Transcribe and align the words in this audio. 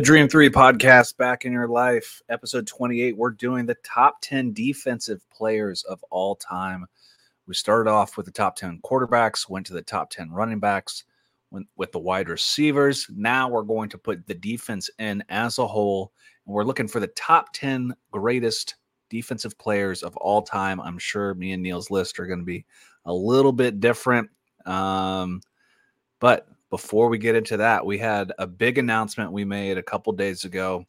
The 0.00 0.06
Dream 0.06 0.30
3 0.30 0.48
podcast 0.48 1.18
back 1.18 1.44
in 1.44 1.52
your 1.52 1.68
life, 1.68 2.22
episode 2.30 2.66
28. 2.66 3.18
We're 3.18 3.28
doing 3.28 3.66
the 3.66 3.76
top 3.84 4.22
10 4.22 4.54
defensive 4.54 5.20
players 5.28 5.82
of 5.82 6.02
all 6.08 6.36
time. 6.36 6.86
We 7.46 7.52
started 7.52 7.90
off 7.90 8.16
with 8.16 8.24
the 8.24 8.32
top 8.32 8.56
10 8.56 8.80
quarterbacks, 8.82 9.50
went 9.50 9.66
to 9.66 9.74
the 9.74 9.82
top 9.82 10.08
10 10.08 10.30
running 10.30 10.58
backs, 10.58 11.04
went 11.50 11.66
with 11.76 11.92
the 11.92 11.98
wide 11.98 12.30
receivers. 12.30 13.08
Now 13.14 13.50
we're 13.50 13.60
going 13.60 13.90
to 13.90 13.98
put 13.98 14.26
the 14.26 14.32
defense 14.32 14.88
in 14.98 15.22
as 15.28 15.58
a 15.58 15.66
whole, 15.66 16.12
and 16.46 16.54
we're 16.54 16.64
looking 16.64 16.88
for 16.88 17.00
the 17.00 17.08
top 17.08 17.52
10 17.52 17.94
greatest 18.10 18.76
defensive 19.10 19.58
players 19.58 20.02
of 20.02 20.16
all 20.16 20.40
time. 20.40 20.80
I'm 20.80 20.98
sure 20.98 21.34
me 21.34 21.52
and 21.52 21.62
Neil's 21.62 21.90
list 21.90 22.18
are 22.18 22.26
going 22.26 22.38
to 22.38 22.44
be 22.46 22.64
a 23.04 23.12
little 23.12 23.52
bit 23.52 23.80
different. 23.80 24.30
Um, 24.64 25.42
but 26.20 26.48
before 26.70 27.08
we 27.08 27.18
get 27.18 27.34
into 27.34 27.56
that, 27.56 27.84
we 27.84 27.98
had 27.98 28.32
a 28.38 28.46
big 28.46 28.78
announcement 28.78 29.32
we 29.32 29.44
made 29.44 29.76
a 29.76 29.82
couple 29.82 30.12
days 30.12 30.44
ago. 30.44 30.86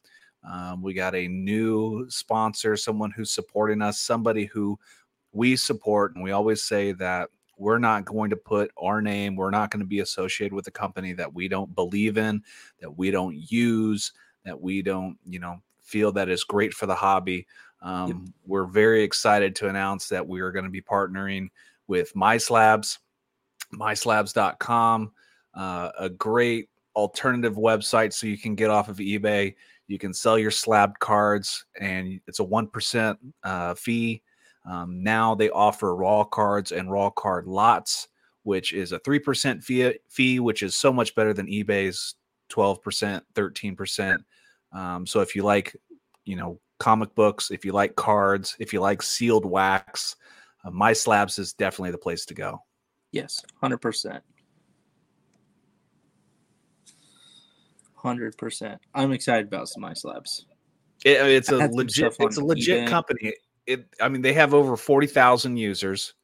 Um, 0.47 0.81
we 0.81 0.93
got 0.93 1.15
a 1.15 1.27
new 1.27 2.05
sponsor, 2.09 2.77
someone 2.77 3.11
who's 3.11 3.31
supporting 3.31 3.81
us, 3.81 3.99
somebody 3.99 4.45
who 4.45 4.79
we 5.33 5.55
support. 5.55 6.15
And 6.15 6.23
we 6.23 6.31
always 6.31 6.61
say 6.63 6.91
that 6.93 7.29
we're 7.57 7.79
not 7.79 8.05
going 8.05 8.29
to 8.29 8.35
put 8.35 8.71
our 8.77 9.01
name, 9.01 9.35
we're 9.35 9.51
not 9.51 9.69
going 9.69 9.81
to 9.81 9.85
be 9.85 9.99
associated 9.99 10.53
with 10.53 10.67
a 10.67 10.71
company 10.71 11.13
that 11.13 11.31
we 11.31 11.47
don't 11.47 11.73
believe 11.75 12.17
in, 12.17 12.43
that 12.79 12.97
we 12.97 13.11
don't 13.11 13.35
use, 13.51 14.13
that 14.45 14.59
we 14.59 14.81
don't, 14.81 15.17
you 15.25 15.39
know, 15.39 15.61
feel 15.81 16.11
that 16.11 16.29
is 16.29 16.43
great 16.43 16.73
for 16.73 16.85
the 16.85 16.95
hobby. 16.95 17.45
Um, 17.81 18.07
yep. 18.07 18.17
We're 18.45 18.65
very 18.65 19.03
excited 19.03 19.55
to 19.57 19.67
announce 19.67 20.09
that 20.09 20.27
we 20.27 20.41
are 20.41 20.51
going 20.51 20.65
to 20.65 20.71
be 20.71 20.81
partnering 20.81 21.49
with 21.87 22.13
MySlabs, 22.13 22.99
myslabs.com 23.73 25.11
uh, 25.53 25.91
a 25.99 26.09
great 26.09 26.69
alternative 26.95 27.55
website 27.55 28.13
so 28.13 28.27
you 28.27 28.37
can 28.37 28.55
get 28.55 28.69
off 28.69 28.89
of 28.89 28.97
eBay. 28.97 29.55
You 29.87 29.97
can 29.97 30.13
sell 30.13 30.37
your 30.37 30.51
slab 30.51 30.97
cards, 30.99 31.65
and 31.79 32.19
it's 32.27 32.39
a 32.39 32.45
1% 32.45 33.17
uh, 33.43 33.73
fee. 33.75 34.21
Um, 34.65 35.03
now 35.03 35.35
they 35.35 35.49
offer 35.49 35.95
raw 35.95 36.23
cards 36.23 36.71
and 36.71 36.91
raw 36.91 37.09
card 37.09 37.47
lots, 37.47 38.07
which 38.43 38.73
is 38.73 38.91
a 38.91 38.99
3% 38.99 39.63
fee, 39.63 39.93
fee 40.07 40.39
which 40.39 40.63
is 40.63 40.75
so 40.75 40.93
much 40.93 41.15
better 41.15 41.33
than 41.33 41.47
eBay's 41.47 42.15
12%, 42.51 43.21
13%. 43.33 44.17
Um, 44.73 45.05
so 45.05 45.21
if 45.21 45.35
you 45.35 45.43
like, 45.43 45.75
you 46.25 46.35
know, 46.35 46.59
comic 46.79 47.13
books, 47.15 47.51
if 47.51 47.65
you 47.65 47.71
like 47.71 47.95
cards, 47.95 48.55
if 48.59 48.71
you 48.71 48.79
like 48.79 49.01
sealed 49.01 49.45
wax, 49.45 50.15
uh, 50.63 50.71
My 50.71 50.93
Slabs 50.93 51.39
is 51.39 51.53
definitely 51.53 51.91
the 51.91 51.97
place 51.97 52.25
to 52.25 52.33
go. 52.33 52.61
Yes, 53.11 53.43
100%. 53.61 54.21
Hundred 58.01 58.35
percent. 58.35 58.81
I'm 58.95 59.11
excited 59.11 59.45
about 59.45 59.69
some 59.69 59.83
MySlabs. 59.83 60.45
It, 61.05 61.17
it's 61.21 61.51
a 61.51 61.67
legit. 61.67 62.15
It's 62.19 62.37
a 62.37 62.43
legit 62.43 62.87
eBay. 62.87 62.89
company. 62.89 63.33
It. 63.67 63.85
I 64.01 64.09
mean, 64.09 64.23
they 64.23 64.33
have 64.33 64.55
over 64.55 64.75
forty 64.75 65.05
thousand 65.05 65.57
users, 65.57 66.15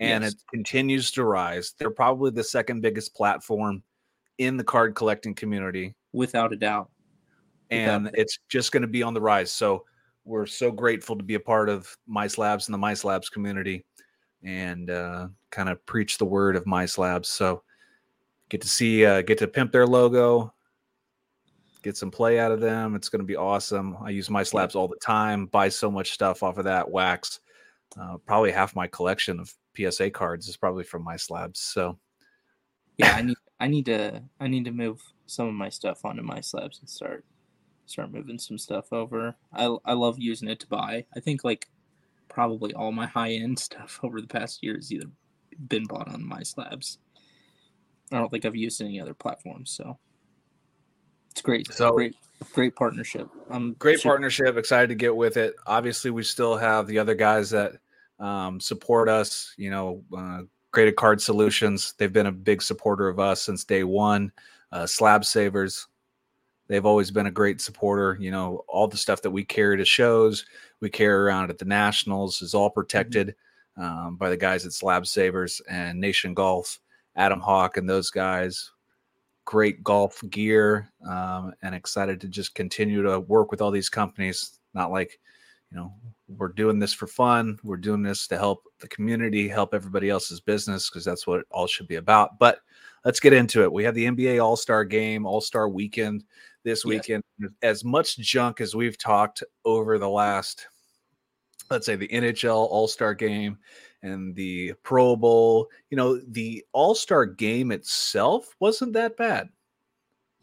and 0.00 0.24
yes. 0.24 0.32
it 0.32 0.40
continues 0.52 1.12
to 1.12 1.22
rise. 1.22 1.72
They're 1.78 1.90
probably 1.90 2.32
the 2.32 2.42
second 2.42 2.80
biggest 2.80 3.14
platform 3.14 3.84
in 4.38 4.56
the 4.56 4.64
card 4.64 4.96
collecting 4.96 5.32
community, 5.32 5.94
without 6.12 6.52
a 6.52 6.56
doubt. 6.56 6.90
And 7.70 8.06
without 8.06 8.18
it's 8.18 8.40
just 8.48 8.72
going 8.72 8.82
to 8.82 8.88
be 8.88 9.04
on 9.04 9.14
the 9.14 9.20
rise. 9.20 9.52
So 9.52 9.84
we're 10.24 10.46
so 10.46 10.72
grateful 10.72 11.16
to 11.16 11.22
be 11.22 11.34
a 11.34 11.40
part 11.40 11.68
of 11.68 11.96
MySlabs 12.12 12.66
and 12.66 12.74
the 12.74 12.86
MySlabs 12.86 13.30
community, 13.30 13.84
and 14.42 14.90
uh, 14.90 15.28
kind 15.52 15.68
of 15.68 15.86
preach 15.86 16.18
the 16.18 16.24
word 16.24 16.56
of 16.56 16.64
MySlabs. 16.64 17.26
So 17.26 17.62
get 18.48 18.60
to 18.62 18.68
see, 18.68 19.06
uh, 19.06 19.22
get 19.22 19.38
to 19.38 19.46
pimp 19.46 19.70
their 19.70 19.86
logo 19.86 20.52
get 21.82 21.96
some 21.96 22.10
play 22.10 22.38
out 22.38 22.52
of 22.52 22.60
them. 22.60 22.94
It's 22.94 23.08
going 23.08 23.20
to 23.20 23.26
be 23.26 23.36
awesome. 23.36 23.96
I 24.02 24.10
use 24.10 24.30
my 24.30 24.42
slabs 24.42 24.74
all 24.74 24.88
the 24.88 24.96
time, 24.96 25.46
buy 25.46 25.68
so 25.68 25.90
much 25.90 26.12
stuff 26.12 26.42
off 26.42 26.58
of 26.58 26.64
that 26.64 26.90
wax. 26.90 27.40
Uh, 28.00 28.18
probably 28.18 28.52
half 28.52 28.76
my 28.76 28.86
collection 28.86 29.40
of 29.40 29.52
PSA 29.76 30.10
cards 30.10 30.48
is 30.48 30.56
probably 30.56 30.84
from 30.84 31.02
my 31.02 31.16
slabs. 31.16 31.60
So, 31.60 31.98
yeah, 32.98 33.14
I 33.16 33.22
need 33.22 33.36
I 33.58 33.66
need 33.66 33.86
to 33.86 34.22
I 34.38 34.46
need 34.46 34.64
to 34.66 34.70
move 34.70 35.02
some 35.26 35.48
of 35.48 35.54
my 35.54 35.68
stuff 35.68 36.04
onto 36.04 36.22
my 36.22 36.40
slabs 36.40 36.78
and 36.80 36.88
start 36.88 37.24
start 37.86 38.12
moving 38.12 38.38
some 38.38 38.58
stuff 38.58 38.92
over. 38.92 39.34
I 39.52 39.76
I 39.84 39.94
love 39.94 40.18
using 40.18 40.48
it 40.48 40.60
to 40.60 40.66
buy. 40.68 41.04
I 41.16 41.20
think 41.20 41.44
like 41.44 41.68
probably 42.28 42.72
all 42.74 42.92
my 42.92 43.06
high 43.06 43.32
end 43.32 43.58
stuff 43.68 44.00
over 44.02 44.20
the 44.20 44.28
past 44.28 44.62
year 44.62 44.76
has 44.76 44.92
either 44.92 45.06
been 45.68 45.84
bought 45.86 46.08
on 46.08 46.24
my 46.24 46.42
slabs. 46.42 46.98
I 48.12 48.18
don't 48.18 48.30
think 48.30 48.44
I've 48.44 48.56
used 48.56 48.80
any 48.80 49.00
other 49.00 49.14
platforms, 49.14 49.70
so 49.70 49.98
it's 51.30 51.42
great. 51.42 51.72
So 51.72 51.92
great, 51.92 52.16
great 52.52 52.74
partnership. 52.74 53.28
I'm 53.50 53.74
great 53.74 53.98
super- 54.00 54.10
partnership. 54.10 54.56
Excited 54.56 54.88
to 54.88 54.94
get 54.94 55.14
with 55.14 55.36
it. 55.36 55.54
Obviously, 55.66 56.10
we 56.10 56.22
still 56.22 56.56
have 56.56 56.86
the 56.86 56.98
other 56.98 57.14
guys 57.14 57.50
that 57.50 57.74
um, 58.18 58.60
support 58.60 59.08
us. 59.08 59.54
You 59.56 59.70
know, 59.70 60.04
uh, 60.16 60.42
Graded 60.72 60.96
Card 60.96 61.20
Solutions. 61.20 61.94
They've 61.98 62.12
been 62.12 62.26
a 62.26 62.32
big 62.32 62.62
supporter 62.62 63.08
of 63.08 63.18
us 63.18 63.42
since 63.42 63.64
day 63.64 63.84
one. 63.84 64.32
Uh, 64.72 64.86
Slab 64.86 65.24
Savers. 65.24 65.86
They've 66.68 66.86
always 66.86 67.10
been 67.10 67.26
a 67.26 67.32
great 67.32 67.60
supporter. 67.60 68.16
You 68.20 68.30
know, 68.30 68.64
all 68.68 68.86
the 68.86 68.96
stuff 68.96 69.22
that 69.22 69.30
we 69.30 69.44
carry 69.44 69.76
to 69.76 69.84
shows, 69.84 70.44
we 70.80 70.88
carry 70.88 71.14
around 71.14 71.50
at 71.50 71.58
the 71.58 71.64
nationals 71.64 72.42
is 72.42 72.54
all 72.54 72.68
mm-hmm. 72.68 72.80
protected 72.80 73.34
um, 73.76 74.16
by 74.16 74.30
the 74.30 74.36
guys 74.36 74.64
at 74.64 74.72
Slab 74.72 75.06
Savers 75.06 75.60
and 75.68 75.98
Nation 75.98 76.34
Golf. 76.34 76.78
Adam 77.16 77.40
Hawk 77.40 77.76
and 77.76 77.90
those 77.90 78.10
guys 78.10 78.70
great 79.44 79.82
golf 79.82 80.22
gear 80.30 80.92
um, 81.08 81.52
and 81.62 81.74
excited 81.74 82.20
to 82.20 82.28
just 82.28 82.54
continue 82.54 83.02
to 83.02 83.20
work 83.20 83.50
with 83.50 83.60
all 83.60 83.70
these 83.70 83.88
companies. 83.88 84.58
Not 84.74 84.90
like, 84.90 85.18
you 85.70 85.76
know, 85.76 85.92
we're 86.28 86.48
doing 86.48 86.78
this 86.78 86.92
for 86.92 87.06
fun. 87.06 87.58
We're 87.62 87.76
doing 87.76 88.02
this 88.02 88.26
to 88.28 88.38
help 88.38 88.64
the 88.78 88.88
community, 88.88 89.48
help 89.48 89.74
everybody 89.74 90.10
else's 90.10 90.40
business 90.40 90.88
because 90.88 91.04
that's 91.04 91.26
what 91.26 91.40
it 91.40 91.46
all 91.50 91.66
should 91.66 91.88
be 91.88 91.96
about. 91.96 92.38
But 92.38 92.60
let's 93.04 93.20
get 93.20 93.32
into 93.32 93.62
it. 93.62 93.72
We 93.72 93.84
have 93.84 93.94
the 93.94 94.06
NBA 94.06 94.42
All 94.42 94.56
Star 94.56 94.84
game, 94.84 95.26
All 95.26 95.40
Star 95.40 95.68
weekend 95.68 96.24
this 96.62 96.84
weekend. 96.84 97.24
Yes. 97.38 97.50
As 97.62 97.84
much 97.84 98.18
junk 98.18 98.60
as 98.60 98.74
we've 98.74 98.98
talked 98.98 99.42
over 99.64 99.98
the 99.98 100.08
last, 100.08 100.66
let's 101.70 101.86
say, 101.86 101.96
the 101.96 102.08
NHL 102.08 102.54
All 102.54 102.88
Star 102.88 103.14
game 103.14 103.58
and 104.02 104.34
the 104.34 104.74
Pro 104.82 105.16
Bowl. 105.16 105.68
You 105.90 105.96
know, 105.96 106.20
the 106.28 106.64
All 106.72 106.94
Star 106.94 107.26
game 107.26 107.72
itself 107.72 108.54
wasn't 108.60 108.92
that 108.94 109.16
bad. 109.16 109.48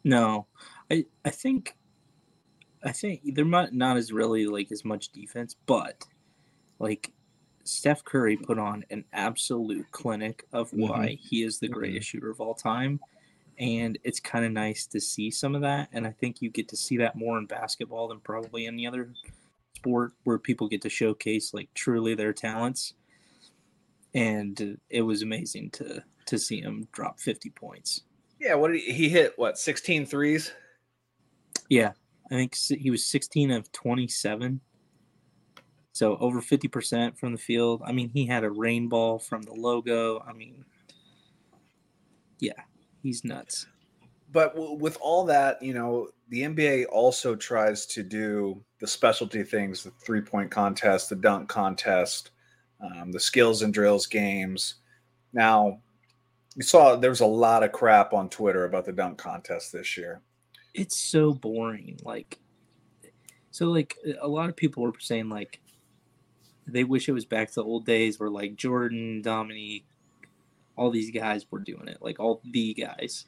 No, 0.03 0.47
I 0.91 1.05
I 1.25 1.29
think 1.29 1.75
I 2.83 2.91
think 2.91 3.21
they're 3.35 3.45
not 3.45 3.73
not 3.73 3.97
as 3.97 4.11
really 4.11 4.47
like 4.47 4.71
as 4.71 4.85
much 4.85 5.11
defense, 5.11 5.55
but 5.65 6.03
like 6.79 7.11
Steph 7.63 8.03
Curry 8.03 8.37
put 8.37 8.57
on 8.57 8.85
an 8.89 9.03
absolute 9.13 9.85
clinic 9.91 10.45
of 10.53 10.71
why 10.71 11.09
mm-hmm. 11.09 11.27
he 11.27 11.43
is 11.43 11.59
the 11.59 11.67
greatest 11.67 12.07
mm-hmm. 12.07 12.17
shooter 12.17 12.31
of 12.31 12.39
all 12.39 12.53
time. 12.53 12.99
And 13.59 13.97
it's 14.03 14.19
kind 14.19 14.45
of 14.45 14.51
nice 14.51 14.85
to 14.87 15.01
see 15.01 15.31
some 15.31 15.55
of 15.55 15.61
that. 15.61 15.89
And 15.91 16.05
I 16.05 16.11
think 16.11 16.41
you 16.41 16.49
get 16.49 16.67
to 16.69 16.77
see 16.77 16.97
that 16.97 17.15
more 17.15 17.39
in 17.39 17.47
basketball 17.47 18.07
than 18.07 18.19
probably 18.19 18.67
any 18.67 18.85
other 18.85 19.09
sport 19.75 20.13
where 20.23 20.37
people 20.37 20.67
get 20.67 20.81
to 20.83 20.89
showcase 20.89 21.53
like 21.53 21.73
truly 21.73 22.15
their 22.15 22.33
talents 22.33 22.93
and 24.13 24.77
it 24.89 25.01
was 25.01 25.21
amazing 25.21 25.71
to 25.71 26.03
to 26.25 26.37
see 26.37 26.59
him 26.61 26.87
drop 26.91 27.19
50 27.19 27.49
points. 27.51 28.03
Yeah, 28.39 28.55
what 28.55 28.71
did 28.71 28.81
he, 28.81 28.91
he 28.91 29.09
hit? 29.09 29.33
What 29.37 29.57
16 29.57 30.05
threes? 30.05 30.51
Yeah, 31.69 31.93
I 32.29 32.35
think 32.35 32.55
he 32.55 32.91
was 32.91 33.05
16 33.05 33.51
of 33.51 33.71
27. 33.71 34.59
So 35.93 36.17
over 36.17 36.41
50% 36.41 37.17
from 37.17 37.31
the 37.31 37.37
field. 37.39 37.81
I 37.83 37.91
mean, 37.91 38.09
he 38.09 38.25
had 38.25 38.43
a 38.43 38.51
rain 38.51 38.87
ball 38.87 39.17
from 39.17 39.41
the 39.41 39.53
logo. 39.53 40.19
I 40.27 40.33
mean, 40.33 40.63
yeah, 42.39 42.61
he's 43.01 43.23
nuts. 43.23 43.65
But 44.31 44.53
with 44.55 44.97
all 45.01 45.25
that, 45.25 45.61
you 45.63 45.73
know, 45.73 46.09
the 46.29 46.43
NBA 46.43 46.85
also 46.91 47.35
tries 47.35 47.85
to 47.87 48.03
do 48.03 48.63
the 48.79 48.85
specialty 48.85 49.41
things, 49.43 49.83
the 49.83 49.91
three 49.91 50.21
point 50.21 50.51
contest, 50.51 51.09
the 51.09 51.15
dunk 51.15 51.49
contest, 51.49 52.31
um, 52.81 53.11
the 53.11 53.19
skills 53.19 53.61
and 53.61 53.73
drills 53.73 54.05
games. 54.05 54.75
Now, 55.33 55.79
you 56.55 56.63
saw 56.63 56.95
there 56.95 57.09
was 57.09 57.21
a 57.21 57.25
lot 57.25 57.63
of 57.63 57.71
crap 57.71 58.13
on 58.13 58.29
Twitter 58.29 58.65
about 58.65 58.85
the 58.85 58.91
dunk 58.91 59.17
contest 59.17 59.71
this 59.71 59.97
year. 59.97 60.21
It's 60.73 60.97
so 60.97 61.33
boring. 61.33 61.99
Like, 62.03 62.39
so 63.51 63.67
like 63.67 63.95
a 64.21 64.27
lot 64.27 64.49
of 64.49 64.55
people 64.55 64.83
were 64.83 64.93
saying 64.99 65.29
like 65.29 65.59
they 66.67 66.83
wish 66.83 67.07
it 67.07 67.13
was 67.13 67.25
back 67.25 67.49
to 67.49 67.55
the 67.55 67.63
old 67.63 67.85
days 67.85 68.19
where 68.19 68.29
like 68.29 68.55
Jordan, 68.55 69.21
Dominique, 69.21 69.85
all 70.75 70.91
these 70.91 71.11
guys 71.11 71.45
were 71.49 71.59
doing 71.59 71.87
it, 71.87 71.97
like 72.01 72.19
all 72.19 72.41
the 72.51 72.73
guys, 72.73 73.25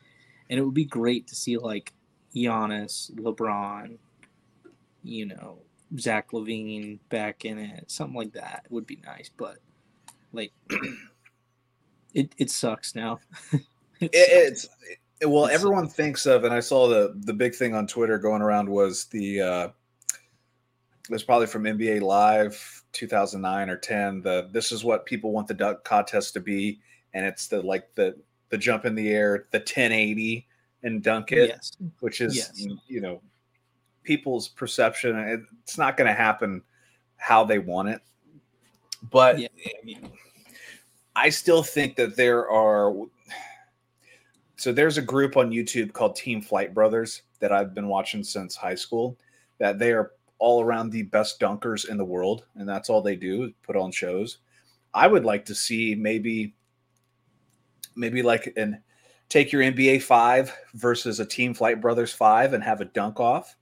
and 0.50 0.60
it 0.60 0.64
would 0.64 0.74
be 0.74 0.86
great 0.86 1.28
to 1.28 1.36
see 1.36 1.58
like 1.58 1.94
Giannis, 2.36 3.12
LeBron, 3.16 3.98
you 5.04 5.26
know, 5.26 5.60
Zach 5.98 6.32
LaVine 6.32 7.00
back 7.10 7.46
in 7.46 7.58
it, 7.58 7.90
something 7.90 8.16
like 8.16 8.34
that 8.34 8.66
would 8.70 8.86
be 8.86 9.00
nice. 9.06 9.30
But 9.36 9.58
like, 10.34 10.52
it 12.14 12.34
it 12.38 12.52
sucks 12.52 12.96
now. 12.96 13.20
it, 13.52 13.62
it 14.02 14.10
it's 14.14 14.68
well, 15.26 15.46
It's- 15.46 15.60
everyone 15.60 15.88
thinks 15.88 16.26
of, 16.26 16.44
and 16.44 16.54
I 16.54 16.60
saw 16.60 16.88
the 16.88 17.14
the 17.26 17.34
big 17.34 17.56
thing 17.56 17.74
on 17.76 17.88
Twitter 17.88 18.18
going 18.18 18.42
around 18.42 18.70
was 18.70 19.06
the 19.06 19.42
uh 19.42 19.68
it 20.14 21.14
was 21.14 21.24
probably 21.24 21.48
from 21.48 21.64
NBA 21.64 22.02
Live 22.02 22.84
2009 22.94 23.70
or 23.70 23.78
10. 23.78 24.22
The 24.22 24.48
this 24.52 24.72
is 24.72 24.84
what 24.84 25.06
people 25.06 25.32
want 25.32 25.48
the 25.48 25.56
dunk 25.56 25.84
contest 25.84 26.34
to 26.36 26.40
be, 26.40 26.80
and 27.14 27.26
it's 27.26 27.48
the 27.48 27.62
like 27.62 27.94
the 27.96 28.16
the 28.50 28.58
jump 28.58 28.86
in 28.86 28.96
the 28.96 29.10
air, 29.10 29.48
the 29.52 29.60
1080 29.60 30.48
and 30.84 31.04
dunk 31.04 31.32
it, 31.32 31.50
yes. 31.50 31.72
which 32.00 32.22
is 32.22 32.36
Yes. 32.36 32.66
you 32.88 33.02
know 33.02 33.22
people's 34.04 34.48
perception. 34.48 35.46
It's 35.64 35.78
not 35.78 35.98
going 35.98 36.08
to 36.08 36.14
happen 36.14 36.62
how 37.18 37.44
they 37.44 37.60
want 37.60 37.90
it, 37.90 38.02
but 39.12 39.40
Yeah. 39.40 39.48
I 39.66 39.86
mean, 39.86 40.12
I 41.16 41.30
still 41.30 41.64
think 41.64 41.96
that 41.98 42.16
there 42.16 42.50
are. 42.50 42.94
So 44.56 44.74
there's 44.74 44.98
a 44.98 45.02
group 45.02 45.38
on 45.38 45.52
YouTube 45.52 45.94
called 45.94 46.16
Team 46.16 46.42
Flight 46.42 46.74
Brothers 46.74 47.24
that 47.40 47.52
I've 47.52 47.74
been 47.74 47.88
watching 47.88 48.24
since 48.24 48.56
high 48.56 48.76
school. 48.76 49.18
That 49.58 49.80
they 49.80 49.92
are 49.92 50.12
all 50.38 50.64
around 50.64 50.90
the 50.90 51.04
best 51.04 51.40
dunkers 51.40 51.90
in 51.90 51.98
the 51.98 52.06
world, 52.06 52.46
and 52.56 52.68
that's 52.68 52.90
all 52.90 53.02
they 53.02 53.16
do 53.16 53.44
is 53.44 53.52
put 53.64 53.76
on 53.76 53.92
shows. 53.92 54.40
I 54.94 55.08
would 55.08 55.26
like 55.26 55.46
to 55.46 55.56
see 55.56 55.96
maybe, 55.96 56.56
maybe 57.96 58.24
like 58.24 58.54
an 58.56 58.82
take 59.28 59.52
your 59.52 59.62
NBA 59.62 60.02
five 60.02 60.56
versus 60.74 61.20
a 61.20 61.26
Team 61.26 61.54
Flight 61.54 61.82
Brothers 61.82 62.14
five 62.14 62.54
and 62.54 62.64
have 62.64 62.82
a 62.82 62.86
dunk 62.86 63.20
off. 63.20 63.56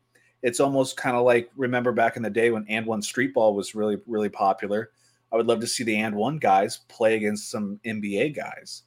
It's 0.44 0.60
almost 0.60 0.98
kind 0.98 1.16
of 1.16 1.24
like 1.24 1.50
remember 1.56 1.92
back 1.92 2.16
in 2.16 2.24
the 2.24 2.30
day 2.30 2.52
when 2.52 2.66
AND1 2.66 3.04
street 3.04 3.34
ball 3.34 3.56
was 3.56 3.76
really 3.76 3.98
really 4.06 4.30
popular. 4.30 4.92
I 5.32 5.36
would 5.36 5.48
love 5.48 5.60
to 5.62 5.68
see 5.68 5.84
the 5.84 5.96
AND1 5.96 6.40
guys 6.40 6.82
play 6.88 7.16
against 7.16 7.50
some 7.50 7.80
NBA 7.86 8.36
guys. 8.36 8.84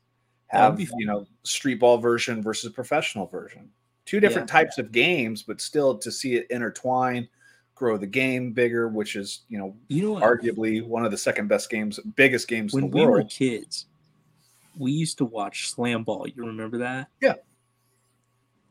Have 0.47 0.81
you 0.81 1.07
know 1.07 1.27
street 1.43 1.81
ball 1.81 1.99
version 1.99 2.43
versus 2.43 2.73
professional 2.73 3.27
version. 3.27 3.71
Two 4.05 4.19
different 4.19 4.49
types 4.49 4.79
of 4.79 4.91
games, 4.91 5.43
but 5.43 5.61
still 5.61 5.97
to 5.99 6.11
see 6.11 6.35
it 6.35 6.51
intertwine, 6.51 7.29
grow 7.77 7.97
the 7.97 8.07
game 8.07 8.53
bigger, 8.53 8.89
which 8.89 9.15
is 9.15 9.43
you 9.49 9.59
know 9.59 9.77
You 9.89 10.03
know 10.03 10.13
what? 10.13 10.23
arguably 10.25 10.85
one 10.85 11.05
of 11.05 11.13
the 11.13 11.19
second 11.19 11.49
best 11.49 11.71
games, 11.71 12.01
biggest 12.17 12.49
games 12.49 12.73
when 12.75 12.85
in 12.85 12.91
the 12.91 12.97
we 12.97 13.07
were 13.07 13.23
kids, 13.25 13.87
we 14.77 14.91
used 14.93 15.19
to 15.19 15.25
watch 15.25 15.69
Slam 15.69 16.03
Ball. 16.03 16.27
You 16.27 16.47
remember 16.47 16.79
that? 16.79 17.09
Yeah. 17.21 17.35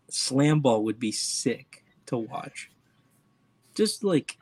Slam 0.10 0.60
Ball 0.60 0.84
would 0.84 1.00
be 1.00 1.12
sick 1.12 1.84
to 2.10 2.18
watch. 2.18 2.70
Just 3.76 4.04
like, 4.04 4.38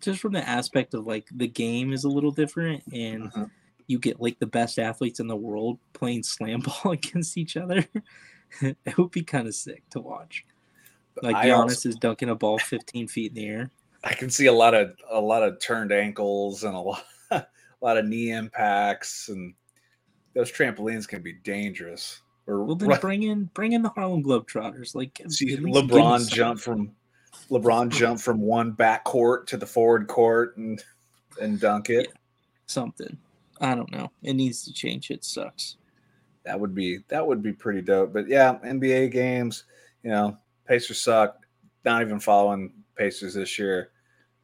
just 0.00 0.20
from 0.20 0.32
the 0.32 0.46
aspect 0.48 0.94
of 0.94 1.06
like 1.06 1.28
the 1.34 1.46
game 1.48 1.92
is 1.92 2.04
a 2.04 2.08
little 2.08 2.30
different, 2.30 2.82
and 2.92 3.30
Mhm. 3.32 3.50
you 3.86 3.98
get 3.98 4.20
like 4.20 4.38
the 4.38 4.46
best 4.46 4.78
athletes 4.78 5.20
in 5.20 5.26
the 5.28 5.36
world 5.36 5.78
playing 5.92 6.22
Slam 6.22 6.60
Ball 6.84 6.92
against 6.92 7.36
each 7.38 7.56
other. 7.56 7.84
it 8.60 8.98
would 8.98 9.10
be 9.10 9.22
kind 9.22 9.46
of 9.46 9.54
sick 9.54 9.82
to 9.90 10.00
watch. 10.00 10.44
Like 11.22 11.36
I 11.36 11.46
Giannis 11.48 11.62
also- 11.62 11.88
is 11.90 11.96
dunking 11.96 12.28
a 12.30 12.34
ball 12.34 12.58
15 12.58 13.08
feet 13.08 13.30
in 13.32 13.34
the 13.34 13.46
air. 13.48 13.70
I 14.04 14.14
can 14.14 14.30
see 14.30 14.46
a 14.46 14.52
lot 14.52 14.74
of 14.74 14.96
a 15.10 15.20
lot 15.20 15.42
of 15.42 15.58
turned 15.60 15.90
ankles 15.92 16.62
and 16.64 16.74
a 16.74 16.78
lot 16.78 17.04
a 17.30 17.46
lot 17.82 17.98
of 17.98 18.06
knee 18.06 18.30
impacts 18.30 19.28
and 19.28 19.54
those 20.34 20.52
trampolines 20.52 21.08
can 21.08 21.20
be 21.22 21.32
dangerous. 21.32 22.22
Or 22.48 22.64
Well, 22.64 22.74
then 22.76 22.98
bring 23.00 23.22
in 23.24 23.44
bring 23.54 23.72
in 23.72 23.82
the 23.82 23.90
Harlem 23.90 24.24
Globetrotters. 24.24 24.94
Like 24.94 25.18
see 25.28 25.52
at 25.52 25.60
least 25.60 25.60
give 25.60 25.62
me 25.62 25.72
LeBron 25.72 26.28
jump 26.30 26.58
from 26.58 26.90
LeBron 27.50 27.90
jump 27.90 28.18
from 28.20 28.40
one 28.40 28.72
back 28.72 29.04
court 29.04 29.46
to 29.48 29.56
the 29.58 29.66
forward 29.66 30.08
court 30.08 30.56
and 30.56 30.82
and 31.40 31.60
dunk 31.60 31.90
it. 31.90 32.08
something. 32.66 33.16
I 33.60 33.74
don't 33.74 33.90
know. 33.92 34.10
It 34.22 34.32
needs 34.34 34.64
to 34.64 34.72
change. 34.72 35.10
It 35.10 35.24
sucks. 35.24 35.76
That 36.44 36.58
would 36.58 36.74
be 36.74 37.00
that 37.08 37.24
would 37.26 37.42
be 37.42 37.52
pretty 37.52 37.82
dope. 37.82 38.12
But 38.14 38.28
yeah, 38.28 38.54
NBA 38.64 39.12
games, 39.12 39.64
you 40.02 40.10
know, 40.10 40.36
Pacers 40.66 41.00
suck. 41.00 41.44
Not 41.84 42.00
even 42.02 42.18
following 42.18 42.72
Pacers 42.96 43.34
this 43.34 43.58
year. 43.58 43.90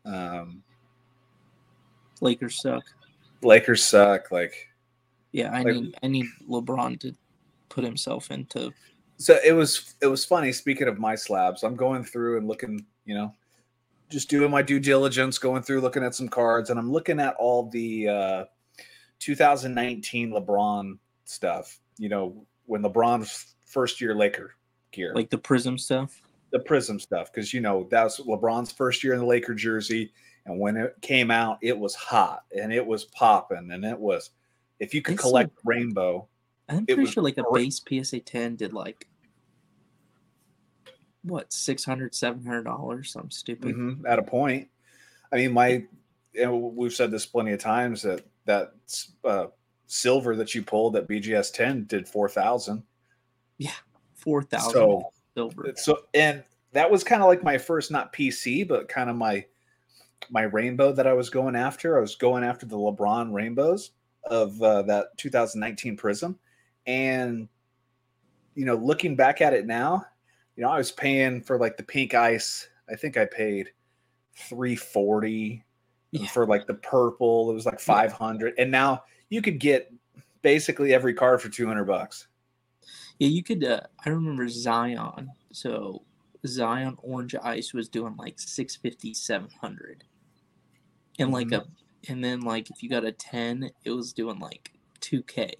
Um, 0.04 0.62
Lakers 2.20 2.60
suck. 2.60 2.84
Lakers 3.42 3.82
suck. 3.82 4.30
Like 4.30 4.68
Yeah, 5.32 5.50
I 5.52 5.62
Like- 5.62 5.74
need 5.76 5.94
I 6.02 6.06
need 6.08 6.26
LeBron 6.48 7.00
to 7.00 7.14
put 7.74 7.84
himself 7.84 8.30
into 8.30 8.72
so 9.16 9.36
it 9.44 9.52
was 9.52 9.94
it 10.00 10.06
was 10.06 10.24
funny 10.24 10.52
speaking 10.52 10.86
of 10.86 10.98
my 10.98 11.14
slabs 11.14 11.64
i'm 11.64 11.74
going 11.74 12.04
through 12.04 12.38
and 12.38 12.46
looking 12.46 12.84
you 13.04 13.14
know 13.14 13.32
just 14.10 14.30
doing 14.30 14.50
my 14.50 14.62
due 14.62 14.78
diligence 14.78 15.38
going 15.38 15.60
through 15.60 15.80
looking 15.80 16.04
at 16.04 16.14
some 16.14 16.28
cards 16.28 16.70
and 16.70 16.78
i'm 16.78 16.90
looking 16.92 17.18
at 17.18 17.34
all 17.34 17.68
the 17.70 18.08
uh 18.08 18.44
2019 19.18 20.30
lebron 20.30 20.98
stuff 21.24 21.80
you 21.98 22.08
know 22.08 22.46
when 22.66 22.82
lebron's 22.82 23.56
first 23.66 24.00
year 24.00 24.14
laker 24.14 24.54
gear 24.92 25.12
like 25.14 25.30
the 25.30 25.38
prism 25.38 25.76
stuff. 25.76 26.22
the 26.52 26.60
prism 26.60 27.00
stuff 27.00 27.32
because 27.32 27.52
you 27.52 27.60
know 27.60 27.88
that 27.90 28.04
was 28.04 28.20
lebron's 28.20 28.70
first 28.70 29.02
year 29.02 29.14
in 29.14 29.18
the 29.18 29.26
laker 29.26 29.54
jersey 29.54 30.12
and 30.46 30.60
when 30.60 30.76
it 30.76 30.94
came 31.02 31.30
out 31.30 31.58
it 31.60 31.76
was 31.76 31.94
hot 31.94 32.44
and 32.56 32.72
it 32.72 32.84
was 32.84 33.06
popping 33.06 33.70
and 33.72 33.84
it 33.84 33.98
was 33.98 34.30
if 34.78 34.94
you 34.94 35.02
could 35.02 35.18
collect 35.18 35.50
rainbow 35.64 36.28
I'm 36.68 36.86
pretty 36.86 37.02
was 37.02 37.10
sure 37.12 37.22
like 37.22 37.38
a 37.38 37.44
base 37.52 37.80
PSA 37.86 38.20
10 38.20 38.56
did 38.56 38.72
like 38.72 39.06
what 41.22 41.52
600 41.52 42.14
700 42.14 42.62
dollars 42.62 43.12
something 43.12 43.30
stupid. 43.30 43.74
Mhm, 43.74 44.04
at 44.06 44.18
a 44.18 44.22
point. 44.22 44.68
I 45.32 45.36
mean, 45.36 45.52
my 45.52 45.84
we've 46.48 46.92
said 46.92 47.10
this 47.10 47.26
plenty 47.26 47.52
of 47.52 47.60
times 47.60 48.02
that 48.02 48.24
that 48.44 48.74
uh, 49.24 49.46
silver 49.86 50.36
that 50.36 50.54
you 50.54 50.62
pulled 50.62 50.96
at 50.96 51.08
BGS 51.08 51.52
ten 51.52 51.84
did 51.84 52.08
four 52.08 52.28
thousand. 52.28 52.82
yeah 53.58 53.72
4000 54.16 54.70
So 54.72 55.12
silver. 55.34 55.72
so 55.76 56.06
and 56.14 56.42
that 56.72 56.90
was 56.90 57.04
kind 57.04 57.22
of 57.22 57.28
like 57.28 57.42
my 57.42 57.56
first 57.58 57.90
not 57.90 58.12
PC, 58.12 58.66
but 58.66 58.88
kind 58.88 59.08
of 59.08 59.16
my 59.16 59.44
my 60.30 60.42
rainbow 60.42 60.92
that 60.92 61.06
I 61.06 61.12
was 61.12 61.30
going 61.30 61.54
after. 61.56 61.96
I 61.96 62.00
was 62.00 62.16
going 62.16 62.44
after 62.44 62.66
the 62.66 62.76
LeBron 62.76 63.32
rainbows 63.32 63.92
of 64.24 64.60
uh, 64.62 64.82
that 64.82 65.16
2019 65.18 65.96
Prism, 65.96 66.38
and 66.86 67.48
you 68.54 68.64
know, 68.64 68.76
looking 68.76 69.16
back 69.16 69.40
at 69.40 69.52
it 69.52 69.66
now, 69.66 70.04
you 70.56 70.62
know, 70.62 70.70
I 70.70 70.78
was 70.78 70.92
paying 70.92 71.42
for 71.42 71.58
like 71.58 71.76
the 71.76 71.82
pink 71.82 72.14
ice. 72.14 72.68
I 72.88 72.94
think 72.94 73.16
I 73.16 73.24
paid 73.24 73.70
340 74.36 75.64
Yeah. 76.12 76.26
for 76.28 76.46
like 76.46 76.66
the 76.66 76.74
purple. 76.74 77.50
It 77.50 77.54
was 77.54 77.66
like 77.66 77.80
500, 77.80 78.54
and 78.58 78.70
now 78.70 79.04
you 79.30 79.42
could 79.42 79.58
get 79.58 79.92
basically 80.42 80.94
every 80.94 81.14
card 81.14 81.42
for 81.42 81.48
200 81.48 81.84
bucks. 81.84 82.28
Yeah, 83.18 83.28
you 83.28 83.42
could 83.42 83.64
uh, 83.64 83.80
I 84.04 84.10
remember 84.10 84.48
Zion. 84.48 85.30
So 85.52 86.04
Zion 86.46 86.96
Orange 87.02 87.34
Ice 87.36 87.72
was 87.72 87.88
doing 87.88 88.16
like 88.16 88.38
650 88.40 89.14
700. 89.14 90.04
And 91.18 91.30
like 91.32 91.50
Mhm. 91.50 91.60
a 91.60 91.64
and 92.08 92.22
then 92.22 92.40
like 92.40 92.70
if 92.70 92.82
you 92.82 92.90
got 92.90 93.04
a 93.04 93.12
10, 93.12 93.70
it 93.84 93.90
was 93.90 94.12
doing 94.12 94.38
like 94.38 94.72
2k. 95.00 95.54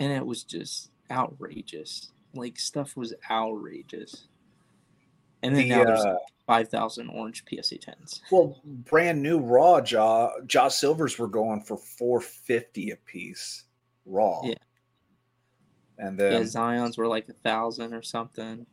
And 0.00 0.12
it 0.12 0.26
was 0.26 0.42
just 0.42 0.90
outrageous. 1.10 2.10
Like 2.34 2.58
stuff 2.58 2.96
was 2.96 3.14
outrageous. 3.30 4.26
And 5.42 5.54
then 5.54 5.64
The, 5.64 5.68
now 5.68 5.84
there's 5.84 6.04
uh, 6.04 6.16
5,000 6.46 7.08
orange 7.10 7.44
PSA 7.48 7.76
10s. 7.76 8.20
Well, 8.30 8.60
brand 8.64 9.22
new 9.22 9.38
raw 9.38 9.80
jaw 9.80 10.30
jaw 10.46 10.68
silvers 10.68 11.18
were 11.18 11.28
going 11.28 11.62
for 11.62 11.76
450 11.76 12.90
a 12.90 12.96
piece 12.96 13.64
raw. 14.04 14.40
Yeah. 14.42 14.54
And 15.98 16.18
Yeah, 16.18 16.30
then 16.30 16.46
Zion's 16.46 16.98
were 16.98 17.06
like 17.06 17.28
a 17.28 17.34
thousand 17.34 17.94
or 17.94 18.02
something. 18.02 18.66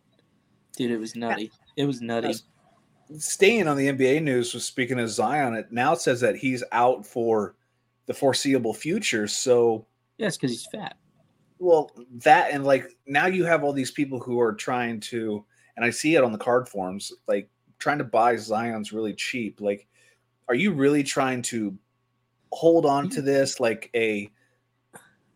Dude, 0.76 0.92
it 0.92 0.98
was 0.98 1.16
nutty. 1.16 1.52
It 1.76 1.86
was 1.86 2.02
nutty. 2.02 2.36
Staying 3.18 3.68
on 3.68 3.78
the 3.78 3.88
NBA 3.88 4.22
news 4.22 4.54
was 4.54 4.66
speaking 4.66 5.00
of 5.00 5.10
Zion, 5.10 5.56
it 5.56 5.72
now 5.72 5.94
says 5.94 6.20
that 6.22 6.36
he's 6.36 6.64
out 6.72 7.06
for 7.06 7.56
the 8.06 8.14
foreseeable 8.14 8.74
future. 8.74 9.28
So 9.28 9.86
Yeah, 10.18 10.28
it's 10.28 10.38
because 10.38 10.52
he's 10.52 10.68
fat. 10.68 10.98
Well, 11.60 11.92
that 12.24 12.52
and 12.52 12.66
like 12.66 12.96
now 13.06 13.28
you 13.28 13.46
have 13.46 13.64
all 13.64 13.74
these 13.74 13.92
people 13.92 14.20
who 14.20 14.40
are 14.40 14.54
trying 14.54 15.00
to 15.02 15.46
and 15.76 15.86
I 15.86 15.92
see 15.92 16.16
it 16.16 16.24
on 16.24 16.32
the 16.32 16.38
card 16.38 16.68
forms, 16.68 17.14
like 17.28 17.50
trying 17.80 18.00
to 18.00 18.04
buy 18.04 18.36
Zion's 18.36 18.92
really 18.92 19.14
cheap. 19.14 19.62
Like, 19.62 19.88
are 20.50 20.56
you 20.56 20.72
really 20.74 21.04
trying 21.04 21.44
to 21.44 21.78
hold 22.52 22.86
on 22.86 23.10
to 23.10 23.18
mm-hmm. 23.18 23.26
this 23.26 23.60
like 23.60 23.90
a 23.96 24.30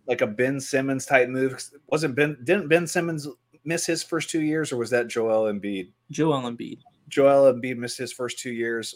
like 0.08 0.22
a 0.22 0.28
Ben 0.28 0.60
Simmons 0.60 1.06
type 1.06 1.30
move? 1.30 1.63
Wasn't 1.88 2.16
Ben 2.16 2.38
didn't 2.44 2.68
Ben 2.68 2.88
Simmons 2.88 3.28
miss 3.63 3.86
his 3.86 4.04
first 4.04 4.30
two 4.30 4.42
years, 4.42 4.72
or 4.72 4.78
was 4.78 4.90
that 4.90 5.08
Joel 5.08 5.51
Embiid? 5.51 5.92
Joel 6.10 6.42
Embiid. 6.42 6.80
Joel 7.08 7.54
Embiid 7.54 7.78
missed 7.78 7.98
his 7.98 8.13
first 8.13 8.40
two 8.40 8.51
years 8.51 8.96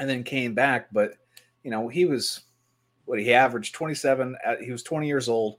and 0.00 0.08
then 0.08 0.24
came 0.24 0.54
back, 0.54 0.88
but 0.92 1.14
you 1.62 1.70
know, 1.70 1.88
he 1.88 2.04
was 2.04 2.40
what 3.04 3.18
he 3.18 3.32
averaged 3.32 3.74
27 3.74 4.36
at, 4.44 4.60
he 4.62 4.70
was 4.70 4.82
20 4.82 5.06
years 5.06 5.28
old, 5.28 5.56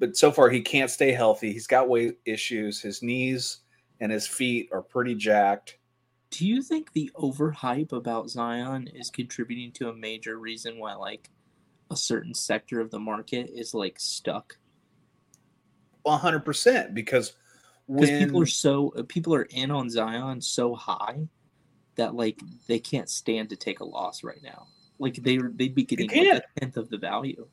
but 0.00 0.16
so 0.16 0.32
far 0.32 0.48
he 0.48 0.62
can't 0.62 0.90
stay 0.90 1.12
healthy. 1.12 1.52
He's 1.52 1.66
got 1.66 1.88
weight 1.88 2.18
issues. 2.24 2.80
His 2.80 3.02
knees 3.02 3.58
and 4.00 4.10
his 4.10 4.26
feet 4.26 4.70
are 4.72 4.82
pretty 4.82 5.14
jacked. 5.14 5.76
Do 6.30 6.46
you 6.46 6.62
think 6.62 6.92
the 6.92 7.10
overhype 7.16 7.92
about 7.92 8.30
Zion 8.30 8.88
is 8.94 9.10
contributing 9.10 9.72
to 9.72 9.90
a 9.90 9.94
major 9.94 10.38
reason 10.38 10.78
why 10.78 10.94
like 10.94 11.28
a 11.90 11.96
certain 11.96 12.34
sector 12.34 12.80
of 12.80 12.90
the 12.90 12.98
market 12.98 13.50
is 13.54 13.74
like 13.74 14.00
stuck? 14.00 14.56
hundred 16.06 16.40
percent 16.40 16.94
because 16.94 17.34
because 17.86 18.10
when 18.10 18.24
people 18.24 18.40
are 18.42 18.46
so 18.46 18.90
people 19.06 19.34
are 19.34 19.46
in 19.50 19.70
on 19.70 19.90
Zion 19.90 20.40
so 20.40 20.74
high 20.74 21.28
that 21.96 22.14
like 22.14 22.40
they 22.66 22.78
can't 22.78 23.08
stand 23.08 23.50
to 23.50 23.56
take 23.56 23.80
a 23.80 23.84
loss 23.84 24.24
right 24.24 24.42
now. 24.42 24.66
Like 24.98 25.16
they 25.16 25.36
they'd 25.36 25.74
be 25.74 25.84
getting 25.84 26.08
like 26.08 26.42
a 26.42 26.60
tenth 26.60 26.76
of 26.76 26.88
the 26.88 26.96
value. 26.96 27.46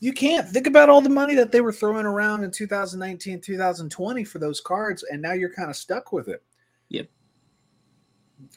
You 0.00 0.12
can't 0.12 0.48
think 0.48 0.66
about 0.66 0.88
all 0.88 1.00
the 1.00 1.08
money 1.08 1.34
that 1.34 1.50
they 1.50 1.60
were 1.60 1.72
throwing 1.72 2.06
around 2.06 2.44
in 2.44 2.50
2019, 2.50 3.40
2020 3.40 4.24
for 4.24 4.38
those 4.38 4.60
cards, 4.60 5.04
and 5.10 5.20
now 5.20 5.32
you're 5.32 5.52
kind 5.52 5.70
of 5.70 5.76
stuck 5.76 6.12
with 6.12 6.28
it. 6.28 6.42
Yep. 6.88 7.08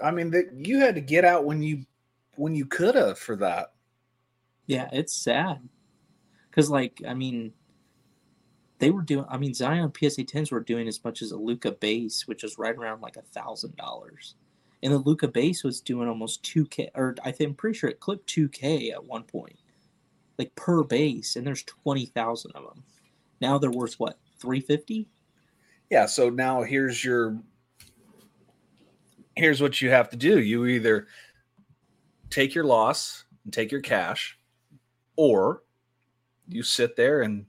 I 0.04 0.12
mean, 0.12 0.30
that 0.32 0.54
you 0.54 0.80
had 0.80 0.96
to 0.96 1.02
get 1.02 1.26
out 1.26 1.46
when 1.46 1.64
you 1.64 1.84
when 2.36 2.54
you 2.54 2.66
could 2.66 2.96
have 2.96 3.18
for 3.18 3.36
that. 3.38 3.74
Yeah, 4.68 4.88
it's 4.92 5.14
sad. 5.14 5.68
Cause 6.52 6.70
like 6.70 7.02
I 7.08 7.14
mean, 7.14 7.54
they 8.82 8.92
were 8.92 9.04
doing. 9.04 9.26
I 9.30 9.38
mean, 9.38 9.54
Zion 9.54 9.92
PSA 9.98 10.26
tens 10.26 10.52
were 10.52 10.60
doing 10.60 10.88
as 10.88 11.04
much 11.04 11.22
as 11.22 11.32
a 11.32 11.38
Luka 11.38 11.72
base, 11.72 12.28
which 12.28 12.44
was 12.44 12.58
right 12.58 12.76
around 12.76 13.02
like 13.02 13.16
a 13.16 13.22
thousand 13.22 13.76
dollars, 13.78 14.36
and 14.84 14.92
the 14.92 14.98
Luka 14.98 15.28
base 15.28 15.64
was 15.64 15.82
doing 15.82 16.08
almost 16.10 16.44
two 16.44 16.66
k. 16.66 16.90
Or 16.96 17.16
I 17.24 17.32
think 17.32 17.50
I'm 17.52 17.56
pretty 17.56 17.78
sure 17.78 17.90
it 17.90 18.00
clipped 18.00 18.28
two 18.28 18.50
k 18.50 18.92
at 18.92 19.04
one 19.04 19.24
point, 19.24 19.61
like 20.42 20.56
per 20.56 20.84
base, 20.84 21.36
and 21.36 21.46
there's 21.46 21.64
twenty 21.66 22.08
thousand 22.08 22.52
of 22.54 22.64
them. 22.64 22.84
Now 23.42 23.60
they're 23.60 23.70
worth 23.70 24.00
what 24.00 24.18
three 24.40 24.60
fifty? 24.60 25.08
Yeah. 25.92 26.08
So 26.08 26.32
now 26.32 26.64
here's 26.64 27.06
your 27.06 27.38
here's 29.36 29.62
what 29.62 29.82
you 29.82 29.92
have 29.92 30.10
to 30.10 30.18
do. 30.18 30.40
You 30.40 30.66
either 30.66 31.06
take 32.32 32.56
your 32.56 32.64
loss 32.64 33.26
and 33.44 33.54
take 33.54 33.72
your 33.72 33.82
cash, 33.82 34.40
or 35.16 35.62
you 36.48 36.64
sit 36.64 36.96
there 36.96 37.22
and 37.22 37.46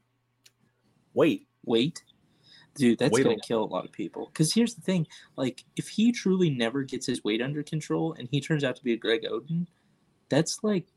wait. 1.14 1.46
Wait, 1.64 2.02
dude, 2.75 2.99
that's 2.99 3.12
Wait 3.12 3.25
gonna 3.25 3.37
kill 3.38 3.64
a 3.64 3.72
lot 3.72 3.87
of 3.87 3.92
people. 3.92 4.26
Because 4.26 4.52
here's 4.52 4.75
the 4.75 4.82
thing: 4.82 5.06
like, 5.37 5.64
if 5.76 5.88
he 5.88 6.12
truly 6.12 6.50
never 6.50 6.82
gets 6.82 7.06
his 7.06 7.25
weight 7.25 7.40
under 7.40 7.62
control, 7.62 8.12
and 8.18 8.28
he 8.30 8.38
turns 8.38 8.64
out 8.64 8.76
to 8.76 8.84
be 8.84 8.92
a 8.92 8.99
Greg 8.99 9.22
Oden, 9.22 9.66
that's 10.28 10.62
like 10.62 10.91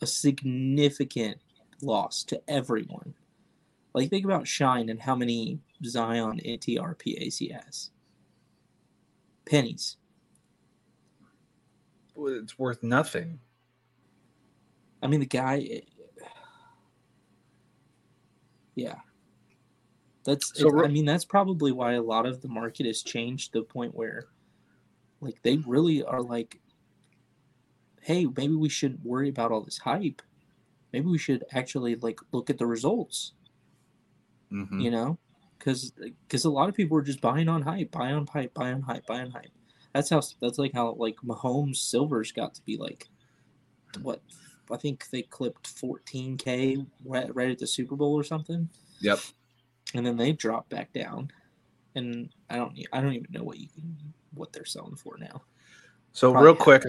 a 0.00 0.06
significant 0.06 1.38
loss 1.82 2.24
to 2.24 2.40
everyone. 2.48 3.14
Like, 3.94 4.10
think 4.10 4.24
about 4.24 4.46
Shine 4.46 4.88
and 4.90 5.00
how 5.00 5.14
many 5.14 5.58
Zion 5.84 6.40
NTRPAs 6.44 7.38
he 7.38 7.48
has. 7.48 7.90
Pennies. 9.46 9.96
Well, 12.14 12.34
It's 12.34 12.58
worth 12.58 12.82
nothing. 12.82 13.40
I 15.02 15.06
mean, 15.06 15.20
the 15.20 15.26
guy. 15.26 15.82
Yeah. 18.74 18.94
That's. 20.24 20.56
So 20.56 20.84
I 20.84 20.86
mean, 20.86 21.04
that's 21.04 21.24
probably 21.24 21.72
why 21.72 21.94
a 21.94 22.02
lot 22.02 22.26
of 22.26 22.42
the 22.42 22.48
market 22.48 22.86
has 22.86 23.02
changed 23.02 23.52
to 23.52 23.58
the 23.58 23.64
point 23.64 23.92
where, 23.92 24.26
like, 25.20 25.42
they 25.42 25.56
really 25.66 26.04
are 26.04 26.22
like, 26.22 26.60
hey, 28.02 28.26
maybe 28.36 28.54
we 28.54 28.68
shouldn't 28.68 29.04
worry 29.04 29.28
about 29.28 29.52
all 29.52 29.62
this 29.62 29.78
hype. 29.78 30.22
Maybe 30.92 31.06
we 31.06 31.18
should 31.18 31.44
actually 31.52 31.96
like 31.96 32.20
look 32.32 32.50
at 32.50 32.58
the 32.58 32.66
results. 32.66 33.32
Mhm. 34.52 34.82
You 34.82 34.90
know, 34.90 35.18
because 35.58 35.92
because 36.26 36.44
a 36.44 36.50
lot 36.50 36.68
of 36.68 36.74
people 36.74 36.96
are 36.96 37.02
just 37.02 37.20
buying 37.20 37.48
on 37.48 37.62
hype, 37.62 37.90
buy 37.90 38.12
on 38.12 38.26
hype, 38.26 38.54
buy 38.54 38.72
on 38.72 38.80
hype, 38.82 39.06
buy 39.06 39.20
on 39.20 39.30
hype. 39.30 39.50
That's 39.92 40.08
how 40.10 40.22
that's 40.40 40.58
like 40.58 40.72
how 40.72 40.92
like 40.94 41.16
Mahomes 41.16 41.76
silvers 41.76 42.32
got 42.32 42.54
to 42.54 42.62
be 42.62 42.76
like, 42.76 43.08
what 44.00 44.22
I 44.70 44.76
think 44.76 45.08
they 45.10 45.22
clipped 45.22 45.66
14k 45.66 46.86
right, 47.04 47.34
right 47.34 47.50
at 47.50 47.58
the 47.58 47.66
Super 47.66 47.96
Bowl 47.96 48.14
or 48.14 48.24
something, 48.24 48.68
Yep. 49.00 49.18
and 49.94 50.06
then 50.06 50.16
they 50.16 50.32
dropped 50.32 50.68
back 50.70 50.92
down, 50.92 51.30
and 51.94 52.30
I 52.48 52.56
don't 52.56 52.78
I 52.92 53.00
don't 53.00 53.14
even 53.14 53.30
know 53.30 53.44
what 53.44 53.58
you 53.58 53.68
can 53.68 53.96
what 54.34 54.52
they're 54.52 54.64
selling 54.64 54.96
for 54.96 55.18
now. 55.18 55.42
So 56.12 56.32
Probably 56.32 56.46
real 56.46 56.56
quick, 56.56 56.84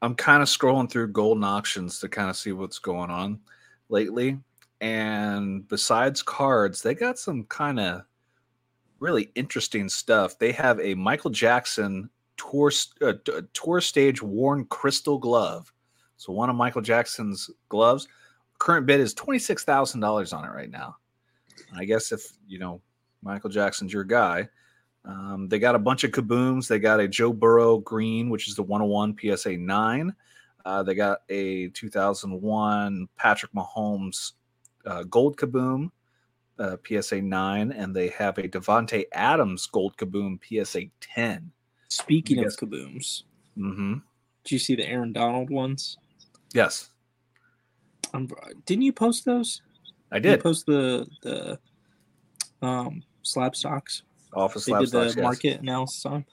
I'm, 0.00 0.14
kind 0.14 0.42
of 0.42 0.48
scrolling 0.48 0.90
through 0.90 1.12
Goldin 1.12 1.44
auctions 1.44 1.98
to 2.00 2.08
kind 2.08 2.30
of 2.30 2.36
see 2.36 2.52
what's 2.52 2.78
going 2.78 3.10
on 3.10 3.40
lately. 3.88 4.38
And 4.80 5.66
besides 5.68 6.22
cards, 6.22 6.82
they 6.82 6.94
got 6.94 7.18
some 7.18 7.44
kind 7.44 7.80
of 7.80 8.02
really 9.00 9.30
interesting 9.34 9.88
stuff. 9.88 10.38
They 10.38 10.52
have 10.52 10.78
a 10.80 10.94
Michael 10.94 11.30
Jackson 11.30 12.10
tour 12.36 12.70
uh, 13.02 13.14
tour 13.52 13.80
stage 13.80 14.22
worn 14.22 14.64
crystal 14.66 15.18
glove. 15.18 15.72
So 16.16 16.32
one 16.32 16.50
of 16.50 16.56
Michael 16.56 16.82
Jackson's 16.82 17.50
gloves. 17.68 18.08
Current 18.58 18.86
bid 18.86 19.00
is 19.00 19.14
twenty 19.14 19.38
six 19.38 19.64
thousand 19.64 20.00
dollars 20.00 20.32
on 20.32 20.44
it 20.44 20.52
right 20.52 20.70
now. 20.70 20.96
I 21.76 21.84
guess 21.84 22.12
if 22.12 22.32
you 22.46 22.58
know 22.58 22.80
Michael 23.22 23.50
Jackson's 23.50 23.92
your 23.92 24.04
guy, 24.04 24.48
um, 25.04 25.48
they 25.48 25.58
got 25.58 25.74
a 25.74 25.78
bunch 25.78 26.04
of 26.04 26.10
kabooms. 26.10 26.68
They 26.68 26.78
got 26.78 27.00
a 27.00 27.08
Joe 27.08 27.32
Burrow 27.32 27.78
green, 27.78 28.28
which 28.30 28.48
is 28.48 28.54
the 28.54 28.62
101 28.62 29.16
PSA 29.20 29.56
9. 29.56 30.14
Uh, 30.64 30.82
they 30.82 30.94
got 30.94 31.20
a 31.28 31.68
2001 31.68 33.08
Patrick 33.16 33.52
Mahomes 33.52 34.32
uh, 34.84 35.04
gold 35.04 35.36
kaboom, 35.38 35.90
uh, 36.58 36.76
PSA 36.86 37.22
9. 37.22 37.72
And 37.72 37.94
they 37.96 38.08
have 38.08 38.36
a 38.38 38.42
Davante 38.48 39.04
Adams 39.12 39.66
gold 39.66 39.96
kaboom, 39.96 40.38
PSA 40.42 40.82
10. 41.00 41.50
Speaking 41.88 42.38
Yes. 42.38 42.54
of 42.60 42.68
kabooms, 42.68 43.22
Mm-hmm. 43.56 43.94
did 44.44 44.52
you 44.52 44.58
see 44.58 44.76
the 44.76 44.86
Aaron 44.86 45.12
Donald 45.12 45.50
ones? 45.50 45.96
Yes, 46.52 46.90
Um, 48.14 48.28
didn't 48.66 48.82
you 48.82 48.92
post 48.92 49.24
those? 49.24 49.62
I 50.12 50.16
You 50.16 50.22
did. 50.22 50.40
post 50.42 50.64
the 50.66 51.06
the 51.22 51.58
um 52.62 53.02
slab 53.22 53.54
stocks. 53.56 54.02
Office 54.38 54.64
They 54.64 54.72
Lab 54.72 54.82
did 54.82 54.90
the 54.90 55.04
yes. 55.04 55.16
market 55.16 55.60
analysis 55.60 56.06
on. 56.06 56.24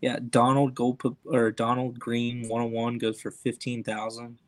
Yeah, 0.00 0.18
Donald 0.30 0.74
Gold 0.74 1.00
or 1.24 1.50
Donald 1.52 1.98
Green 1.98 2.48
101 2.48 2.98
goes 2.98 3.20
for 3.20 3.30
fifteen 3.30 3.84
thousand, 3.84 4.38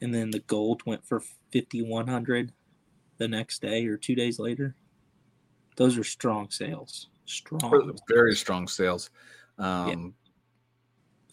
and 0.00 0.14
then 0.14 0.30
the 0.30 0.38
gold 0.40 0.82
went 0.86 1.04
for 1.04 1.22
fifty 1.50 1.82
one 1.82 2.06
hundred 2.06 2.52
the 3.18 3.28
next 3.28 3.62
day 3.62 3.86
or 3.86 3.96
two 3.96 4.14
days 4.14 4.38
later. 4.38 4.74
Those 5.76 5.98
are 5.98 6.04
strong 6.04 6.50
sales. 6.50 7.08
Strong. 7.26 7.96
Very 8.08 8.34
strong 8.34 8.68
sales. 8.68 9.10
Um, 9.58 10.14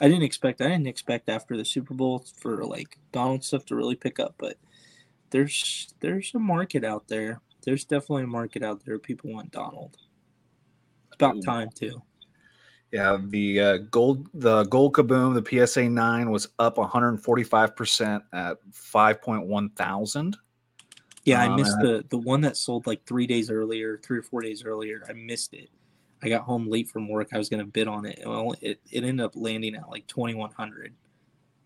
I 0.01 0.07
didn't 0.07 0.23
expect. 0.23 0.61
I 0.61 0.69
didn't 0.69 0.87
expect 0.87 1.29
after 1.29 1.55
the 1.55 1.65
Super 1.65 1.93
Bowl 1.93 2.25
for 2.37 2.65
like 2.65 2.97
Donald 3.11 3.43
stuff 3.43 3.65
to 3.65 3.75
really 3.75 3.95
pick 3.95 4.19
up, 4.19 4.35
but 4.37 4.57
there's 5.29 5.93
there's 5.99 6.31
a 6.33 6.39
market 6.39 6.83
out 6.83 7.07
there. 7.07 7.39
There's 7.63 7.85
definitely 7.85 8.23
a 8.23 8.27
market 8.27 8.63
out 8.63 8.83
there. 8.85 8.99
People 8.99 9.31
want 9.31 9.51
Donald. 9.51 9.97
About 11.15 11.41
time 11.43 11.69
too. 11.73 12.01
Yeah, 12.91 13.17
the 13.19 13.59
uh, 13.59 13.77
gold 13.89 14.27
the 14.33 14.65
gold 14.65 14.93
kaboom, 14.93 15.33
the 15.33 15.65
PSA 15.67 15.89
nine 15.89 16.29
was 16.29 16.49
up 16.59 16.77
145 16.77 17.75
percent 17.75 18.23
at 18.33 18.57
5.1 18.71 19.75
thousand. 19.75 20.37
Yeah, 21.25 21.41
I 21.41 21.47
Um, 21.47 21.55
missed 21.55 21.79
the 21.79 22.05
the 22.09 22.17
one 22.17 22.41
that 22.41 22.57
sold 22.57 22.85
like 22.85 23.03
three 23.05 23.25
days 23.25 23.49
earlier, 23.49 23.97
three 23.97 24.19
or 24.19 24.23
four 24.23 24.41
days 24.41 24.63
earlier. 24.63 25.03
I 25.09 25.13
missed 25.13 25.53
it. 25.53 25.69
I 26.21 26.29
got 26.29 26.43
home 26.43 26.69
late 26.69 26.89
from 26.89 27.09
work. 27.09 27.29
I 27.33 27.37
was 27.37 27.49
gonna 27.49 27.65
bid 27.65 27.87
on 27.87 28.05
it. 28.05 28.21
Well, 28.25 28.53
it, 28.61 28.79
it 28.91 29.03
ended 29.03 29.25
up 29.25 29.31
landing 29.35 29.75
at 29.75 29.89
like 29.89 30.05
twenty 30.07 30.35
one 30.35 30.51
hundred, 30.51 30.93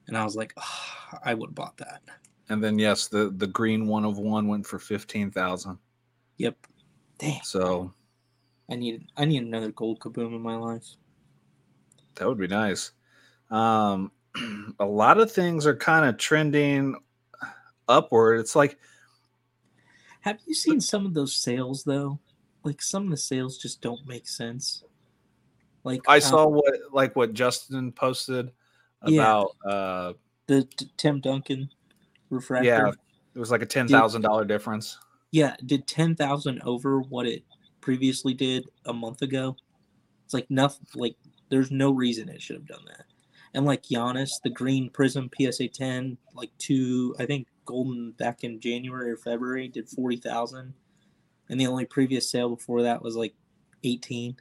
and 0.08 0.18
I 0.18 0.24
was 0.24 0.36
like, 0.36 0.54
"Ah, 0.58 1.20
I 1.24 1.34
would 1.34 1.50
have 1.50 1.56
bought 1.56 1.78
that. 1.78 2.02
And 2.50 2.64
then 2.64 2.80
yes, 2.80 3.08
the 3.08 3.34
the 3.36 3.48
green 3.48 3.88
one 3.88 4.06
of 4.06 4.18
one 4.18 4.48
went 4.48 4.66
for 4.66 4.80
15,000. 4.80 5.78
Yep. 6.38 6.56
Damn. 7.18 7.44
So 7.44 7.94
I 8.70 8.76
need 8.76 9.08
I 9.16 9.26
need 9.26 9.44
another 9.44 9.72
gold 9.72 10.00
kaboom 10.00 10.36
in 10.36 10.42
my 10.42 10.56
life. 10.56 10.86
that 12.16 12.28
would 12.28 12.38
be 12.38 12.48
nice. 12.48 12.92
Um, 13.50 14.12
a 14.80 14.86
lot 14.86 15.20
of 15.20 15.32
things 15.32 15.66
are 15.66 15.76
kind 15.76 16.06
of 16.08 16.18
trending 16.18 16.96
upward. 17.88 18.40
It's 18.40 18.56
like 18.56 18.78
Have 20.22 20.40
you 20.46 20.54
seen 20.54 20.82
some 20.82 21.06
of 21.06 21.14
those 21.14 21.36
sales 21.36 21.84
though? 21.84 22.20
Like 22.64 22.82
some 22.82 23.06
of 23.06 23.12
the 23.12 23.18
sales 23.18 23.58
just 23.58 23.82
don't 23.82 24.06
make 24.06 24.28
sense. 24.28 24.84
Like 25.84 26.02
I 26.08 26.16
um, 26.16 26.22
saw 26.22 26.48
what 26.48 26.74
like 26.92 27.16
what 27.16 27.34
Justin 27.34 27.92
posted 27.94 28.52
Yeah. 29.06 29.22
about 29.22 29.52
uh 29.66 30.14
the 30.48 30.64
t- 30.64 30.92
Tim 30.98 31.22
Duncan 31.22 31.70
refractor. 32.30 32.68
yeah, 32.68 32.92
it 33.36 33.40
was 33.40 33.52
like 33.52 33.62
a 33.62 33.66
ten 33.66 33.88
thousand 33.88 34.24
dollar 34.24 34.44
difference. 34.44 34.98
Yeah, 35.32 35.56
did 35.66 35.88
ten 35.88 36.16
thousand 36.16 36.62
over 36.64 37.00
what 37.02 37.26
it 37.26 37.44
previously 37.88 38.34
did 38.34 38.68
a 38.88 38.92
month 38.92 39.22
ago. 39.22 39.56
It's 40.26 40.34
like 40.34 40.52
nothing. 40.52 40.86
Like 40.94 41.16
there's 41.48 41.72
no 41.72 41.92
reason 41.92 42.28
it 42.28 42.42
should 42.42 42.58
have 42.58 42.68
done 42.68 42.84
that. 42.86 43.06
And 43.54 43.66
like 43.66 43.84
Giannis, 43.84 44.32
the 44.44 44.50
Green 44.50 44.90
Prism 44.90 45.30
PSA 45.40 45.70
ten, 45.70 46.18
like 46.34 46.52
two, 46.58 47.16
I 47.18 47.26
think 47.26 47.48
Goldin 47.66 48.18
back 48.18 48.44
in 48.44 48.60
January 48.60 49.10
or 49.10 49.16
February 49.16 49.70
did 49.70 49.88
forty 49.88 50.18
thousand, 50.18 50.74
and 51.48 51.58
the 51.58 51.66
only 51.66 51.86
previous 51.86 52.30
sale 52.30 52.50
before 52.50 52.82
that 52.82 53.02
was 53.02 53.16
like 53.16 53.34
eighteen. 53.86 54.36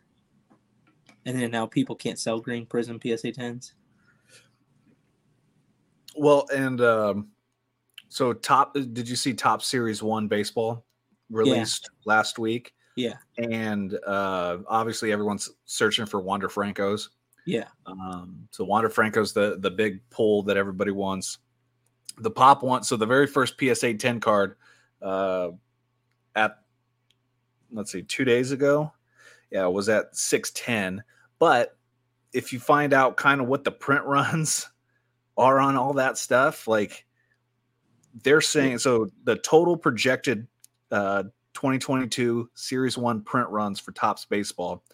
And 1.24 1.40
then 1.40 1.52
now 1.52 1.66
people 1.66 1.94
can't 1.94 2.18
sell 2.18 2.40
Green 2.40 2.66
Prism 2.66 2.98
PSA 3.00 3.30
tens. 3.30 3.74
Well, 6.16 6.48
and 6.52 6.80
um 6.80 7.28
so 8.08 8.32
top 8.32 8.74
did 8.74 9.08
you 9.08 9.14
see 9.14 9.34
Topps 9.34 9.68
Series 9.68 10.02
1 10.02 10.26
baseball 10.26 10.84
released 11.30 11.90
last 12.06 12.40
week? 12.40 12.72
Yeah. 12.96 13.16
And 13.36 13.98
uh, 14.06 14.58
obviously, 14.66 15.12
everyone's 15.12 15.50
searching 15.66 16.06
for 16.06 16.20
Wander 16.20 16.48
Franco's. 16.48 17.10
Yeah. 17.44 17.68
Um, 17.84 18.48
so 18.50 18.64
Wander 18.64 18.88
Franco's 18.88 19.32
the 19.32 19.58
the 19.60 19.70
big 19.70 20.00
pull 20.10 20.42
that 20.44 20.56
everybody 20.56 20.90
wants. 20.90 21.38
The 22.18 22.30
pop 22.30 22.62
one. 22.62 22.82
So 22.82 22.96
the 22.96 23.06
very 23.06 23.26
first 23.26 23.54
PSA 23.60 23.94
10 23.94 24.20
card 24.20 24.56
uh, 25.02 25.50
at 26.34 26.58
let's 27.72 27.92
see, 27.92 28.02
two 28.02 28.24
days 28.24 28.52
ago, 28.52 28.92
yeah, 29.50 29.66
was 29.66 29.88
at 29.88 30.16
610. 30.16 31.04
But 31.38 31.76
if 32.32 32.52
you 32.52 32.58
find 32.58 32.92
out 32.92 33.16
kind 33.16 33.40
of 33.40 33.46
what 33.48 33.64
the 33.64 33.70
print 33.70 34.04
runs 34.06 34.68
are 35.36 35.60
on 35.60 35.76
all 35.76 35.92
that 35.94 36.18
stuff, 36.18 36.66
like 36.66 37.04
they're 38.22 38.40
saying, 38.40 38.78
so 38.78 39.10
the 39.24 39.36
total 39.36 39.76
projected 39.76 40.46
uh, 40.90 41.24
2022 41.56 42.48
Series 42.54 42.96
One 42.98 43.22
print 43.22 43.48
runs 43.48 43.80
for 43.80 43.92
Topps 43.92 44.26
Baseball. 44.26 44.84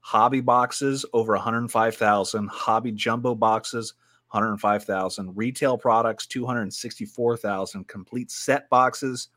Hobby 0.00 0.40
boxes 0.40 1.06
over 1.12 1.34
105,000, 1.34 2.48
hobby 2.48 2.90
jumbo 2.90 3.36
boxes 3.36 3.94
105,000, 4.30 5.36
retail 5.36 5.78
products 5.78 6.26
264,000, 6.26 7.86
complete 7.86 8.32
set 8.32 8.68
boxes 8.68 9.28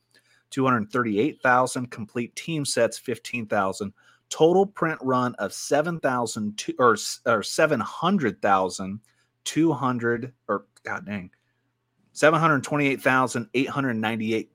238,000, 0.50 1.91
complete 1.91 2.35
team 2.35 2.65
sets 2.65 2.97
15,000, 2.97 3.93
total 4.29 4.65
print 4.65 4.97
run 5.03 5.35
of 5.35 5.53
7,000 5.53 6.63
or, 6.79 6.97
or 7.27 7.43
700,000 7.43 9.00
200 9.43 10.33
or 10.47 10.65
god 10.83 11.05
dang 11.05 11.29
728,898 12.13 14.50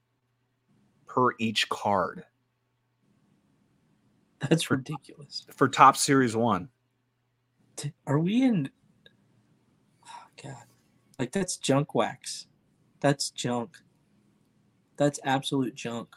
per 1.17 1.31
each 1.39 1.69
card. 1.71 2.25
That's 4.41 4.71
ridiculous. 4.71 5.47
For 5.57 5.67
Topps 5.67 6.01
series 6.01 6.37
1. 6.37 6.69
Are 8.07 8.19
we 8.19 8.43
in 8.43 8.71
oh 10.07 10.27
god. 10.43 10.65
Like 11.19 11.33
that's 11.33 11.57
junk 11.57 11.95
wax. 11.95 12.47
That's 13.01 13.31
junk. 13.31 13.77
That's 14.99 15.19
absolute 15.25 15.75
junk. 15.75 16.09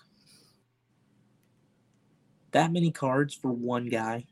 That 2.52 2.72
many 2.72 2.92
cards 2.92 3.34
for 3.34 3.52
one 3.52 3.88
guy. 3.88 4.26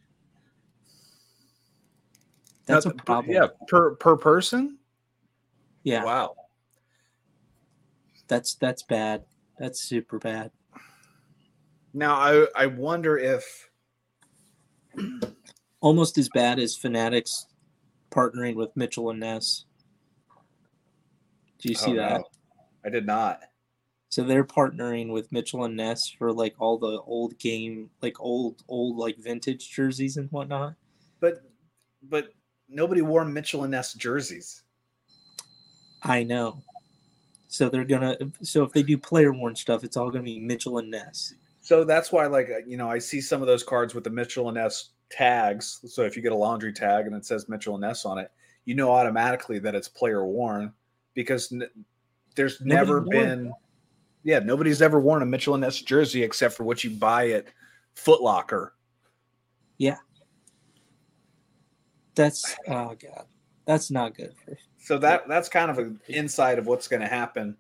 That's 2.66 2.86
a 2.86 2.92
problem. 2.92 3.34
Yeah, 3.34 3.48
per 3.68 3.96
per 3.96 4.18
person? 4.18 4.78
Yeah. 5.84 6.04
Wow. 6.04 6.36
That's 8.28 8.56
that's 8.56 8.84
bad. 8.84 9.24
That's 9.60 9.82
super 9.82 10.20
bad. 10.20 10.52
Now 11.94 12.16
I 12.16 12.48
I 12.56 12.66
wonder 12.68 13.18
if 13.18 13.70
almost 15.82 16.18
as 16.18 16.30
bad 16.30 16.60
as 16.60 16.76
Fanatics 16.76 17.48
partnering 18.12 18.56
with 18.56 18.76
Mitchell 18.76 19.10
and 19.10 19.20
Ness. 19.20 19.66
Do 21.60 21.70
you 21.70 21.76
oh, 21.80 21.86
see 21.86 21.92
oh, 21.94 21.96
that? 21.96 22.18
No. 22.20 22.26
I 22.86 22.90
did 22.90 23.06
not. 23.06 23.42
So 24.10 24.24
they're 24.24 24.46
partnering 24.46 25.12
with 25.12 25.32
Mitchell 25.32 25.66
and 25.66 25.76
Ness 25.76 26.10
for 26.10 26.32
like 26.32 26.56
all 26.60 26.78
the 26.78 27.02
old 27.02 27.38
game, 27.40 27.90
like 28.02 28.20
old 28.20 28.64
old 28.68 28.98
like 28.98 29.18
vintage 29.18 29.70
jerseys 29.70 30.18
and 30.18 30.32
whatnot. 30.32 30.76
But 31.20 31.44
but 32.04 32.30
nobody 32.70 33.02
wore 33.02 33.26
Mitchell 33.26 33.64
and 33.64 33.72
Ness 33.72 33.94
jerseys. 33.94 34.64
I 36.04 36.24
know. 36.24 36.62
So 37.48 37.70
they're 37.70 37.86
gonna. 37.86 38.18
So 38.42 38.64
if 38.64 38.72
they 38.74 38.84
do 38.84 38.98
player 38.98 39.32
worn 39.32 39.56
stuff, 39.56 39.84
it's 39.84 39.98
all 39.98 40.10
gonna 40.10 40.24
be 40.24 40.40
Mitchell 40.40 40.80
and 40.80 40.92
Ness. 40.92 41.34
So 41.62 41.84
that's 41.84 42.12
why, 42.12 42.28
like 42.28 42.50
uh, 42.50 42.60
you 42.66 42.78
know, 42.78 42.90
I 42.90 43.00
see 43.00 43.22
some 43.22 43.42
of 43.42 43.48
those 43.48 43.64
cards 43.64 43.94
with 43.94 44.04
the 44.04 44.10
Mitchell 44.10 44.48
and 44.50 44.56
Ness 44.56 44.90
tags. 45.10 45.80
So 45.88 46.04
if 46.04 46.16
you 46.16 46.22
get 46.22 46.32
a 46.32 46.36
laundry 46.36 46.74
tag 46.74 47.08
and 47.08 47.16
it 47.16 47.26
says 47.26 47.50
Mitchell 47.50 47.76
and 47.76 47.82
Ness 47.82 48.06
on 48.06 48.18
it, 48.18 48.32
you 48.66 48.76
know 48.76 48.92
automatically 48.92 49.60
that 49.60 49.76
it's 49.76 49.88
player 49.88 50.26
worn 50.26 50.74
because 51.14 51.52
n- 51.52 51.70
there's 52.36 52.62
never 52.62 53.02
been. 53.02 53.54
Yeah, 54.24 54.40
nobody's 54.40 54.82
ever 54.82 55.00
worn 55.00 55.22
a 55.22 55.26
Mitchell 55.26 55.54
and 55.54 55.62
Ness 55.62 55.80
jersey 55.82 56.24
except 56.24 56.56
for 56.56 56.64
what 56.64 56.84
you 56.84 56.90
buy 56.90 57.30
at 57.30 57.46
Foot 57.96 58.22
Locker. 58.22 58.74
Yeah. 59.78 59.98
That's 62.18 62.56
oh 62.68 62.96
god, 63.00 63.26
that's 63.66 63.92
not 63.92 64.16
good. 64.16 64.34
For, 64.44 64.58
so 64.88 64.98
that 65.00 65.28
that's 65.28 65.50
kind 65.50 65.70
of 65.70 65.80
an 65.80 66.00
insight 66.08 66.58
of 66.58 66.66
what's 66.66 66.88
going 66.88 67.02
to 67.02 67.10
happen, 67.10 67.58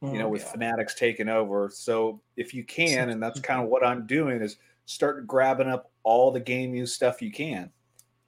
you 0.00 0.20
know, 0.20 0.26
oh, 0.26 0.28
with 0.28 0.44
Fanatics 0.44 0.94
taking 0.94 1.28
over. 1.28 1.68
So 1.68 2.20
if 2.36 2.54
you 2.54 2.62
can, 2.62 3.08
and 3.08 3.20
that's 3.20 3.40
kind 3.40 3.60
of 3.60 3.68
what 3.70 3.84
I'm 3.84 4.06
doing, 4.06 4.40
is 4.40 4.56
start 4.84 5.26
grabbing 5.26 5.66
up 5.66 5.90
all 6.04 6.30
the 6.30 6.38
game 6.38 6.72
use 6.72 6.92
stuff 6.92 7.20
you 7.20 7.32
can. 7.32 7.72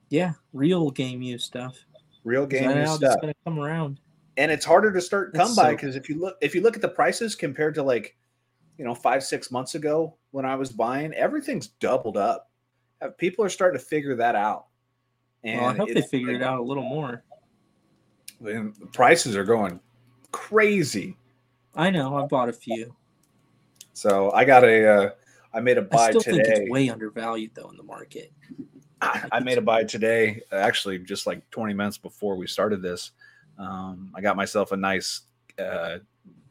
Yeah, 0.09 0.33
real 0.51 0.91
game 0.91 1.21
use 1.21 1.45
stuff. 1.45 1.85
Real 2.25 2.45
game 2.45 2.69
use 2.69 2.95
stuff. 2.95 3.21
going 3.21 3.33
to 3.33 3.39
come 3.45 3.59
around. 3.59 4.01
And 4.35 4.51
it's 4.51 4.65
harder 4.65 4.91
to 4.91 4.99
start 4.99 5.33
come 5.33 5.55
by 5.55 5.71
because 5.71 5.95
if 5.95 6.09
you 6.09 6.19
look 6.19 6.35
if 6.41 6.53
you 6.53 6.59
look 6.59 6.75
at 6.75 6.81
the 6.81 6.89
prices 6.89 7.35
compared 7.35 7.75
to 7.75 7.83
like, 7.83 8.17
you 8.77 8.83
know, 8.83 8.93
five 8.93 9.23
six 9.23 9.51
months 9.51 9.75
ago 9.75 10.17
when 10.31 10.43
I 10.43 10.57
was 10.57 10.69
buying, 10.69 11.13
everything's 11.13 11.67
doubled 11.67 12.17
up. 12.17 12.51
Uh, 13.01 13.07
people 13.17 13.45
are 13.45 13.49
starting 13.49 13.79
to 13.79 13.85
figure 13.85 14.17
that 14.17 14.35
out. 14.35 14.65
And 15.45 15.61
well, 15.61 15.69
I 15.69 15.75
hope 15.75 15.93
they 15.93 16.01
figure 16.01 16.31
it 16.31 16.43
out 16.43 16.59
a 16.59 16.63
little 16.63 16.83
more. 16.83 17.23
The 18.43 18.73
prices 18.91 19.35
are 19.37 19.45
going 19.45 19.79
crazy. 20.31 21.17
I 21.75 21.89
know. 21.89 22.17
I 22.17 22.25
bought 22.25 22.49
a 22.49 22.53
few. 22.53 22.95
So 23.93 24.31
I 24.31 24.43
got 24.43 24.63
a. 24.63 24.87
Uh, 24.87 25.09
I 25.53 25.59
made 25.59 25.77
a 25.77 25.81
buy 25.81 26.07
I 26.07 26.09
still 26.09 26.21
today. 26.21 26.43
Think 26.43 26.57
it's 26.63 26.71
way 26.71 26.89
undervalued 26.89 27.51
though 27.53 27.69
in 27.69 27.77
the 27.77 27.83
market. 27.83 28.33
I, 29.01 29.23
I 29.33 29.39
made 29.39 29.57
a 29.57 29.61
buy 29.61 29.83
today, 29.83 30.41
actually, 30.51 30.99
just 30.99 31.27
like 31.27 31.49
20 31.51 31.73
minutes 31.73 31.97
before 31.97 32.35
we 32.35 32.47
started 32.47 32.81
this. 32.81 33.11
Um, 33.57 34.11
I 34.15 34.21
got 34.21 34.35
myself 34.35 34.71
a 34.71 34.77
nice 34.77 35.21
uh, 35.59 35.99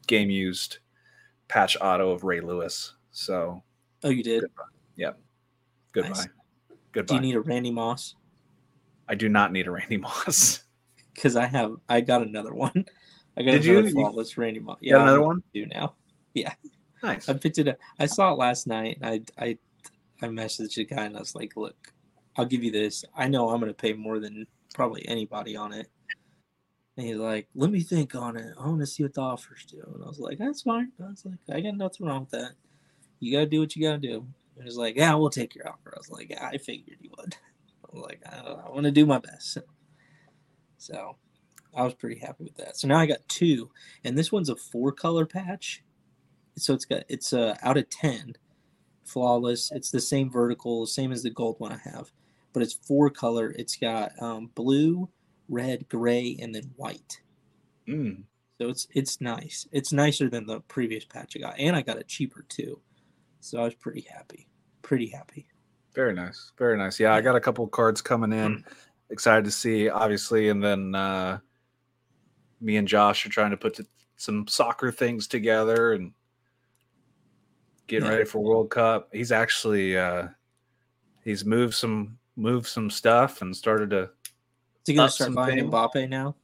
game 0.07 0.29
used 0.29 0.79
patch 1.47 1.75
auto 1.81 2.11
of 2.11 2.23
Ray 2.23 2.41
Lewis. 2.41 2.93
So. 3.11 3.63
Oh, 4.03 4.09
you 4.09 4.23
did. 4.23 4.41
Goodbye. 4.41 4.63
Yep. 4.95 5.19
Goodbye. 5.91 6.09
Nice. 6.09 6.27
Goodbye. 6.91 7.07
Do 7.07 7.15
you 7.15 7.21
need 7.21 7.35
a 7.35 7.41
Randy 7.41 7.71
Moss? 7.71 8.15
I 9.07 9.15
do 9.15 9.29
not 9.29 9.51
need 9.51 9.67
a 9.67 9.71
Randy 9.71 9.97
Moss. 9.97 10.62
Because 11.13 11.35
I 11.35 11.45
have, 11.45 11.75
I 11.89 12.01
got 12.01 12.21
another 12.21 12.53
one. 12.53 12.85
I 13.37 13.41
got 13.41 13.51
Did 13.51 13.65
another 13.65 13.87
you? 13.87 13.93
flawless 13.93 14.37
Randy 14.37 14.59
Moss. 14.59 14.77
Yeah, 14.81 15.01
another 15.01 15.21
one. 15.21 15.43
Do 15.53 15.65
now. 15.65 15.95
Yeah. 16.33 16.53
Nice. 17.01 17.27
I 17.27 17.33
picked 17.33 17.57
it 17.57 17.67
up. 17.67 17.77
I 17.99 18.05
saw 18.05 18.31
it 18.31 18.37
last 18.37 18.65
night. 18.67 18.97
I 19.03 19.21
I 19.37 19.57
I 20.21 20.27
messaged 20.27 20.77
a 20.77 20.83
guy 20.83 21.03
and 21.03 21.17
I 21.17 21.19
was 21.19 21.35
like, 21.35 21.57
"Look, 21.57 21.93
I'll 22.37 22.45
give 22.45 22.63
you 22.63 22.71
this. 22.71 23.03
I 23.15 23.27
know 23.27 23.49
I'm 23.49 23.59
gonna 23.59 23.73
pay 23.73 23.93
more 23.93 24.19
than 24.19 24.47
probably 24.73 25.07
anybody 25.07 25.55
on 25.55 25.73
it." 25.73 25.89
And 26.95 27.05
he's 27.05 27.17
like, 27.17 27.47
"Let 27.55 27.71
me 27.71 27.81
think 27.81 28.15
on 28.15 28.37
it. 28.37 28.53
I 28.57 28.67
want 28.67 28.79
to 28.79 28.87
see 28.87 29.03
what 29.03 29.13
the 29.13 29.21
offers 29.21 29.65
do." 29.65 29.81
And 29.93 30.03
I 30.03 30.07
was 30.07 30.19
like, 30.19 30.37
"That's 30.37 30.61
fine." 30.61 30.91
I 31.03 31.09
was 31.09 31.25
like, 31.25 31.57
"I 31.57 31.59
got 31.59 31.75
nothing 31.75 32.07
wrong 32.07 32.21
with 32.21 32.31
that. 32.31 32.51
You 33.19 33.33
gotta 33.33 33.47
do 33.47 33.59
what 33.59 33.75
you 33.75 33.81
gotta 33.81 33.97
do." 33.97 34.25
And 34.55 34.63
he's 34.63 34.77
like, 34.77 34.95
"Yeah, 34.95 35.13
we'll 35.15 35.29
take 35.29 35.55
your 35.55 35.67
offer." 35.67 35.93
I 35.93 35.97
was 35.97 36.09
like, 36.09 36.29
yeah, 36.29 36.47
"I 36.47 36.57
figured 36.57 36.99
you 37.01 37.09
would." 37.17 37.35
like, 37.93 38.21
I, 38.25 38.37
I 38.37 38.69
want 38.69 38.85
to 38.85 38.91
do 38.91 39.05
my 39.05 39.19
best. 39.19 39.57
So 40.83 41.15
I 41.73 41.83
was 41.83 41.93
pretty 41.93 42.19
happy 42.19 42.43
with 42.43 42.57
that. 42.57 42.75
So 42.75 42.89
now 42.89 42.97
I 42.97 43.05
got 43.05 43.25
two, 43.29 43.71
and 44.03 44.17
this 44.17 44.33
one's 44.33 44.49
a 44.49 44.55
four 44.57 44.91
color 44.91 45.25
patch. 45.25 45.81
So 46.57 46.73
it's 46.73 46.83
got 46.83 47.03
it's 47.07 47.31
uh, 47.31 47.55
out 47.63 47.77
of 47.77 47.89
ten, 47.89 48.33
flawless. 49.05 49.71
It's 49.71 49.91
the 49.91 50.01
same 50.01 50.29
vertical, 50.29 50.85
same 50.85 51.13
as 51.13 51.23
the 51.23 51.29
gold 51.29 51.55
one 51.59 51.71
I 51.71 51.89
have, 51.89 52.11
but 52.51 52.61
it's 52.61 52.73
four 52.73 53.09
color. 53.09 53.55
It's 53.57 53.77
got 53.77 54.11
um, 54.21 54.51
blue, 54.55 55.07
red, 55.47 55.87
gray, 55.87 56.37
and 56.41 56.53
then 56.53 56.71
white. 56.75 57.21
Mm. 57.87 58.23
So 58.59 58.67
it's 58.67 58.87
it's 58.93 59.21
nice. 59.21 59.65
It's 59.71 59.93
nicer 59.93 60.29
than 60.29 60.45
the 60.45 60.59
previous 60.61 61.05
patch 61.05 61.37
I 61.37 61.39
got, 61.39 61.59
and 61.59 61.77
I 61.77 61.81
got 61.81 61.97
it 61.97 62.09
cheaper 62.09 62.45
too. 62.49 62.81
So 63.39 63.61
I 63.61 63.63
was 63.63 63.75
pretty 63.75 64.05
happy. 64.13 64.49
Pretty 64.81 65.07
happy. 65.07 65.47
Very 65.95 66.13
nice. 66.13 66.51
Very 66.57 66.77
nice. 66.77 66.99
Yeah, 66.99 67.13
I 67.13 67.21
got 67.21 67.37
a 67.37 67.39
couple 67.39 67.65
cards 67.67 68.01
coming 68.01 68.33
in. 68.33 68.65
Excited 69.13 69.45
to 69.45 69.51
see, 69.51 69.89
obviously, 69.89 70.49
and 70.49 70.63
then 70.63 70.95
uh, 70.95 71.37
me 72.59 72.77
and 72.77 72.87
Josh 72.87 73.27
are 73.27 73.29
trying 73.29 73.51
to 73.51 73.57
put 73.57 73.79
some 74.15 74.47
soccer 74.47 74.91
things 74.91 75.27
together 75.27 75.93
and 75.93 76.13
getting 77.85 78.07
yeah. 78.07 78.13
ready 78.13 78.25
for 78.25 78.39
World 78.39 78.71
Cup. 78.71 79.09
He's 79.13 79.31
actually 79.31 79.95
uh, 79.95 80.29
he's 81.23 81.45
moved 81.45 81.75
some 81.75 82.17
moved 82.35 82.65
some 82.65 82.89
stuff 82.89 83.43
and 83.43 83.55
started 83.55 83.91
to. 83.91 84.01
Is 84.01 84.87
he 84.87 84.93
gonna 84.95 85.11
start 85.11 85.35
buying 85.35 85.59
things. 85.59 85.71
Mbappe 85.71 86.09
now? 86.09 86.35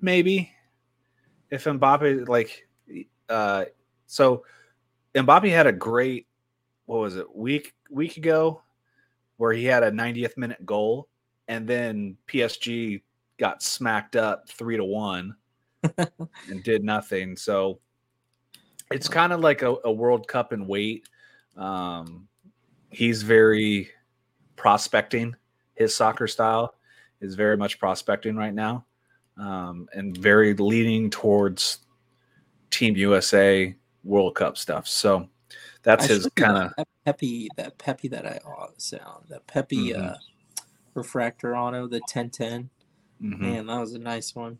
Maybe, 0.00 0.52
if 1.50 1.64
Mbappe 1.64 2.28
like, 2.28 2.68
uh, 3.28 3.64
so 4.06 4.44
Mbappe 5.12 5.50
had 5.50 5.66
a 5.66 5.72
great 5.72 6.28
what 6.86 7.00
was 7.00 7.16
it 7.16 7.34
week 7.34 7.74
week 7.90 8.16
ago 8.16 8.62
where 9.40 9.54
he 9.54 9.64
had 9.64 9.82
a 9.82 9.90
90th 9.90 10.36
minute 10.36 10.66
goal 10.66 11.08
and 11.48 11.66
then 11.66 12.14
PSG 12.28 13.00
got 13.38 13.62
smacked 13.62 14.14
up 14.14 14.46
3 14.50 14.76
to 14.76 14.84
1 14.84 15.34
and 15.96 16.62
did 16.62 16.84
nothing 16.84 17.34
so 17.36 17.80
it's 18.90 19.08
kind 19.08 19.32
of 19.32 19.40
like 19.40 19.62
a, 19.62 19.76
a, 19.84 19.90
World 19.90 20.28
Cup 20.28 20.52
in 20.52 20.66
wait 20.66 21.08
Um, 21.56 22.28
he's 22.90 23.22
very 23.22 23.88
prospecting. 24.56 25.34
His 25.74 25.96
soccer 25.96 26.26
style 26.26 26.74
is 27.22 27.34
very 27.34 27.56
much 27.56 27.78
prospecting 27.78 28.36
right 28.36 28.52
now, 28.52 28.84
um, 29.38 29.88
and 29.94 30.14
very 30.18 30.52
leaning 30.52 31.08
towards 31.08 31.78
Team 32.70 32.94
USA 32.94 33.74
World 34.04 34.34
Cup 34.34 34.58
stuff. 34.58 34.86
So 34.86 35.30
that's 35.82 36.04
I 36.04 36.08
his 36.08 36.28
kind 36.36 36.72
of 36.76 36.84
peppy 37.04 37.48
that 37.56 37.78
peppy 37.78 38.08
that 38.08 38.26
I 38.26 38.38
uh, 38.48 38.66
sound 38.76 39.24
that 39.28 39.46
peppy 39.46 39.90
Mhm. 39.92 40.12
uh, 40.12 40.16
refractor 40.94 41.56
auto 41.56 41.86
the 41.86 42.00
1010 42.00 42.68
mhm. 43.22 43.38
man 43.38 43.66
that 43.66 43.78
was 43.80 43.94
a 43.94 43.98
nice 43.98 44.34
one 44.34 44.58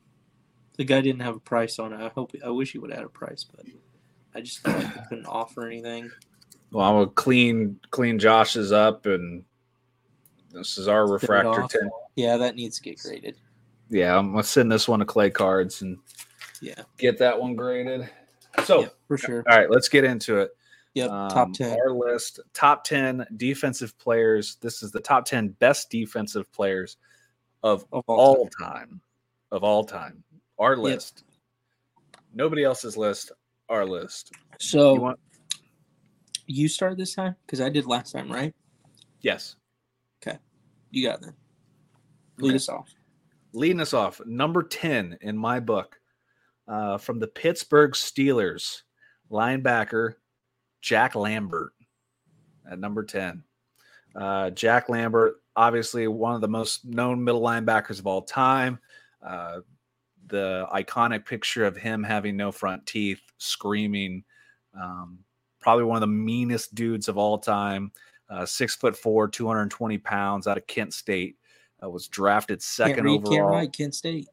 the 0.76 0.84
guy 0.84 1.00
didn't 1.00 1.20
have 1.22 1.36
a 1.36 1.40
price 1.40 1.78
on 1.78 1.92
it 1.92 2.00
I 2.00 2.08
hope 2.08 2.32
I 2.44 2.50
wish 2.50 2.72
he 2.72 2.78
would 2.78 2.90
have 2.90 2.98
had 3.00 3.06
a 3.06 3.10
price 3.10 3.44
but 3.44 3.66
I 4.34 4.40
just 4.40 4.60
felt 4.60 4.76
like 4.82 4.94
he 4.94 5.00
couldn't 5.08 5.26
offer 5.26 5.66
anything 5.66 6.10
Well, 6.70 6.86
I'm 6.86 6.94
gonna 6.96 7.06
clean 7.10 7.78
clean 7.90 8.18
Josh's 8.18 8.70
up, 8.72 9.06
and 9.06 9.44
this 10.52 10.78
is 10.78 10.86
our 10.88 11.04
it 11.04 11.10
refractor 11.12 11.66
tin. 11.68 11.90
yeah 12.16 12.36
that 12.36 12.54
needs 12.56 12.76
to 12.76 12.82
get 12.82 12.98
graded 12.98 13.36
Yeah, 13.90 14.16
I'm 14.16 14.30
gonna 14.30 14.44
send 14.44 14.70
this 14.70 14.86
one 14.88 15.00
to 15.00 15.04
Clay 15.04 15.30
Cards 15.30 15.82
and 15.82 15.98
yeah 16.60 16.82
get 16.96 17.18
that 17.18 17.38
one 17.40 17.56
graded. 17.56 18.08
So, 18.64 18.82
yeah, 18.82 18.88
for 19.08 19.18
sure 19.18 19.44
all 19.50 19.56
right, 19.58 19.70
let's 19.70 19.88
get 19.88 20.04
into 20.04 20.38
it. 20.38 20.50
Yep 20.94 21.10
Um, 21.10 21.28
top 21.30 21.52
10 21.52 21.78
Our 21.78 21.92
list: 21.92 22.40
top 22.54 22.84
ten 22.84 23.26
defensive 23.36 23.96
players. 23.98 24.56
This 24.56 24.82
is 24.82 24.90
the 24.90 25.00
top 25.00 25.24
ten 25.24 25.48
best 25.48 25.90
defensive 25.90 26.50
players 26.52 26.96
of 27.62 27.84
of 27.92 28.04
all, 28.06 28.18
all 28.18 28.48
time. 28.58 28.72
time. 28.72 29.00
Of 29.52 29.64
all 29.64 29.82
time, 29.84 30.22
our 30.58 30.76
list. 30.76 31.24
Nobody 32.32 32.62
else's 32.64 32.96
list. 32.96 33.32
Our 33.68 33.84
list. 33.84 34.32
so 34.58 34.94
You 34.94 35.00
want? 35.00 35.20
you 36.46 36.68
start 36.68 36.96
this 36.96 37.14
time 37.14 37.36
because 37.46 37.60
I 37.60 37.68
did 37.68 37.86
last 37.86 38.12
time 38.12 38.30
right 38.30 38.54
Yes. 39.20 39.56
Okay. 40.22 40.38
You 40.90 41.06
got 41.06 41.16
it 41.20 41.26
then 41.26 41.34
lead 42.38 42.50
Okay. 42.50 42.56
us 42.56 42.68
off 42.68 42.88
leading 43.52 43.80
us 43.80 43.92
off, 43.92 44.20
number 44.24 44.62
10 44.62 45.18
in 45.20 45.36
my 45.36 45.58
book, 45.60 46.00
uh, 46.68 46.96
from 46.98 47.18
the 47.18 47.26
Pittsburgh 47.26 47.92
Steelers, 47.92 48.82
linebacker 49.30 50.14
Jack 50.80 51.14
Lambert 51.14 51.72
at 52.70 52.78
number 52.78 53.02
10. 53.04 53.42
Uh, 54.14 54.50
Jack 54.50 54.88
Lambert, 54.88 55.42
obviously 55.56 56.08
one 56.08 56.34
of 56.34 56.40
the 56.40 56.48
most 56.48 56.84
known 56.84 57.22
middle 57.22 57.42
linebackers 57.42 57.98
of 57.98 58.06
all 58.06 58.22
time. 58.22 58.78
Uh, 59.24 59.60
the 60.26 60.66
iconic 60.72 61.26
picture 61.26 61.64
of 61.64 61.76
him 61.76 62.02
having 62.02 62.36
no 62.36 62.52
front 62.52 62.86
teeth, 62.86 63.20
screaming. 63.38 64.24
Um, 64.80 65.18
probably 65.60 65.84
one 65.84 65.96
of 65.96 66.00
the 66.00 66.06
meanest 66.06 66.74
dudes 66.74 67.08
of 67.08 67.18
all 67.18 67.38
time. 67.38 67.92
Uh, 68.28 68.46
six 68.46 68.74
foot 68.76 68.96
four, 68.96 69.28
220 69.28 69.98
pounds 69.98 70.46
out 70.46 70.56
of 70.56 70.66
Kent 70.66 70.94
State. 70.94 71.36
Uh, 71.82 71.90
was 71.90 72.08
drafted 72.08 72.62
second 72.62 72.96
can't 72.96 73.06
read, 73.06 73.24
can't 73.24 73.34
overall. 73.40 73.50
write 73.50 73.72
Kent 73.72 73.94
State 73.94 74.28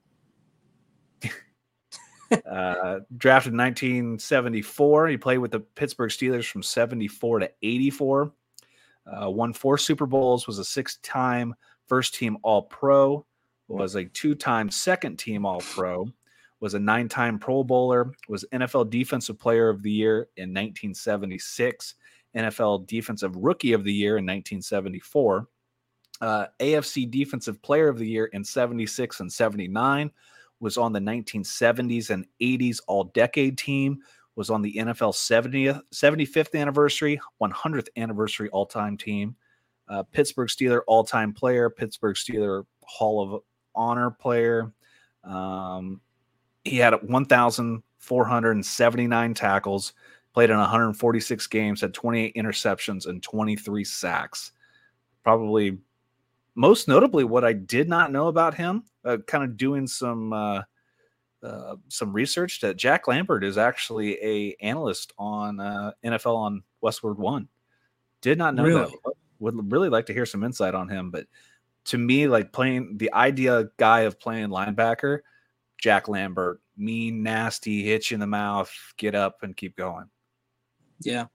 uh, 2.32 3.00
drafted 3.18 3.54
in 3.54 3.58
1974. 3.58 5.08
He 5.08 5.18
played 5.18 5.38
with 5.38 5.52
the 5.52 5.60
Pittsburgh 5.60 6.10
Steelers 6.10 6.50
from 6.50 6.64
74 6.64 7.40
to 7.40 7.52
84. 7.62 8.32
Uh, 9.06 9.30
won 9.30 9.54
four 9.54 9.78
Super 9.78 10.06
Bowls, 10.06 10.48
was 10.48 10.60
a 10.60 10.66
six 10.66 10.98
time 10.98 11.56
first 11.88 12.14
team 12.14 12.38
All 12.44 12.64
Pro, 12.64 13.26
was 13.68 13.96
a 13.96 14.06
two 14.06 14.36
time 14.36 14.70
second 14.70 15.18
team 15.18 15.46
All 15.46 15.62
Pro, 15.62 16.08
was 16.60 16.74
a 16.74 16.80
nine 16.80 17.08
time 17.08 17.40
Pro 17.40 17.64
Bowler, 17.64 18.12
was 18.28 18.46
NFL 18.52 18.90
Defensive 18.90 19.40
Player 19.40 19.70
of 19.70 19.82
the 19.82 19.92
Year 19.92 20.28
in 20.36 20.50
1976, 20.50 21.96
NFL 22.36 22.88
Defensive 22.88 23.36
Rookie 23.36 23.74
of 23.74 23.84
the 23.84 23.94
Year 23.94 24.18
in 24.18 24.26
1974. 24.26 25.48
Uh, 26.20 26.48
AFC 26.60 27.10
Defensive 27.10 27.62
Player 27.62 27.88
of 27.88 28.00
the 28.00 28.08
Year 28.08 28.26
in 28.26 28.44
76 28.44 29.20
and 29.20 29.32
79, 29.32 30.12
was 30.60 30.78
on 30.78 30.94
the 30.94 31.00
1970s 31.00 32.10
and 32.10 32.26
80s 32.42 32.80
All 32.88 33.04
Decade 33.06 33.58
team, 33.58 34.00
was 34.36 34.50
on 34.50 34.62
the 34.62 34.74
NFL 34.76 35.14
70th, 35.14 35.82
75th 35.94 36.60
anniversary, 36.60 37.22
100th 37.42 37.88
anniversary 37.98 38.50
All 38.50 38.66
Time 38.66 38.98
team, 38.98 39.36
uh, 39.90 40.04
Pittsburgh 40.04 40.50
Steeler 40.50 40.82
All 40.88 41.04
Time 41.04 41.34
player, 41.34 41.70
Pittsburgh 41.70 42.16
Steeler 42.16 42.64
Hall 42.84 43.22
of 43.22 43.42
Honor 43.76 44.12
player. 44.12 44.72
Um, 45.24 46.02
he 46.64 46.78
had 46.78 46.94
1,479 47.02 49.34
tackles, 49.34 49.94
played 50.34 50.50
in 50.50 50.58
146 50.58 51.48
games, 51.48 51.82
had 51.82 51.94
28 51.94 52.34
interceptions 52.36 53.08
and 53.08 53.22
23 53.24 53.84
sacks. 53.84 54.54
Probably 55.24 55.78
most 56.58 56.88
notably, 56.88 57.24
what 57.24 57.46
I 57.46 57.54
did 57.54 57.88
not 57.88 58.12
know 58.12 58.28
about 58.28 58.56
him, 58.56 58.84
uh, 59.06 59.18
kind 59.28 59.44
of 59.44 59.58
doing 59.58 59.86
some 59.86 60.34
uh, 60.34 60.64
uh, 61.44 61.76
some 61.88 62.12
research, 62.12 62.60
that 62.62 62.78
Jack 62.78 63.08
Lambert 63.08 63.44
is 63.44 63.58
actually 63.58 64.18
a 64.24 64.56
analyst 64.60 65.14
on 65.20 65.60
uh, 65.60 65.92
NFL 66.04 66.36
on 66.36 66.64
Westwood 66.82 67.18
One. 67.18 67.48
Did 68.22 68.40
not 68.40 68.56
know 68.56 68.64
Really? 68.64 68.92
that. 69.06 69.14
Would 69.40 69.72
really 69.72 69.90
like 69.90 70.08
to 70.08 70.14
hear 70.14 70.26
some 70.26 70.44
insight 70.44 70.74
on 70.74 70.90
him, 70.90 71.12
but 71.12 71.28
to 71.86 72.00
me, 72.00 72.28
like 72.28 72.52
playing 72.52 72.98
the 72.98 73.14
idea 73.14 73.70
guy 73.78 74.02
of 74.02 74.20
playing 74.20 74.48
linebacker, 74.48 75.20
Jack 75.78 76.08
Lambert, 76.08 76.60
mean, 76.76 77.22
nasty, 77.22 77.84
hit 77.84 78.10
you 78.10 78.16
in 78.16 78.20
the 78.20 78.26
mouth, 78.26 78.72
get 78.98 79.14
up 79.14 79.44
and 79.44 79.56
keep 79.56 79.76
going. 79.76 80.06
Yeah, 81.02 81.26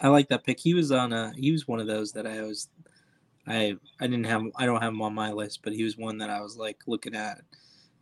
I 0.00 0.08
like 0.08 0.28
that 0.28 0.44
pick. 0.44 0.58
He 0.58 0.72
was 0.72 0.90
on 0.90 1.12
a. 1.12 1.34
He 1.36 1.52
was 1.52 1.68
one 1.68 1.80
of 1.80 1.86
those 1.86 2.12
that 2.12 2.26
I 2.26 2.40
was. 2.40 2.68
I 3.46 3.76
I 4.00 4.06
didn't 4.06 4.24
have. 4.26 4.42
I 4.56 4.66
don't 4.66 4.80
have 4.82 4.92
him 4.92 5.02
on 5.02 5.14
my 5.14 5.32
list, 5.32 5.60
but 5.62 5.72
he 5.74 5.84
was 5.84 5.96
one 5.96 6.18
that 6.18 6.30
I 6.30 6.40
was 6.40 6.56
like 6.56 6.78
looking 6.86 7.14
at 7.14 7.40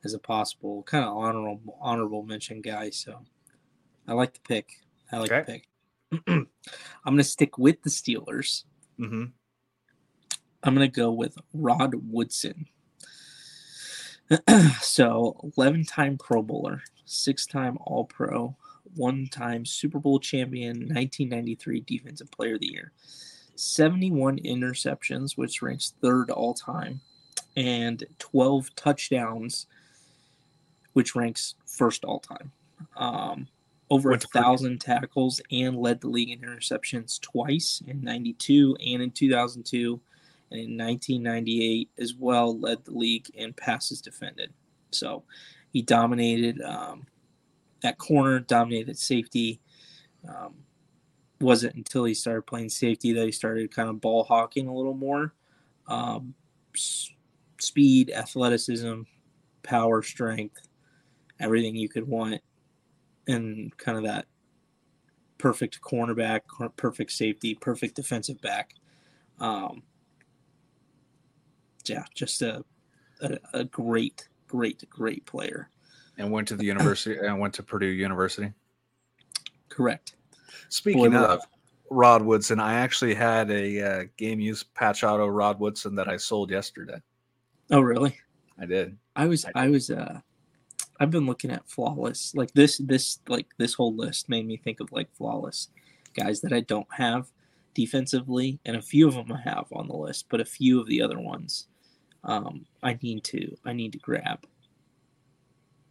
as 0.05 0.15
a 0.15 0.19
possible 0.19 0.83
kind 0.85 1.05
of 1.05 1.17
honorable 1.17 1.79
honorable 1.81 2.23
mention 2.23 2.61
guy. 2.61 2.91
So 2.91 3.21
I 4.07 4.15
like 4.15 4.35
the 4.35 4.41
pick. 4.41 4.71
I 5.11 5.19
like 5.19 5.33
Okay. 5.33 5.45
the 5.47 5.53
pick. 5.53 6.27
I'm 6.29 6.47
gonna 7.05 7.25
stick 7.25 7.59
with 7.59 7.83
the 7.83 7.91
Steelers. 7.91 8.65
Mm-hmm. 9.01 9.25
I'm 10.65 10.75
gonna 10.75 10.89
go 10.89 11.11
with 11.13 11.37
Rod 11.53 11.95
Woodson. 11.95 12.67
so 14.81 15.53
11 15.57 15.85
time 15.85 16.17
Pro 16.19 16.43
Bowler, 16.43 16.83
six 17.05 17.47
time 17.47 17.77
All 17.83 18.05
Pro, 18.05 18.57
one 18.95 19.27
time 19.27 19.65
Super 19.65 19.99
Bowl 19.99 20.19
champion, 20.21 20.77
1993 20.89 21.81
Defensive 21.81 22.31
Player 22.31 22.55
of 22.55 22.61
the 22.61 22.71
Year, 22.73 22.93
71 23.55 24.39
interceptions, 24.39 25.37
which 25.37 25.63
ranks 25.63 25.95
third 26.01 26.31
all 26.31 26.55
time, 26.55 27.01
and 27.57 28.05
12 28.19 28.75
touchdowns, 28.75 29.67
which 30.93 31.15
ranks 31.15 31.55
first 31.67 32.05
all 32.05 32.21
time. 32.21 32.53
Um, 32.97 33.49
over 33.91 34.09
a 34.09 34.13
Went 34.13 34.23
to 34.23 34.29
Purdue. 34.29 34.43
thousand 34.43 34.81
tackles 34.81 35.41
and 35.51 35.77
led 35.77 36.01
the 36.01 36.09
league 36.09 36.31
in 36.31 36.41
interceptions 36.41 37.21
twice 37.21 37.83
in 37.87 38.03
92 38.03 38.75
and 38.81 39.03
in 39.03 39.11
2002 39.11 40.01
and 40.51 40.61
in 40.61 40.79
1998 40.79 41.91
as 41.99 42.15
well 42.15 42.59
led 42.59 42.83
the 42.85 42.93
league 42.93 43.31
in 43.35 43.53
passes 43.53 44.01
defended. 44.01 44.51
So 44.93 45.25
he 45.73 45.83
dominated 45.83 46.61
um, 46.63 47.07
that 47.83 47.99
corner, 47.99 48.41
dominated 48.41 48.99
safety. 48.99 49.61
Um, 50.27 50.55
wasn't 51.43 51.75
until 51.75 52.05
he 52.05 52.15
started 52.15 52.47
playing 52.47 52.69
safety 52.69 53.13
that 53.13 53.25
he 53.25 53.33
started 53.33 53.75
kind 53.75 53.89
of 53.89 54.01
ball 54.01 54.25
hawking 54.25 54.69
a 54.69 54.75
little 54.75 54.95
more. 54.95 55.35
Um, 55.87 56.35
s- 56.75 57.11
speed, 57.59 58.11
athleticism, 58.11 59.03
power, 59.63 60.03
strength, 60.03 60.69
everything 61.41 61.77
you 61.77 61.89
could 61.89 62.07
want, 62.07 62.41
and 63.27 63.77
kind 63.77 63.99
of 63.99 64.05
that 64.05 64.27
perfect 65.39 65.81
cornerback, 65.81 66.43
perfect 66.77 67.13
safety, 67.13 67.55
perfect 67.55 67.97
defensive 67.97 68.41
back. 68.41 68.75
Um, 69.41 69.83
yeah, 71.85 72.05
just 72.15 72.43
a, 72.43 72.65
a 73.21 73.39
a 73.53 73.65
great, 73.65 74.29
great, 74.47 74.89
great 74.89 75.27
player. 75.27 75.69
And 76.19 76.31
went 76.31 76.49
to 76.49 76.57
the 76.57 76.65
university 76.65 77.19
and 77.19 77.41
went 77.41 77.55
to 77.55 77.63
Purdue 77.63 77.87
University. 77.87 78.53
Correct. 79.69 80.15
Speaking 80.73 81.15
of 81.15 81.41
Rod 81.91 82.23
Woodson, 82.23 82.59
I 82.59 82.81
actually 82.81 83.13
had 83.13 83.51
a 83.51 83.81
uh, 83.83 84.05
game 84.17 84.41
use 84.41 84.63
patch 84.63 85.05
auto 85.05 85.27
Rod 85.27 85.61
Woodson 85.61 85.95
that 85.97 86.09
I 86.09 86.17
sold 86.17 86.51
yesterday. 86.51 86.99
Oh, 87.71 87.83
really? 87.83 88.17
I 88.59 88.65
did. 88.65 88.97
I 89.15 89.27
was, 89.27 89.45
I 89.55 89.69
was, 89.69 89.91
uh, 89.91 90.21
I've 90.99 91.11
been 91.11 91.27
looking 91.27 91.51
at 91.51 91.69
flawless. 91.69 92.35
Like 92.35 92.51
this, 92.53 92.79
this, 92.79 93.19
like 93.29 93.49
this 93.59 93.75
whole 93.75 93.95
list 93.95 94.31
made 94.31 94.47
me 94.47 94.57
think 94.57 94.81
of 94.81 94.91
like 94.93 95.15
flawless 95.15 95.69
guys 96.15 96.41
that 96.41 96.55
I 96.55 96.61
don't 96.61 96.89
have 96.91 97.31
defensively, 97.75 98.59
and 98.65 98.75
a 98.75 98.83
few 98.83 99.07
of 99.07 99.15
them 99.15 99.31
I 99.31 99.43
have 99.43 99.67
on 99.73 99.89
the 99.89 99.97
list, 99.97 100.25
but 100.31 100.41
a 100.41 100.47
few 100.47 100.81
of 100.81 100.87
the 100.87 101.03
other 101.03 101.21
ones, 101.21 101.69
um, 102.25 102.65
I 102.83 102.99
need 103.03 103.25
to, 103.25 103.55
I 103.67 103.75
need 103.75 103.93
to 103.93 103.99
grab. 103.99 104.47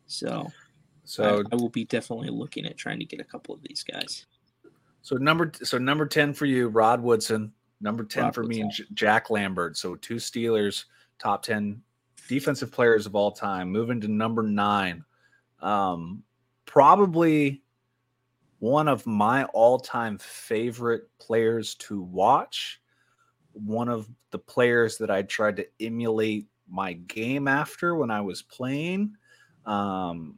So, 0.07 0.47
So 1.03 1.43
I, 1.51 1.53
I 1.53 1.55
will 1.55 1.69
be 1.69 1.85
definitely 1.85 2.29
looking 2.29 2.65
at 2.65 2.77
trying 2.77 2.97
to 2.97 3.05
get 3.05 3.19
a 3.19 3.23
couple 3.25 3.53
of 3.53 3.61
these 3.61 3.83
guys. 3.83 4.25
So 5.01 5.17
number 5.17 5.51
so 5.63 5.77
number 5.77 6.05
ten 6.05 6.33
for 6.33 6.45
you, 6.45 6.67
Rod 6.67 7.01
Woodson. 7.01 7.51
Number 7.79 8.03
ten 8.03 8.25
Rod 8.25 8.35
for 8.35 8.43
Woodson. 8.43 8.67
me 8.67 8.85
Jack 8.93 9.29
Lambert. 9.29 9.77
So 9.77 9.95
two 9.95 10.15
Steelers, 10.15 10.85
top 11.19 11.43
ten 11.43 11.81
defensive 12.27 12.71
players 12.71 13.05
of 13.05 13.15
all 13.15 13.31
time. 13.31 13.69
Moving 13.71 13.99
to 14.01 14.07
number 14.07 14.43
nine, 14.43 15.03
um, 15.61 16.23
probably 16.65 17.63
one 18.59 18.87
of 18.87 19.07
my 19.07 19.43
all-time 19.45 20.19
favorite 20.19 21.09
players 21.17 21.73
to 21.75 21.99
watch. 21.99 22.79
One 23.53 23.89
of 23.89 24.07
the 24.29 24.37
players 24.37 24.97
that 24.99 25.09
I 25.09 25.23
tried 25.23 25.55
to 25.57 25.67
emulate 25.79 26.47
my 26.69 26.93
game 26.93 27.47
after 27.47 27.95
when 27.95 28.11
I 28.11 28.21
was 28.21 28.43
playing. 28.43 29.17
Um, 29.65 30.37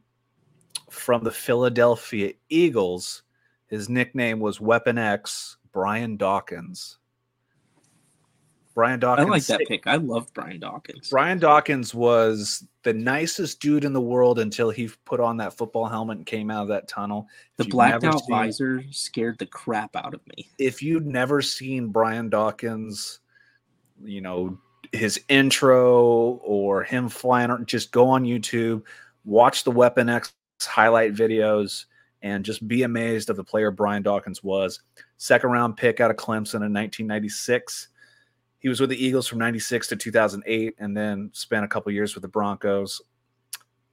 from 0.94 1.24
the 1.24 1.30
Philadelphia 1.30 2.32
Eagles. 2.48 3.23
His 3.74 3.88
nickname 3.88 4.38
was 4.38 4.60
Weapon 4.60 4.98
X, 4.98 5.56
Brian 5.72 6.16
Dawkins. 6.16 6.98
Brian 8.72 9.00
Dawkins. 9.00 9.26
I 9.26 9.30
like 9.30 9.46
that 9.46 9.60
pick. 9.66 9.88
I 9.88 9.96
love 9.96 10.32
Brian 10.32 10.60
Dawkins. 10.60 11.10
Brian 11.10 11.40
Dawkins 11.40 11.92
was 11.92 12.64
the 12.84 12.92
nicest 12.92 13.58
dude 13.58 13.82
in 13.82 13.92
the 13.92 14.00
world 14.00 14.38
until 14.38 14.70
he 14.70 14.88
put 15.04 15.18
on 15.18 15.38
that 15.38 15.56
football 15.56 15.88
helmet 15.88 16.18
and 16.18 16.24
came 16.24 16.52
out 16.52 16.62
of 16.62 16.68
that 16.68 16.86
tunnel. 16.86 17.26
The 17.56 17.64
blacked 17.64 18.04
out 18.04 18.20
seen, 18.20 18.28
visor 18.28 18.84
scared 18.92 19.40
the 19.40 19.46
crap 19.46 19.96
out 19.96 20.14
of 20.14 20.20
me. 20.28 20.48
If 20.56 20.80
you'd 20.80 21.08
never 21.08 21.42
seen 21.42 21.88
Brian 21.88 22.30
Dawkins, 22.30 23.18
you 24.04 24.20
know, 24.20 24.56
his 24.92 25.20
intro 25.28 26.40
or 26.44 26.84
him 26.84 27.08
flying, 27.08 27.66
just 27.66 27.90
go 27.90 28.06
on 28.06 28.22
YouTube, 28.22 28.82
watch 29.24 29.64
the 29.64 29.72
Weapon 29.72 30.08
X 30.08 30.32
highlight 30.62 31.12
videos 31.12 31.86
and 32.24 32.42
just 32.42 32.66
be 32.66 32.84
amazed 32.84 33.28
of 33.28 33.36
the 33.36 33.44
player 33.44 33.70
Brian 33.70 34.02
Dawkins 34.02 34.42
was. 34.42 34.80
Second 35.18 35.50
round 35.50 35.76
pick 35.76 36.00
out 36.00 36.10
of 36.10 36.16
Clemson 36.16 36.64
in 36.64 36.72
1996. 36.72 37.88
He 38.60 38.68
was 38.70 38.80
with 38.80 38.88
the 38.88 39.04
Eagles 39.04 39.28
from 39.28 39.38
96 39.38 39.88
to 39.88 39.96
2008 39.96 40.74
and 40.78 40.96
then 40.96 41.28
spent 41.34 41.66
a 41.66 41.68
couple 41.68 41.92
years 41.92 42.14
with 42.14 42.22
the 42.22 42.28
Broncos. 42.28 43.02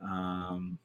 Um, 0.02 0.80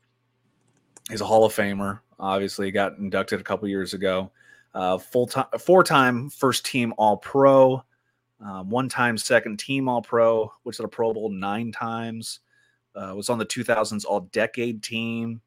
he's 1.08 1.20
a 1.20 1.24
Hall 1.24 1.44
of 1.44 1.54
Famer. 1.54 2.00
Obviously, 2.18 2.72
got 2.72 2.98
inducted 2.98 3.38
a 3.38 3.44
couple 3.44 3.68
years 3.68 3.94
ago. 3.94 4.32
Uh, 4.74 4.98
full 4.98 5.28
time, 5.28 5.46
four 5.60 5.84
time 5.84 6.28
first 6.28 6.66
team 6.66 6.92
All 6.98 7.16
Pro, 7.16 7.80
um, 8.44 8.68
one 8.68 8.88
time 8.88 9.16
second 9.16 9.60
team 9.60 9.88
All 9.88 10.02
Pro, 10.02 10.52
which 10.64 10.76
is 10.76 10.84
a 10.84 10.88
Pro 10.88 11.14
Bowl 11.14 11.30
nine 11.30 11.70
times. 11.70 12.40
Uh, 12.96 13.12
was 13.14 13.30
on 13.30 13.38
the 13.38 13.46
2000s 13.46 14.04
All 14.04 14.20
Decade 14.32 14.82
team 14.82 15.40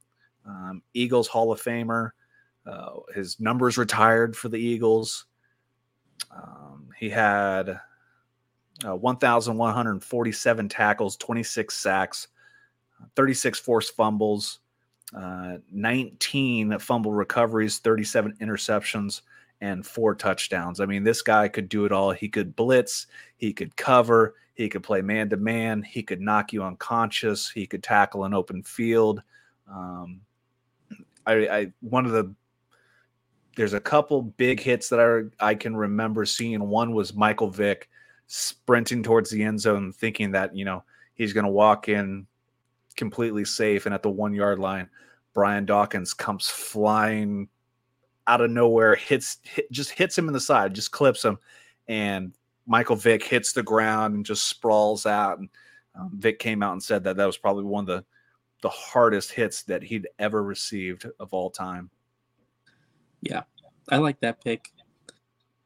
um, 0.45 0.81
Eagles 0.93 1.27
Hall 1.27 1.51
of 1.51 1.61
Famer. 1.61 2.11
Uh, 2.65 2.99
his 3.15 3.39
numbers 3.39 3.77
retired 3.77 4.35
for 4.35 4.49
the 4.49 4.59
Eagles. 4.59 5.25
Um, 6.31 6.89
he 6.97 7.09
had 7.09 7.79
uh, 8.85 8.95
1,147 8.95 10.69
tackles, 10.69 11.17
26 11.17 11.75
sacks, 11.75 12.27
36 13.15 13.59
forced 13.59 13.95
fumbles, 13.95 14.59
uh, 15.15 15.57
19 15.71 16.77
fumble 16.79 17.13
recoveries, 17.13 17.79
37 17.79 18.35
interceptions, 18.41 19.21
and 19.61 19.85
four 19.85 20.15
touchdowns. 20.15 20.79
I 20.79 20.85
mean, 20.85 21.03
this 21.03 21.21
guy 21.21 21.47
could 21.47 21.67
do 21.67 21.85
it 21.85 21.91
all. 21.91 22.11
He 22.11 22.29
could 22.29 22.55
blitz, 22.55 23.07
he 23.37 23.51
could 23.51 23.75
cover, 23.75 24.35
he 24.53 24.69
could 24.69 24.83
play 24.83 25.01
man 25.01 25.29
to 25.29 25.37
man, 25.37 25.81
he 25.81 26.03
could 26.03 26.21
knock 26.21 26.53
you 26.53 26.63
unconscious, 26.63 27.49
he 27.49 27.65
could 27.65 27.83
tackle 27.83 28.25
an 28.25 28.33
open 28.33 28.63
field. 28.63 29.21
Um, 29.69 30.21
I, 31.29 31.57
I 31.59 31.73
one 31.81 32.05
of 32.05 32.11
the 32.11 32.33
there's 33.55 33.73
a 33.73 33.79
couple 33.79 34.21
big 34.21 34.59
hits 34.59 34.89
that 34.89 34.99
I 34.99 35.49
I 35.51 35.55
can 35.55 35.75
remember 35.75 36.25
seeing. 36.25 36.67
One 36.67 36.93
was 36.93 37.13
Michael 37.13 37.49
Vick 37.49 37.89
sprinting 38.27 39.03
towards 39.03 39.29
the 39.29 39.43
end 39.43 39.59
zone, 39.59 39.91
thinking 39.91 40.31
that 40.31 40.55
you 40.55 40.65
know 40.65 40.83
he's 41.15 41.33
going 41.33 41.45
to 41.45 41.51
walk 41.51 41.89
in 41.89 42.25
completely 42.95 43.45
safe, 43.45 43.85
and 43.85 43.93
at 43.93 44.03
the 44.03 44.09
one 44.09 44.33
yard 44.33 44.59
line, 44.59 44.89
Brian 45.33 45.65
Dawkins 45.65 46.13
comes 46.13 46.49
flying 46.49 47.47
out 48.27 48.41
of 48.41 48.51
nowhere, 48.51 48.95
hits 48.95 49.37
hit, 49.43 49.71
just 49.71 49.91
hits 49.91 50.17
him 50.17 50.27
in 50.27 50.33
the 50.33 50.39
side, 50.39 50.73
just 50.73 50.91
clips 50.91 51.23
him, 51.23 51.37
and 51.87 52.33
Michael 52.65 52.95
Vick 52.95 53.23
hits 53.23 53.53
the 53.53 53.63
ground 53.63 54.15
and 54.15 54.25
just 54.25 54.47
sprawls 54.47 55.05
out. 55.05 55.39
And 55.39 55.49
um, 55.95 56.11
Vick 56.13 56.37
came 56.39 56.61
out 56.61 56.73
and 56.73 56.83
said 56.83 57.03
that 57.03 57.17
that 57.17 57.25
was 57.25 57.37
probably 57.37 57.63
one 57.63 57.83
of 57.83 57.87
the 57.87 58.05
the 58.61 58.69
hardest 58.69 59.31
hits 59.31 59.63
that 59.63 59.83
he'd 59.83 60.07
ever 60.17 60.43
received 60.43 61.05
of 61.19 61.33
all 61.33 61.49
time. 61.49 61.89
Yeah, 63.21 63.43
I 63.89 63.97
like 63.97 64.19
that 64.21 64.43
pick. 64.43 64.69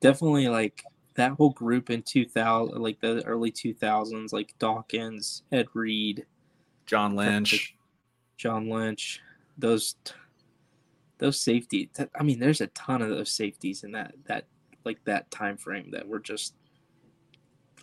Definitely 0.02 0.48
like 0.48 0.84
that 1.16 1.34
whole 1.34 1.52
group 1.52 1.90
in 1.90 2.02
2000, 2.02 2.82
like 2.82 3.00
the 3.00 3.24
early 3.26 3.52
2000s, 3.52 4.34
like 4.34 4.54
Dawkins, 4.60 5.44
Ed 5.52 5.68
Reed, 5.74 6.26
John 6.86 7.16
Lynch, 7.16 7.76
John 8.38 8.70
Lynch, 8.70 9.22
those 9.58 9.96
those 11.20 11.40
safety. 11.40 11.90
I 12.20 12.24
mean, 12.24 12.40
there's 12.40 12.62
a 12.62 12.68
ton 12.68 13.02
of 13.02 13.10
those 13.10 13.32
safeties 13.32 13.84
in 13.84 13.92
that 13.94 14.14
that 14.26 14.46
like 14.84 15.04
that 15.06 15.32
time 15.32 15.58
frame 15.58 15.92
that 15.92 16.08
were 16.08 16.20
just 16.20 16.56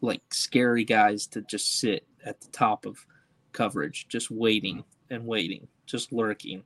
like 0.02 0.22
scary 0.32 0.84
guys 0.84 1.26
to 1.28 1.42
just 1.42 1.78
sit 1.78 2.06
at 2.24 2.40
the 2.40 2.48
top 2.48 2.86
of 2.86 3.06
coverage, 3.52 4.06
just 4.08 4.30
waiting 4.30 4.84
and 5.10 5.26
waiting, 5.26 5.66
just 5.86 6.12
lurking. 6.12 6.62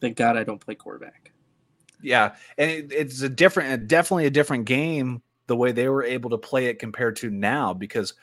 Thank 0.00 0.16
God 0.16 0.36
I 0.36 0.44
don't 0.44 0.60
play 0.60 0.74
quarterback. 0.74 1.32
Yeah, 2.02 2.34
and 2.58 2.70
it, 2.70 2.92
it's 2.92 3.22
a 3.22 3.28
different, 3.28 3.88
definitely 3.88 4.26
a 4.26 4.30
different 4.30 4.66
game 4.66 5.22
the 5.46 5.56
way 5.56 5.72
they 5.72 5.88
were 5.88 6.04
able 6.04 6.30
to 6.30 6.38
play 6.38 6.66
it 6.66 6.78
compared 6.78 7.16
to 7.16 7.30
now 7.30 7.72
because 7.72 8.14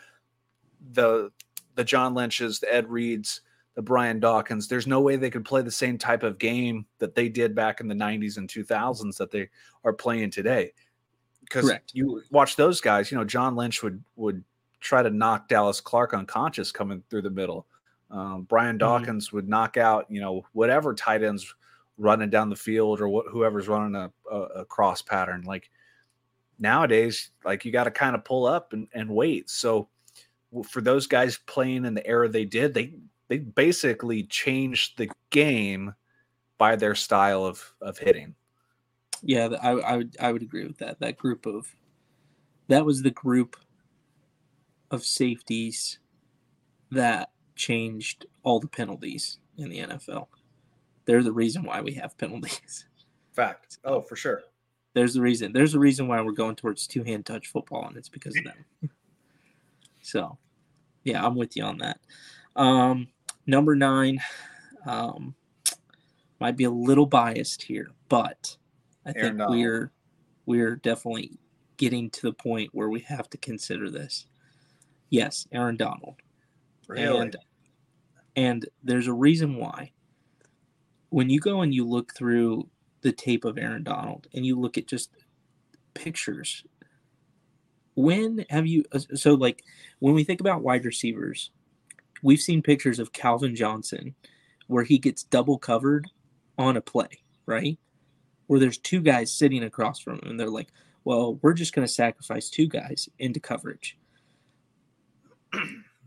the 0.92 1.32
the 1.76 1.84
John 1.84 2.14
Lynch's, 2.14 2.60
the 2.60 2.74
Ed 2.74 2.90
Reeds, 2.90 3.42
the 3.76 3.82
Brian 3.82 4.20
Dawkins, 4.20 4.68
there's 4.68 4.86
no 4.86 5.02
way 5.02 5.16
they 5.16 5.32
could 5.32 5.46
play 5.46 5.62
the 5.64 5.72
same 5.72 5.98
type 5.98 6.22
of 6.22 6.38
game 6.38 6.86
that 7.00 7.16
they 7.16 7.30
did 7.30 7.56
back 7.56 7.80
in 7.80 7.88
the 7.88 7.96
90s 7.96 8.38
and 8.38 8.48
2000s 8.48 9.18
that 9.18 9.32
they 9.32 9.50
are 9.84 9.94
playing 9.94 10.30
today. 10.30 10.72
Because 11.42 11.72
you 11.92 12.22
watch 12.32 12.56
those 12.56 12.80
guys, 12.80 13.12
you 13.12 13.18
know, 13.18 13.26
John 13.26 13.56
Lynch 13.56 13.84
would 13.84 14.04
would 14.16 14.44
try 14.80 15.02
to 15.02 15.10
knock 15.10 15.48
Dallas 15.48 15.82
Clark 15.82 16.14
unconscious 16.14 16.72
coming 16.72 17.04
through 17.10 17.24
the 17.24 17.30
middle. 17.30 17.66
Um, 18.14 18.44
Brian 18.44 18.78
mm-hmm. 18.78 18.78
Dawkins 18.78 19.28
mm-hmm. 19.28 19.38
would 19.38 19.50
knock 19.50 19.76
out, 19.76 20.06
you 20.10 20.22
know, 20.22 20.46
whatever 20.54 20.94
tight 20.94 21.24
ends 21.24 21.54
running 21.98 22.30
down 22.30 22.50
the 22.50 22.56
field 22.56 23.02
or 23.02 23.10
what, 23.10 23.26
whoever's 23.30 23.68
running 23.68 23.96
a, 23.96 24.12
a, 24.32 24.38
a 24.38 24.66
cross 24.66 25.02
pattern. 25.02 25.42
Like 25.42 25.70
nowadays, 26.60 27.32
like 27.44 27.66
you 27.66 27.72
got 27.72 27.86
to 27.86 27.92
kind 27.92 28.16
of 28.16 28.24
pull 28.24 28.46
up 28.46 28.74
and, 28.74 28.88
and 28.94 29.10
wait. 29.10 29.50
So 29.50 29.90
for 30.70 30.82
those 30.82 31.08
guys 31.08 31.40
playing 31.48 31.86
in 31.86 31.96
the 31.96 32.06
era 32.06 32.30
they 32.30 32.46
did, 32.46 32.74
they 32.74 32.94
they 33.30 33.40
basically 33.40 34.24
changed 34.24 34.98
the 34.98 35.10
game 35.32 35.94
by 36.60 36.76
their 36.76 36.96
style 36.96 37.46
of 37.46 37.74
of 37.82 37.98
hitting. 37.98 38.36
Yeah, 39.24 39.50
I, 39.62 39.72
I 39.72 39.98
would 39.98 40.16
I 40.20 40.32
would 40.32 40.44
agree 40.44 40.68
with 40.68 40.78
that. 40.80 41.00
That 41.00 41.18
group 41.18 41.46
of 41.46 41.76
that 42.68 42.86
was 42.86 43.02
the 43.02 43.12
group 43.12 43.56
of 44.92 45.04
safeties 45.04 46.00
that 46.92 47.33
changed 47.56 48.26
all 48.44 48.60
the 48.60 48.68
penalties 48.68 49.40
in 49.58 49.70
the 49.70 49.80
NFL. 49.80 50.28
They're 51.06 51.24
the 51.24 51.32
reason 51.32 51.64
why 51.64 51.82
we 51.82 51.94
have 51.94 52.18
penalties. 52.18 52.86
Fact. 53.34 53.78
Oh, 53.84 54.02
for 54.02 54.16
sure. 54.16 54.42
There's 54.94 55.14
the 55.16 55.22
reason. 55.22 55.54
There's 55.54 55.74
a 55.74 55.80
reason 55.80 56.08
why 56.08 56.22
we're 56.22 56.32
going 56.32 56.56
towards 56.56 56.86
two 56.86 57.04
hand 57.04 57.26
touch 57.26 57.48
football, 57.48 57.88
and 57.88 57.98
it's 57.98 58.10
because 58.10 58.38
of 58.38 58.44
them. 58.44 58.90
so, 60.02 60.38
yeah, 61.04 61.26
I'm 61.26 61.36
with 61.36 61.56
you 61.58 61.64
on 61.64 61.80
that. 61.80 62.00
Um, 62.56 63.08
number 63.48 63.76
nine, 63.76 64.20
um, 64.86 65.34
might 66.40 66.56
be 66.58 66.66
a 66.66 66.70
little 66.70 67.08
biased 67.08 67.64
here, 67.64 67.88
but 68.08 68.56
I 69.06 69.10
Aaron 69.10 69.22
think 69.22 69.38
Donald. 69.40 69.58
we're 69.58 69.92
we're 70.46 70.76
definitely 70.76 71.40
getting 71.78 72.10
to 72.12 72.22
the 72.22 72.34
point 72.34 72.70
where 72.74 72.90
we 72.90 73.00
have 73.02 73.30
to 73.32 73.38
consider 73.38 73.90
this. 73.90 74.28
Yes, 75.10 75.48
Aaron 75.52 75.78
Donald. 75.78 76.16
Really? 76.88 77.20
And 77.20 77.36
and 78.36 78.66
there's 78.84 79.08
a 79.08 79.14
reason 79.14 79.56
why. 79.56 79.92
When 81.10 81.30
you 81.30 81.40
go 81.40 81.62
and 81.62 81.74
you 81.74 81.88
look 81.88 82.16
through 82.16 82.70
the 83.02 83.12
tape 83.12 83.46
of 83.46 83.58
Aaron 83.58 83.84
Donald 83.84 84.28
and 84.34 84.46
you 84.46 84.60
look 84.60 84.78
at 84.78 84.88
just 84.88 85.12
pictures, 85.94 86.64
when 87.96 88.46
have 88.50 88.66
you 88.66 88.84
uh, 88.92 89.00
so 89.16 89.36
like 89.36 89.64
when 90.00 90.14
we 90.14 90.24
think 90.24 90.42
about 90.42 90.64
wide 90.64 90.86
receivers, 90.86 91.52
we've 92.24 92.42
seen 92.42 92.62
pictures 92.62 93.00
of 93.00 93.14
Calvin 93.14 93.56
Johnson 93.56 94.16
where 94.68 94.84
he 94.84 94.98
gets 94.98 95.24
double 95.24 95.58
covered 95.60 96.10
on 96.58 96.78
a 96.78 96.82
play, 96.82 97.24
right? 97.46 97.78
Where 98.48 98.60
there's 98.60 98.78
two 98.78 99.02
guys 99.02 99.32
sitting 99.34 99.64
across 99.64 100.00
from 100.00 100.16
him 100.16 100.30
and 100.32 100.40
they're 100.40 100.50
like, 100.50 100.70
well, 101.04 101.36
we're 101.42 101.54
just 101.54 101.74
going 101.74 101.86
to 101.86 101.94
sacrifice 101.94 102.50
two 102.50 102.68
guys 102.68 103.10
into 103.20 103.40
coverage. 103.40 103.98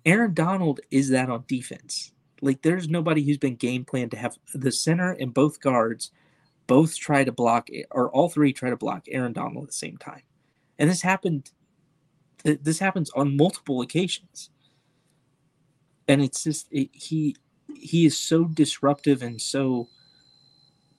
Aaron 0.07 0.35
Donald 0.35 0.81
is 0.91 1.11
that 1.11 1.29
on 1.29 1.45
defense. 1.49 2.13
Like 2.41 2.63
there's 2.63 2.89
nobody 2.89 3.25
who's 3.25 3.39
been 3.39 3.57
game 3.57 3.85
planned 3.85 4.13
to 4.13 4.17
have 4.17 4.39
the 4.55 4.73
center 4.73 5.11
and 5.13 5.35
both 5.35 5.61
guards 5.61 6.13
both 6.69 6.97
try 6.97 7.25
to 7.25 7.33
block, 7.33 7.69
or 7.91 8.11
all 8.11 8.29
three 8.29 8.53
try 8.53 8.71
to 8.71 8.77
block 8.77 9.05
Aaron 9.09 9.33
Donald 9.33 9.65
at 9.65 9.69
the 9.71 9.75
same 9.75 9.97
time. 9.99 10.23
And 10.79 10.89
this 10.89 11.03
happened, 11.03 11.51
this 12.45 12.79
happens 12.79 13.11
on 13.11 13.37
multiple 13.37 13.81
occasions. 13.83 14.51
And 16.09 16.23
it's 16.23 16.45
just, 16.45 16.69
it, 16.71 16.91
he, 16.93 17.37
he 17.75 18.07
is 18.07 18.17
so 18.17 18.45
disruptive 18.45 19.23
and 19.23 19.41
so 19.41 19.89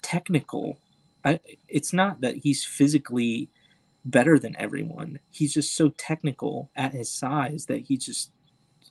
technical. 0.01 0.79
I, 1.23 1.39
it's 1.67 1.93
not 1.93 2.21
that 2.21 2.37
he's 2.37 2.65
physically 2.65 3.49
better 4.03 4.39
than 4.39 4.55
everyone. 4.57 5.19
He's 5.29 5.53
just 5.53 5.75
so 5.75 5.89
technical 5.89 6.71
at 6.75 6.93
his 6.93 7.13
size 7.13 7.65
that 7.67 7.81
he 7.81 7.97
just 7.97 8.31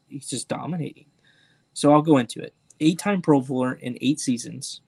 he's 0.08 0.28
just 0.28 0.48
dominating. 0.48 1.06
So 1.72 1.92
I'll 1.92 2.02
go 2.02 2.18
into 2.18 2.40
it. 2.40 2.54
Eight-time 2.80 3.22
Pro 3.22 3.40
Bowler 3.40 3.74
in 3.74 3.98
eight 4.00 4.20
seasons. 4.20 4.80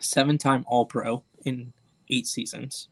Seven-time 0.00 0.64
All-Pro 0.66 1.22
in 1.44 1.72
eight 2.10 2.26
seasons. 2.26 2.88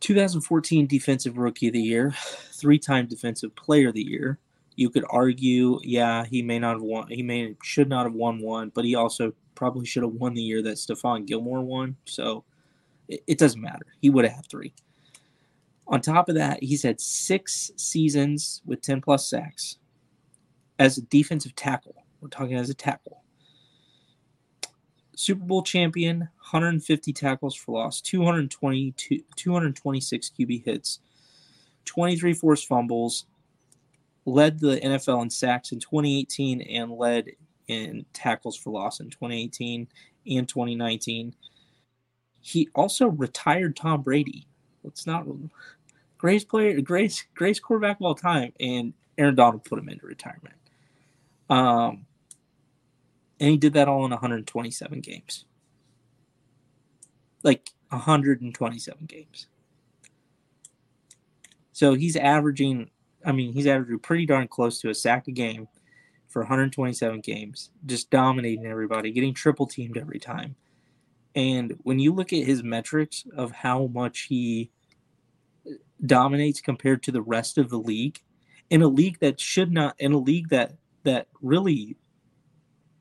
2014 0.00 0.86
Defensive 0.86 1.38
Rookie 1.38 1.68
of 1.68 1.74
the 1.74 1.80
Year, 1.80 2.12
three-time 2.52 3.06
Defensive 3.06 3.54
Player 3.54 3.88
of 3.88 3.94
the 3.94 4.02
Year. 4.02 4.38
You 4.74 4.90
could 4.90 5.04
argue, 5.10 5.78
yeah, 5.84 6.24
he 6.24 6.42
may 6.42 6.58
not 6.58 6.74
have 6.74 6.82
won. 6.82 7.08
He 7.08 7.22
may 7.22 7.54
should 7.62 7.88
not 7.88 8.06
have 8.06 8.14
won 8.14 8.40
one, 8.40 8.70
but 8.74 8.84
he 8.84 8.94
also 8.94 9.32
probably 9.54 9.86
should 9.86 10.02
have 10.02 10.12
won 10.12 10.34
the 10.34 10.42
year 10.42 10.62
that 10.62 10.76
Stephon 10.76 11.26
Gilmore 11.26 11.60
won. 11.60 11.94
So 12.06 12.44
it, 13.08 13.22
it 13.26 13.38
doesn't 13.38 13.60
matter. 13.60 13.86
He 14.00 14.10
would 14.10 14.24
have 14.24 14.46
three. 14.46 14.72
On 15.86 16.00
top 16.00 16.28
of 16.28 16.36
that, 16.36 16.62
he's 16.62 16.82
had 16.82 17.00
six 17.00 17.70
seasons 17.76 18.62
with 18.64 18.82
10 18.82 19.00
plus 19.00 19.28
sacks 19.28 19.78
as 20.78 20.98
a 20.98 21.02
defensive 21.02 21.54
tackle. 21.54 21.94
We're 22.20 22.28
talking 22.28 22.56
as 22.56 22.70
a 22.70 22.74
tackle. 22.74 23.22
Super 25.14 25.44
Bowl 25.44 25.62
champion, 25.62 26.20
150 26.20 27.12
tackles 27.12 27.54
for 27.54 27.72
loss, 27.72 28.00
222, 28.00 29.22
226 29.36 30.30
QB 30.38 30.64
hits, 30.64 31.00
23 31.84 32.32
forced 32.32 32.66
fumbles, 32.66 33.26
led 34.24 34.58
the 34.60 34.78
NFL 34.80 35.22
in 35.22 35.30
sacks 35.30 35.72
in 35.72 35.80
2018 35.80 36.62
and 36.62 36.92
led 36.92 37.26
in 37.68 38.04
tackles 38.12 38.56
for 38.56 38.70
loss 38.70 39.00
in 39.00 39.10
2018 39.10 39.88
and 40.26 40.48
2019. 40.48 41.34
He 42.40 42.68
also 42.74 43.08
retired 43.08 43.76
Tom 43.76 44.02
Brady. 44.02 44.46
Let's 44.84 45.06
not 45.06 45.26
greatest 46.18 46.48
player, 46.48 46.80
greatest 46.80 47.26
greatest 47.34 47.62
quarterback 47.62 47.98
of 48.00 48.06
all 48.06 48.14
time, 48.14 48.52
and 48.60 48.94
Aaron 49.18 49.34
Donald 49.34 49.64
put 49.64 49.78
him 49.78 49.88
into 49.88 50.06
retirement. 50.06 50.54
Um, 51.50 52.06
and 53.40 53.50
he 53.50 53.56
did 53.56 53.74
that 53.74 53.88
all 53.88 54.04
in 54.04 54.10
127 54.10 55.00
games. 55.00 55.44
Like 57.42 57.70
127 57.88 59.06
games. 59.06 59.46
So 61.72 61.94
he's 61.94 62.16
averaging, 62.16 62.90
I 63.24 63.32
mean, 63.32 63.52
he's 63.52 63.66
averaging 63.66 63.98
pretty 63.98 64.26
darn 64.26 64.46
close 64.46 64.80
to 64.80 64.90
a 64.90 64.94
sack 64.94 65.26
a 65.28 65.32
game 65.32 65.68
for 66.28 66.42
127 66.42 67.20
games, 67.20 67.70
just 67.84 68.10
dominating 68.10 68.66
everybody, 68.66 69.10
getting 69.10 69.34
triple 69.34 69.66
teamed 69.66 69.98
every 69.98 70.18
time. 70.18 70.54
And 71.34 71.74
when 71.82 71.98
you 71.98 72.12
look 72.12 72.32
at 72.32 72.44
his 72.44 72.62
metrics 72.62 73.24
of 73.36 73.52
how 73.52 73.86
much 73.86 74.26
he 74.28 74.70
dominates 76.04 76.60
compared 76.60 77.02
to 77.04 77.12
the 77.12 77.22
rest 77.22 77.58
of 77.58 77.70
the 77.70 77.78
league, 77.78 78.20
in 78.70 78.82
a 78.82 78.88
league 78.88 79.18
that 79.20 79.40
should 79.40 79.72
not, 79.72 79.94
in 79.98 80.12
a 80.12 80.18
league 80.18 80.48
that 80.50 80.72
that 81.04 81.26
really 81.40 81.96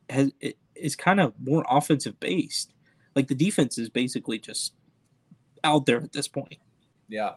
has 0.09 0.31
is 0.75 0.95
kind 0.95 1.19
of 1.19 1.33
more 1.39 1.65
offensive 1.69 2.19
based. 2.19 2.73
Like 3.15 3.27
the 3.27 3.35
defense 3.35 3.77
is 3.77 3.89
basically 3.89 4.39
just 4.39 4.73
out 5.63 5.85
there 5.85 6.01
at 6.01 6.13
this 6.13 6.27
point. 6.27 6.57
Yeah. 7.07 7.33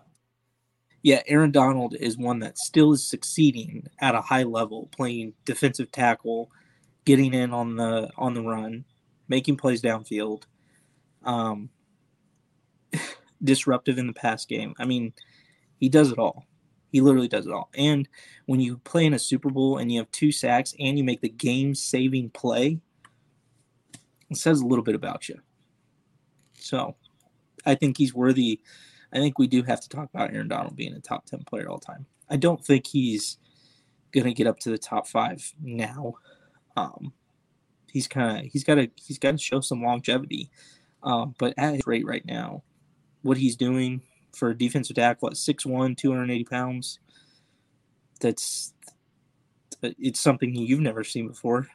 Yeah, 1.02 1.22
Aaron 1.26 1.50
Donald 1.50 1.94
is 1.94 2.16
one 2.16 2.38
that 2.38 2.57
still 2.57 2.92
is 2.92 3.07
succeeding 3.07 3.88
at 4.00 4.14
a 4.14 4.22
high 4.22 4.44
level, 4.44 4.88
playing 4.96 5.35
defensive 5.44 5.92
tackle, 5.92 6.50
getting 7.04 7.35
in 7.35 7.52
on 7.52 7.76
the 7.76 8.11
on 8.16 8.33
the 8.33 8.40
run, 8.40 8.85
making 9.28 9.59
plays 9.59 9.83
downfield, 9.83 10.44
um, 11.24 11.70
disruptive 13.42 13.98
in 13.98 14.06
the 14.06 14.12
pass 14.12 14.44
game. 14.44 14.74
I 14.78 14.84
mean, 14.84 15.12
he 15.78 15.88
does 15.88 16.10
it 16.10 16.18
all. 16.18 16.44
He 16.90 17.00
literally 17.00 17.28
does 17.28 17.46
it 17.46 17.52
all. 17.52 17.70
And 17.76 18.08
when 18.46 18.60
you 18.60 18.78
play 18.78 19.04
in 19.04 19.14
a 19.14 19.18
Super 19.18 19.50
Bowl 19.50 19.78
and 19.78 19.90
you 19.90 19.98
have 19.98 20.10
two 20.12 20.30
sacks 20.30 20.74
and 20.78 20.96
you 20.96 21.02
make 21.02 21.20
the 21.20 21.28
game 21.28 21.74
saving 21.74 22.30
play, 22.30 22.78
it 24.30 24.37
says 24.37 24.60
a 24.60 24.66
little 24.66 24.84
bit 24.84 24.94
about 24.94 25.28
you. 25.28 25.40
So 26.58 26.94
I 27.66 27.74
think 27.74 27.98
he's 27.98 28.14
worthy. 28.14 28.60
I 29.12 29.18
think 29.18 29.38
we 29.38 29.46
do 29.46 29.62
have 29.64 29.80
to 29.80 29.88
talk 29.88 30.08
about 30.12 30.32
Aaron 30.32 30.48
Donald 30.48 30.76
being 30.76 30.94
a 30.94 31.00
top 31.00 31.26
10 31.26 31.44
player 31.44 31.68
all 31.68 31.78
time. 31.78 32.06
I 32.30 32.37
don't 32.37 32.64
think 32.64 32.87
he's 32.87 33.38
going 34.12 34.26
to 34.26 34.32
get 34.32 34.46
up 34.46 34.58
to 34.60 34.70
the 34.70 34.78
top 34.78 35.06
five 35.06 35.52
now. 35.60 36.14
Um, 36.76 37.12
he's 37.92 38.08
kind 38.08 38.38
of, 38.38 38.52
he's 38.52 38.64
got 38.64 38.76
to, 38.76 38.88
he's 38.96 39.18
got 39.18 39.32
to 39.32 39.38
show 39.38 39.60
some 39.60 39.82
longevity. 39.82 40.50
Um, 41.05 41.35
but 41.38 41.55
at 41.57 41.75
his 41.75 41.87
rate 41.87 42.07
right 42.07 42.25
now, 42.25 42.62
what 43.23 43.37
he's 43.37 43.57
doing 43.57 44.03
for 44.35 44.51
a 44.51 44.59
defensive 44.59 44.97
tackle 44.97 45.29
at 45.29 45.35
6'1, 45.35 45.97
280 45.97 46.45
pounds, 46.45 46.99
that's 48.21 48.73
it's 49.83 50.21
something 50.21 50.55
you've 50.55 50.81
never 50.81 51.05
seen 51.05 51.29
before. 51.29 51.69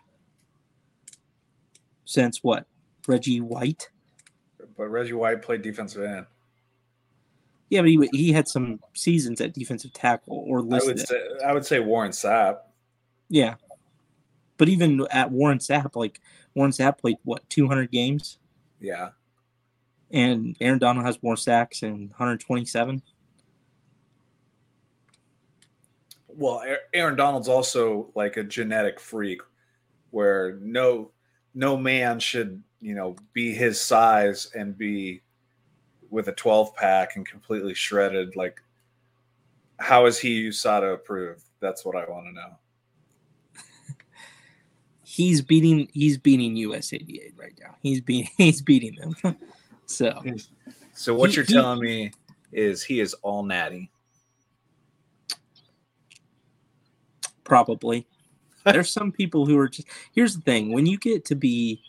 Since 2.05 2.39
what? 2.43 2.65
Reggie 3.07 3.39
White? 3.39 3.89
But 4.75 4.87
Reggie 4.87 5.13
White 5.13 5.43
played 5.43 5.61
defensive 5.61 6.03
end. 6.03 6.25
Yeah, 7.69 7.81
but 7.81 7.89
he, 7.89 8.09
he 8.11 8.31
had 8.31 8.47
some 8.47 8.79
seasons 8.95 9.39
at 9.41 9.53
defensive 9.53 9.93
tackle 9.93 10.43
or 10.47 10.61
listed. 10.61 10.89
I 10.89 10.91
would 10.91 10.99
say 10.99 11.45
I 11.45 11.53
would 11.53 11.65
say 11.65 11.79
Warren 11.79 12.11
Sapp. 12.11 12.57
Yeah, 13.29 13.55
but 14.57 14.69
even 14.69 15.05
at 15.11 15.29
Warren 15.29 15.59
Sapp, 15.59 15.95
like 15.95 16.19
Warren 16.55 16.71
Sapp 16.71 16.97
played 16.97 17.17
what 17.23 17.47
200 17.49 17.91
games. 17.91 18.39
Yeah. 18.79 19.09
And 20.11 20.55
Aaron 20.59 20.79
Donald 20.79 21.05
has 21.05 21.21
more 21.21 21.37
sacks 21.37 21.83
and 21.83 22.09
127. 22.09 23.01
Well, 26.27 26.63
Aaron 26.93 27.15
Donald's 27.15 27.49
also 27.49 28.11
like 28.15 28.37
a 28.37 28.43
genetic 28.43 28.99
freak 28.99 29.41
where 30.11 30.57
no 30.61 31.11
no 31.53 31.75
man 31.75 32.19
should, 32.19 32.63
you 32.79 32.95
know, 32.95 33.15
be 33.33 33.53
his 33.53 33.79
size 33.79 34.49
and 34.55 34.77
be 34.77 35.21
with 36.09 36.27
a 36.27 36.31
12 36.31 36.75
pack 36.75 37.15
and 37.15 37.27
completely 37.27 37.73
shredded 37.73 38.35
like 38.35 38.61
how 39.79 40.05
is 40.05 40.19
he 40.19 40.47
USADA 40.49 40.93
approved? 40.93 41.43
That's 41.59 41.85
what 41.85 41.95
I 41.95 42.09
want 42.09 42.27
to 42.27 42.33
know 42.33 42.57
he's 45.03 45.41
beating 45.41 45.89
he's 45.93 46.17
beating 46.17 46.55
US 46.55 46.93
88 46.93 47.33
right 47.37 47.53
now. 47.59 47.75
He's 47.81 48.01
beating 48.01 48.31
he's 48.37 48.61
beating 48.61 48.95
them. 48.95 49.37
so 49.89 50.21
so 50.93 51.15
what 51.15 51.31
he, 51.31 51.35
you're 51.35 51.45
telling 51.45 51.79
me 51.79 52.11
is 52.51 52.83
he 52.83 52.99
is 52.99 53.13
all 53.15 53.43
natty. 53.43 53.91
Probably. 57.43 58.07
There's 58.65 58.91
some 58.91 59.11
people 59.11 59.45
who 59.45 59.57
are 59.57 59.67
just 59.67 59.87
here's 60.13 60.35
the 60.35 60.41
thing 60.41 60.71
when 60.71 60.85
you 60.85 60.97
get 60.99 61.25
to 61.25 61.35
be 61.35 61.81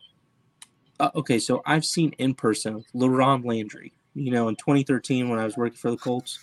uh, 0.98 1.10
okay, 1.14 1.38
so 1.38 1.62
I've 1.66 1.84
seen 1.84 2.12
in 2.18 2.34
person 2.34 2.84
LaRon 2.94 3.44
Landry, 3.44 3.92
you 4.14 4.30
know, 4.30 4.48
in 4.48 4.56
2013 4.56 5.28
when 5.28 5.38
I 5.38 5.44
was 5.44 5.56
working 5.56 5.76
for 5.76 5.90
the 5.90 5.96
Colts. 5.96 6.38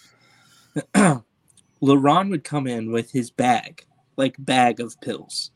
LaRon 1.81 2.29
would 2.29 2.43
come 2.43 2.67
in 2.67 2.91
with 2.91 3.11
his 3.11 3.29
bag, 3.31 3.85
like 4.15 4.35
bag 4.39 4.79
of 4.79 4.99
pills 5.01 5.51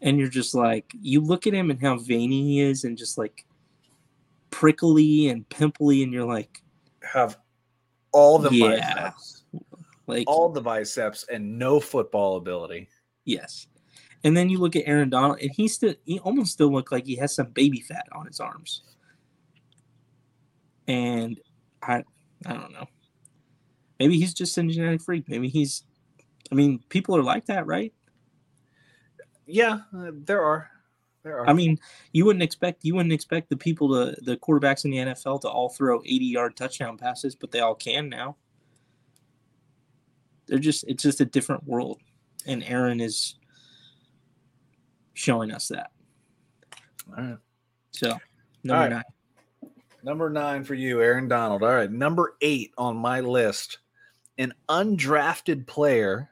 and 0.00 0.18
you're 0.18 0.28
just 0.28 0.54
like 0.54 0.92
you 1.00 1.20
look 1.20 1.46
at 1.46 1.54
him 1.54 1.70
and 1.70 1.80
how 1.80 1.96
veiny 1.96 2.42
he 2.42 2.60
is 2.60 2.84
and 2.84 2.98
just 2.98 3.16
like 3.16 3.44
prickly 4.56 5.28
and 5.28 5.46
pimply 5.50 6.02
and 6.02 6.14
you're 6.14 6.24
like 6.24 6.62
have 7.02 7.36
all 8.10 8.38
the 8.38 8.48
yeah. 8.50 8.70
biceps. 8.70 9.44
Like 10.06 10.24
all 10.26 10.48
the 10.48 10.62
biceps 10.62 11.26
and 11.30 11.58
no 11.58 11.78
football 11.78 12.38
ability. 12.38 12.88
Yes. 13.26 13.66
And 14.24 14.34
then 14.34 14.48
you 14.48 14.58
look 14.58 14.74
at 14.74 14.84
aaron 14.86 15.10
donald 15.10 15.40
and 15.42 15.50
he 15.50 15.68
still 15.68 15.94
he 16.06 16.20
almost 16.20 16.52
still 16.52 16.72
look 16.72 16.90
like 16.90 17.04
he 17.04 17.16
has 17.16 17.34
some 17.34 17.48
baby 17.48 17.80
fat 17.80 18.06
on 18.12 18.24
his 18.24 18.40
arms. 18.40 18.80
And 20.88 21.38
i 21.82 22.02
i 22.46 22.54
don't 22.54 22.72
know. 22.72 22.86
Maybe 24.00 24.18
he's 24.18 24.32
just 24.32 24.56
a 24.56 24.62
genetic 24.62 25.02
freak. 25.02 25.28
Maybe 25.28 25.50
he's 25.50 25.82
i 26.50 26.54
mean 26.54 26.80
people 26.88 27.14
are 27.14 27.22
like 27.22 27.44
that 27.46 27.66
right? 27.66 27.92
Yeah, 29.44 29.80
uh, 29.94 30.12
there 30.14 30.42
are. 30.42 30.70
There 31.26 31.40
are. 31.40 31.50
I 31.50 31.54
mean, 31.54 31.76
you 32.12 32.24
wouldn't 32.24 32.44
expect 32.44 32.84
you 32.84 32.94
wouldn't 32.94 33.12
expect 33.12 33.50
the 33.50 33.56
people 33.56 33.88
to 33.88 34.16
the 34.22 34.36
quarterbacks 34.36 34.84
in 34.84 34.92
the 34.92 34.98
NFL 34.98 35.40
to 35.40 35.48
all 35.48 35.68
throw 35.68 36.00
80 36.04 36.24
yard 36.24 36.56
touchdown 36.56 36.96
passes, 36.96 37.34
but 37.34 37.50
they 37.50 37.58
all 37.58 37.74
can 37.74 38.08
now. 38.08 38.36
They're 40.46 40.60
just 40.60 40.84
it's 40.86 41.02
just 41.02 41.20
a 41.20 41.24
different 41.24 41.64
world, 41.64 41.98
and 42.46 42.62
Aaron 42.62 43.00
is 43.00 43.34
showing 45.14 45.50
us 45.50 45.66
that. 45.66 45.90
All 47.18 47.24
right. 47.24 47.38
So 47.90 48.16
number 48.62 48.82
right. 48.82 48.90
nine. 49.62 49.72
Number 50.04 50.30
nine 50.30 50.62
for 50.62 50.74
you, 50.74 51.02
Aaron 51.02 51.26
Donald. 51.26 51.64
All 51.64 51.74
right. 51.74 51.90
Number 51.90 52.36
eight 52.40 52.72
on 52.78 52.96
my 52.96 53.18
list 53.18 53.78
an 54.38 54.52
undrafted 54.68 55.66
player 55.66 56.30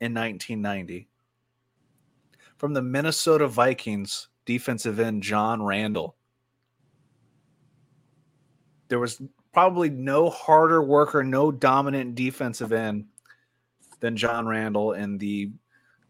in 0.00 0.14
1990 0.14 1.08
from 2.56 2.72
the 2.72 2.82
Minnesota 2.82 3.48
Vikings, 3.48 4.28
defensive 4.44 5.00
end 5.00 5.22
John 5.22 5.62
Randle. 5.62 6.16
There 8.88 8.98
was 8.98 9.20
probably 9.52 9.88
no 9.88 10.30
harder 10.30 10.82
worker, 10.82 11.24
no 11.24 11.50
dominant 11.50 12.14
defensive 12.14 12.72
end 12.72 13.06
than 14.00 14.16
John 14.16 14.46
Randle 14.46 14.92
in 14.92 15.18
the 15.18 15.50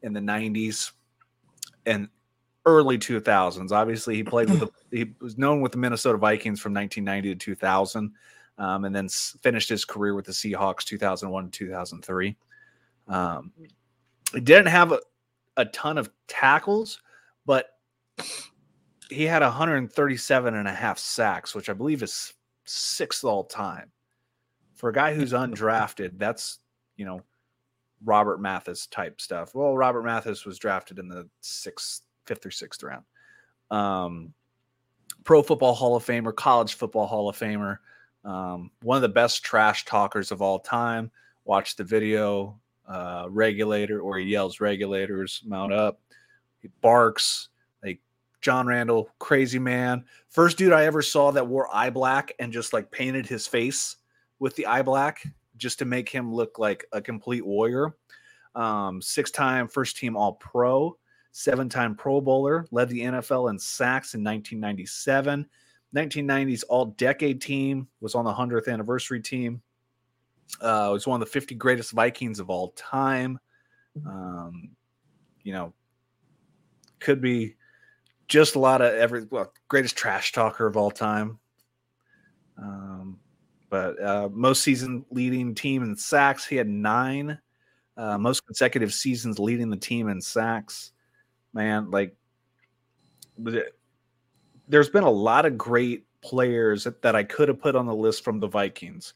in 0.02 0.12
the 0.12 0.20
90s 0.20 0.92
and 1.86 2.08
early 2.66 2.98
2000s. 2.98 3.72
Obviously, 3.72 4.16
he 4.16 4.22
played 4.22 4.50
with 4.50 4.60
the 4.60 4.70
he 4.90 5.14
was 5.20 5.38
known 5.38 5.60
with 5.60 5.72
the 5.72 5.78
Minnesota 5.78 6.18
Vikings 6.18 6.60
from 6.60 6.74
1990 6.74 7.34
to 7.34 7.54
2000 7.54 8.12
um, 8.58 8.84
and 8.84 8.94
then 8.94 9.06
s- 9.06 9.36
finished 9.42 9.68
his 9.68 9.84
career 9.84 10.14
with 10.14 10.24
the 10.24 10.32
Seahawks 10.32 10.84
2001 10.84 11.50
2003. 11.50 12.36
Um, 13.08 13.52
he 14.32 14.40
didn't 14.40 14.66
have 14.66 14.92
a, 14.92 15.00
a 15.56 15.64
ton 15.66 15.98
of 15.98 16.10
tackles, 16.28 17.00
but 17.46 17.70
he 19.10 19.24
had 19.24 19.42
137 19.42 20.54
and 20.54 20.68
a 20.68 20.72
half 20.72 20.98
sacks, 20.98 21.54
which 21.54 21.68
I 21.68 21.72
believe 21.72 22.02
is 22.02 22.34
sixth 22.64 23.24
all 23.24 23.44
time. 23.44 23.90
For 24.74 24.90
a 24.90 24.92
guy 24.92 25.14
who's 25.14 25.32
undrafted, 25.32 26.18
that's, 26.18 26.58
you 26.96 27.04
know, 27.04 27.20
Robert 28.04 28.40
Mathis 28.40 28.86
type 28.86 29.20
stuff. 29.20 29.54
Well, 29.54 29.76
Robert 29.76 30.02
Mathis 30.02 30.44
was 30.44 30.58
drafted 30.58 30.98
in 30.98 31.08
the 31.08 31.28
sixth, 31.40 32.02
fifth 32.26 32.44
or 32.44 32.50
sixth 32.50 32.82
round. 32.82 33.04
Um, 33.70 34.34
Pro 35.24 35.42
Football 35.42 35.74
Hall 35.74 35.96
of 35.96 36.04
Famer, 36.04 36.34
College 36.34 36.74
Football 36.74 37.06
Hall 37.06 37.28
of 37.28 37.38
Famer. 37.38 37.78
Um, 38.24 38.70
one 38.82 38.96
of 38.96 39.02
the 39.02 39.08
best 39.08 39.42
trash 39.42 39.84
talkers 39.84 40.30
of 40.30 40.42
all 40.42 40.58
time. 40.58 41.10
Watch 41.44 41.76
the 41.76 41.84
video, 41.84 42.58
uh, 42.86 43.26
regulator, 43.28 44.00
or 44.00 44.18
he 44.18 44.26
yells 44.26 44.60
regulators, 44.60 45.42
mount 45.44 45.72
up. 45.72 46.00
He 46.60 46.68
barks 46.80 47.48
like 47.82 48.00
John 48.40 48.66
Randle 48.66 49.10
crazy 49.18 49.58
man. 49.58 50.04
First 50.28 50.58
dude 50.58 50.72
I 50.72 50.84
ever 50.84 51.02
saw 51.02 51.30
that 51.32 51.46
wore 51.46 51.74
eye 51.74 51.90
black 51.90 52.32
and 52.38 52.52
just 52.52 52.72
like 52.72 52.90
painted 52.90 53.26
his 53.26 53.46
face 53.46 53.96
with 54.38 54.56
the 54.56 54.66
eye 54.66 54.82
black 54.82 55.26
just 55.56 55.78
to 55.78 55.84
make 55.84 56.08
him 56.08 56.32
look 56.32 56.58
like 56.58 56.84
a 56.92 57.00
complete 57.00 57.44
warrior. 57.44 57.94
Um, 58.54 59.00
six 59.02 59.30
time 59.30 59.68
first 59.68 59.96
team 59.96 60.16
All 60.16 60.34
Pro, 60.34 60.96
seven 61.32 61.68
time 61.68 61.94
Pro 61.94 62.20
Bowler, 62.20 62.66
led 62.70 62.88
the 62.88 63.00
NFL 63.00 63.50
in 63.50 63.58
sacks 63.58 64.14
in 64.14 64.22
1997. 64.22 65.46
1990s 65.94 66.64
All 66.68 66.86
Decade 66.86 67.40
team, 67.40 67.88
was 68.00 68.14
on 68.14 68.24
the 68.24 68.32
100th 68.32 68.68
anniversary 68.68 69.20
team. 69.20 69.62
Uh, 70.60 70.88
was 70.92 71.06
one 71.06 71.20
of 71.20 71.26
the 71.26 71.32
50 71.32 71.54
greatest 71.54 71.92
Vikings 71.92 72.38
of 72.38 72.50
all 72.50 72.68
time. 72.70 73.38
Um, 74.06 74.70
you 75.42 75.52
know, 75.52 75.72
could 77.00 77.20
be 77.20 77.56
just 78.28 78.54
a 78.54 78.58
lot 78.58 78.80
of 78.80 78.94
every 78.94 79.24
well, 79.30 79.52
greatest 79.68 79.96
trash 79.96 80.32
talker 80.32 80.66
of 80.66 80.76
all 80.76 80.90
time. 80.90 81.38
Um, 82.56 83.18
but 83.68 84.00
uh, 84.02 84.28
most 84.32 84.62
season 84.62 85.04
leading 85.10 85.54
team 85.54 85.82
in 85.82 85.96
sacks, 85.96 86.46
he 86.46 86.56
had 86.56 86.68
nine. 86.68 87.38
Uh, 87.96 88.18
most 88.18 88.44
consecutive 88.46 88.92
seasons 88.92 89.38
leading 89.38 89.70
the 89.70 89.76
team 89.76 90.08
in 90.08 90.20
sacks. 90.20 90.92
Man, 91.52 91.90
like 91.90 92.16
there's 94.68 94.88
been 94.88 95.04
a 95.04 95.10
lot 95.10 95.46
of 95.46 95.58
great 95.58 96.04
players 96.20 96.84
that, 96.84 97.02
that 97.02 97.14
I 97.14 97.22
could 97.22 97.48
have 97.48 97.60
put 97.60 97.76
on 97.76 97.86
the 97.86 97.94
list 97.94 98.24
from 98.24 98.40
the 98.40 98.48
Vikings. 98.48 99.14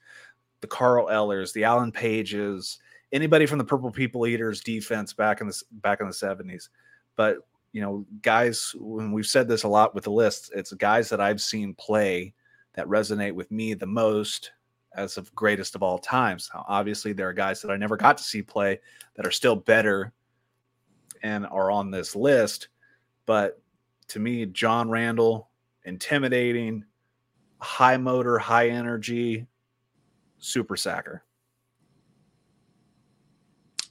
The 0.60 0.66
Carl 0.66 1.08
Ellers, 1.08 1.52
the 1.52 1.64
Alan 1.64 1.92
Pages, 1.92 2.78
anybody 3.12 3.46
from 3.46 3.58
the 3.58 3.64
Purple 3.64 3.90
People 3.90 4.26
Eaters 4.26 4.60
defense 4.60 5.12
back 5.12 5.40
in 5.40 5.46
the 5.46 5.62
back 5.82 6.00
in 6.00 6.06
the 6.06 6.12
70s. 6.12 6.68
But 7.16 7.38
you 7.72 7.82
know, 7.82 8.06
guys, 8.22 8.74
when 8.78 9.12
we've 9.12 9.26
said 9.26 9.46
this 9.46 9.64
a 9.64 9.68
lot 9.68 9.94
with 9.94 10.04
the 10.04 10.10
list, 10.10 10.50
it's 10.54 10.72
guys 10.72 11.08
that 11.10 11.20
I've 11.20 11.40
seen 11.40 11.74
play 11.74 12.34
that 12.74 12.86
resonate 12.86 13.34
with 13.34 13.50
me 13.50 13.74
the 13.74 13.86
most 13.86 14.52
as 14.94 15.16
of 15.16 15.34
greatest 15.34 15.74
of 15.74 15.82
all 15.82 15.98
times. 15.98 16.50
Now, 16.52 16.64
obviously, 16.68 17.12
there 17.12 17.28
are 17.28 17.34
guys 17.34 17.60
that 17.62 17.70
I 17.70 17.76
never 17.76 17.96
got 17.96 18.16
to 18.18 18.24
see 18.24 18.42
play 18.42 18.80
that 19.14 19.26
are 19.26 19.30
still 19.30 19.56
better 19.56 20.12
and 21.22 21.46
are 21.46 21.70
on 21.70 21.90
this 21.90 22.16
list. 22.16 22.68
But 23.26 23.60
to 24.08 24.18
me, 24.18 24.46
John 24.46 24.88
Randle, 24.88 25.50
intimidating, 25.84 26.84
high 27.60 27.96
motor, 27.96 28.38
high 28.38 28.68
energy, 28.68 29.46
super 30.38 30.76
sacker. 30.76 31.22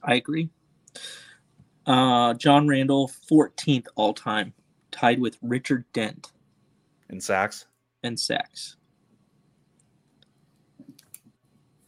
I 0.04 0.16
agree. 0.16 0.50
Uh, 1.86 2.34
John 2.34 2.68
Randle, 2.68 3.12
14th 3.30 3.88
all 3.96 4.14
time, 4.14 4.54
tied 4.92 5.20
with 5.20 5.38
Richard 5.42 5.86
Dent 5.94 6.32
in 7.10 7.22
sacks 7.22 7.66
and 8.04 8.20
sacks. 8.20 8.76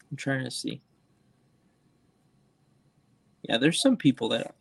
I'm 0.10 0.18
trying 0.18 0.44
to 0.46 0.52
see. 0.52 0.82
Yeah, 3.44 3.58
there's 3.58 3.82
some 3.82 3.98
people 3.98 4.30
that 4.30 4.56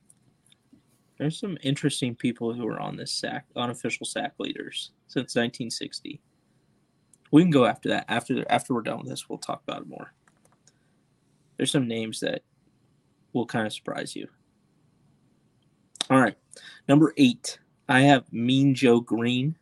there's 1.19 1.39
some 1.39 1.59
interesting 1.63 2.15
people 2.15 2.53
who 2.55 2.67
are 2.69 2.81
on 2.81 2.97
this 2.97 3.13
sack 3.13 3.47
unofficial 3.57 4.07
sack 4.07 4.35
leaders 4.39 4.93
since 5.09 5.35
1960. 5.35 6.21
We 7.31 7.43
can 7.43 7.51
go 7.51 7.67
after 7.67 7.89
that. 7.91 8.07
After 8.09 8.45
after 8.51 8.75
we're 8.75 8.83
done 8.83 8.99
with 8.99 9.09
this, 9.09 9.29
we'll 9.29 9.39
talk 9.39 9.63
about 9.67 9.83
it 9.83 9.89
more. 9.89 10.13
There's 11.57 11.73
some 11.73 11.89
names 11.89 12.21
that 12.21 12.43
will 13.33 13.47
kind 13.47 13.67
of 13.67 13.73
surprise 13.73 14.15
you. 14.17 14.29
All 16.11 16.21
right, 16.21 16.37
number 16.89 17.13
eight. 17.17 17.59
I 17.89 18.01
have 18.01 18.31
Mean 18.33 18.75
Joe 18.75 19.01
Greene. 19.01 19.57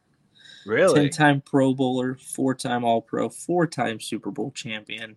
Really? 0.66 1.08
10 1.08 1.10
time 1.10 1.40
Pro 1.40 1.74
Bowler, 1.74 2.16
four 2.16 2.54
time 2.54 2.84
All 2.84 3.00
Pro, 3.00 3.28
four 3.28 3.66
time 3.66 4.00
Super 4.00 4.32
Bowl 4.32 4.50
champion, 4.50 5.16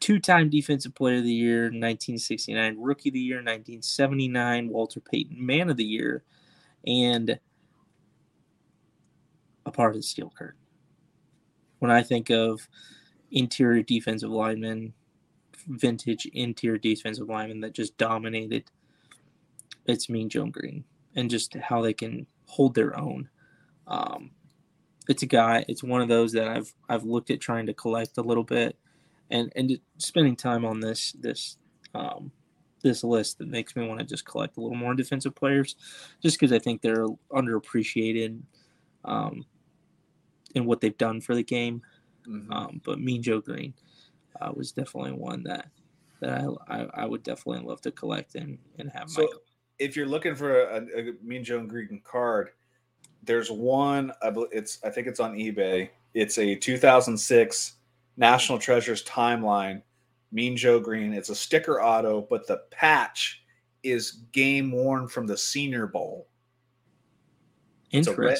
two 0.00 0.18
time 0.18 0.50
Defensive 0.50 0.94
Player 0.94 1.18
of 1.18 1.24
the 1.24 1.32
Year, 1.32 1.62
1969, 1.64 2.76
Rookie 2.78 3.10
of 3.10 3.12
the 3.12 3.20
Year, 3.20 3.36
1979, 3.36 4.68
Walter 4.68 5.00
Payton 5.00 5.44
Man 5.44 5.70
of 5.70 5.76
the 5.76 5.84
Year, 5.84 6.24
and 6.84 7.38
a 9.64 9.70
part 9.70 9.90
of 9.90 9.96
the 9.96 10.02
Steel 10.02 10.32
Curtain. 10.36 10.58
When 11.78 11.90
I 11.90 12.02
think 12.02 12.30
of 12.30 12.68
interior 13.30 13.82
defensive 13.82 14.30
linemen, 14.30 14.92
vintage 15.68 16.26
interior 16.26 16.78
defensive 16.78 17.28
linemen 17.28 17.60
that 17.60 17.74
just 17.74 17.96
dominated, 17.98 18.64
it's 19.86 20.08
Mean 20.08 20.28
Joe 20.28 20.46
Greene 20.46 20.84
and 21.14 21.30
just 21.30 21.54
how 21.54 21.82
they 21.82 21.94
can 21.94 22.26
hold 22.46 22.74
their 22.74 22.98
own. 22.98 23.28
Um, 23.86 24.30
it's 25.08 25.22
a 25.22 25.26
guy. 25.26 25.64
It's 25.68 25.82
one 25.82 26.02
of 26.02 26.08
those 26.08 26.32
that 26.32 26.48
I've 26.48 26.72
I've 26.88 27.04
looked 27.04 27.30
at 27.30 27.40
trying 27.40 27.66
to 27.66 27.74
collect 27.74 28.18
a 28.18 28.22
little 28.22 28.44
bit, 28.44 28.76
and 29.30 29.52
and 29.56 29.78
spending 29.98 30.36
time 30.36 30.64
on 30.64 30.80
this 30.80 31.12
this 31.12 31.56
um, 31.94 32.32
this 32.82 33.04
list 33.04 33.38
that 33.38 33.48
makes 33.48 33.76
me 33.76 33.86
want 33.86 34.00
to 34.00 34.06
just 34.06 34.26
collect 34.26 34.56
a 34.56 34.60
little 34.60 34.76
more 34.76 34.94
defensive 34.94 35.34
players, 35.34 35.76
just 36.22 36.38
because 36.38 36.52
I 36.52 36.58
think 36.58 36.82
they're 36.82 37.06
underappreciated 37.30 38.40
um, 39.04 39.44
in 40.56 40.64
what 40.64 40.80
they've 40.80 40.96
done 40.96 41.20
for 41.20 41.34
the 41.34 41.42
game. 41.42 41.82
Mhm. 42.26 42.50
Um, 42.50 42.80
but 42.84 42.98
Mean 42.98 43.22
Joe 43.22 43.40
Greene 43.40 43.74
uh, 44.40 44.52
was 44.54 44.72
definitely 44.72 45.12
one 45.12 45.42
that 45.44 45.68
that 46.20 46.40
I, 46.40 46.80
I, 46.80 46.86
I 46.94 47.04
would 47.04 47.22
definitely 47.22 47.64
love 47.64 47.80
to 47.82 47.92
collect 47.92 48.34
and 48.34 48.58
and 48.78 48.90
have 48.90 49.08
my 49.08 49.22
So, 49.22 49.28
if 49.78 49.94
you're 49.94 50.06
looking 50.06 50.34
for 50.34 50.62
a, 50.62 50.78
a 50.78 51.12
Mean 51.22 51.44
Joe 51.44 51.64
Greene 51.64 52.00
card, 52.02 52.50
there's 53.22 53.50
one. 53.50 54.12
I 54.22 54.30
bel- 54.30 54.48
it's 54.50 54.78
I 54.82 54.90
think 54.90 55.06
it's 55.06 55.20
on 55.20 55.34
eBay. 55.34 55.90
It's 56.14 56.38
a 56.38 56.54
2006 56.54 57.74
National 58.16 58.58
Treasures 58.58 59.04
timeline. 59.04 59.82
Mean 60.32 60.56
Joe 60.56 60.80
Greene. 60.80 61.12
It's 61.12 61.28
a 61.28 61.34
sticker 61.34 61.82
auto, 61.82 62.26
but 62.28 62.46
the 62.46 62.62
patch 62.70 63.42
is 63.82 64.22
game 64.32 64.72
worn 64.72 65.06
from 65.06 65.26
the 65.26 65.36
Senior 65.36 65.86
Bowl. 65.86 66.28
It's 67.92 68.08
a 68.08 68.14
red. 68.14 68.38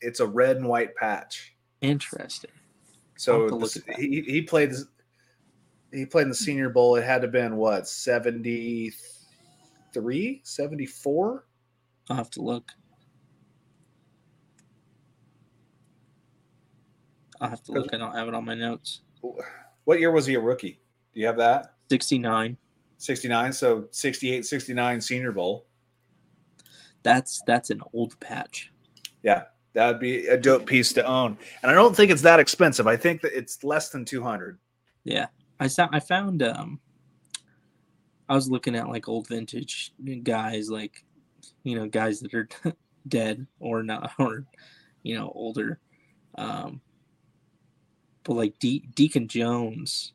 It's 0.00 0.20
a 0.20 0.26
red 0.26 0.56
and 0.56 0.66
white 0.66 0.94
patch. 0.96 1.54
Interesting. 1.80 2.50
So 3.16 3.40
have 3.40 3.48
to 3.50 3.56
look 3.56 3.72
this- 3.72 3.96
he 3.96 4.20
he 4.22 4.42
played 4.42 4.72
he 5.92 6.04
played 6.06 6.22
in 6.24 6.28
the 6.28 6.34
Senior 6.34 6.68
Bowl. 6.68 6.96
It 6.96 7.04
had 7.04 7.22
to 7.22 7.26
have 7.26 7.32
been 7.32 7.56
what 7.56 7.88
73, 7.88 10.40
74? 10.44 11.44
I'll 12.10 12.16
have 12.16 12.30
to 12.30 12.42
look. 12.42 12.72
I'll 17.40 17.48
have 17.48 17.62
to 17.64 17.72
look. 17.72 17.94
I 17.94 17.98
don't 17.98 18.14
have 18.14 18.28
it 18.28 18.34
on 18.34 18.44
my 18.44 18.54
notes. 18.54 19.02
What 19.84 20.00
year 20.00 20.10
was 20.10 20.26
he 20.26 20.34
a 20.34 20.40
rookie? 20.40 20.80
Do 21.14 21.20
you 21.20 21.26
have 21.26 21.36
that? 21.38 21.74
69. 21.90 22.56
69. 22.98 23.52
So 23.52 23.88
68, 23.90 24.44
69 24.44 25.00
Senior 25.00 25.32
Bowl. 25.32 25.66
That's 27.02 27.40
that's 27.46 27.70
an 27.70 27.80
old 27.92 28.18
patch. 28.20 28.72
Yeah. 29.22 29.44
That'd 29.74 30.00
be 30.00 30.26
a 30.26 30.36
dope 30.36 30.66
piece 30.66 30.92
to 30.94 31.06
own, 31.06 31.36
and 31.62 31.70
I 31.70 31.74
don't 31.74 31.94
think 31.94 32.10
it's 32.10 32.22
that 32.22 32.40
expensive. 32.40 32.86
I 32.86 32.96
think 32.96 33.20
that 33.20 33.36
it's 33.36 33.62
less 33.62 33.90
than 33.90 34.04
two 34.04 34.22
hundred. 34.22 34.58
Yeah, 35.04 35.26
I 35.60 35.66
saw. 35.66 35.88
I 35.92 36.00
found. 36.00 36.42
Um, 36.42 36.80
I 38.28 38.34
was 38.34 38.50
looking 38.50 38.74
at 38.74 38.88
like 38.88 39.08
old 39.08 39.28
vintage 39.28 39.92
guys, 40.22 40.70
like 40.70 41.04
you 41.64 41.76
know, 41.76 41.86
guys 41.86 42.20
that 42.20 42.34
are 42.34 42.48
dead 43.08 43.46
or 43.60 43.82
not, 43.82 44.12
or 44.18 44.44
you 45.02 45.14
know, 45.14 45.32
older. 45.34 45.78
Um, 46.36 46.80
but 48.24 48.34
like 48.34 48.58
De- 48.58 48.88
Deacon 48.94 49.28
Jones, 49.28 50.12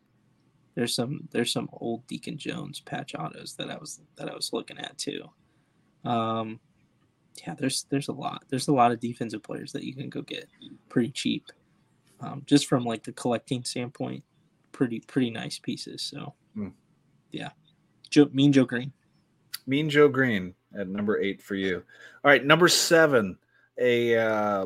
there's 0.75 0.95
some 0.95 1.27
there's 1.31 1.51
some 1.51 1.69
old 1.73 2.05
Deacon 2.07 2.37
Jones 2.37 2.79
patch 2.79 3.15
autos 3.15 3.55
that 3.55 3.69
I 3.69 3.77
was 3.77 4.01
that 4.15 4.29
I 4.29 4.35
was 4.35 4.53
looking 4.53 4.77
at 4.77 4.97
too. 4.97 5.23
Um, 6.05 6.59
yeah, 7.45 7.55
there's 7.57 7.85
there's 7.89 8.07
a 8.07 8.13
lot. 8.13 8.43
There's 8.49 8.67
a 8.67 8.73
lot 8.73 8.91
of 8.91 8.99
defensive 8.99 9.43
players 9.43 9.71
that 9.73 9.83
you 9.83 9.93
can 9.95 10.09
go 10.09 10.21
get 10.21 10.47
pretty 10.89 11.09
cheap. 11.11 11.45
Um, 12.19 12.43
just 12.45 12.67
from 12.67 12.85
like 12.85 13.03
the 13.03 13.11
collecting 13.11 13.63
standpoint, 13.63 14.23
pretty 14.71 14.99
pretty 15.01 15.29
nice 15.29 15.59
pieces. 15.59 16.01
So, 16.01 16.33
mm. 16.55 16.71
yeah, 17.31 17.49
Joe, 18.09 18.29
Mean 18.31 18.53
Joe 18.53 18.65
Greene. 18.65 18.93
Mean 19.65 19.89
Joe 19.89 20.07
Greene 20.07 20.53
at 20.77 20.87
number 20.87 21.19
eight 21.19 21.41
for 21.41 21.55
you. 21.55 21.77
All 22.23 22.31
right, 22.31 22.43
number 22.43 22.67
seven. 22.67 23.37
A 23.79 24.17
uh, 24.17 24.65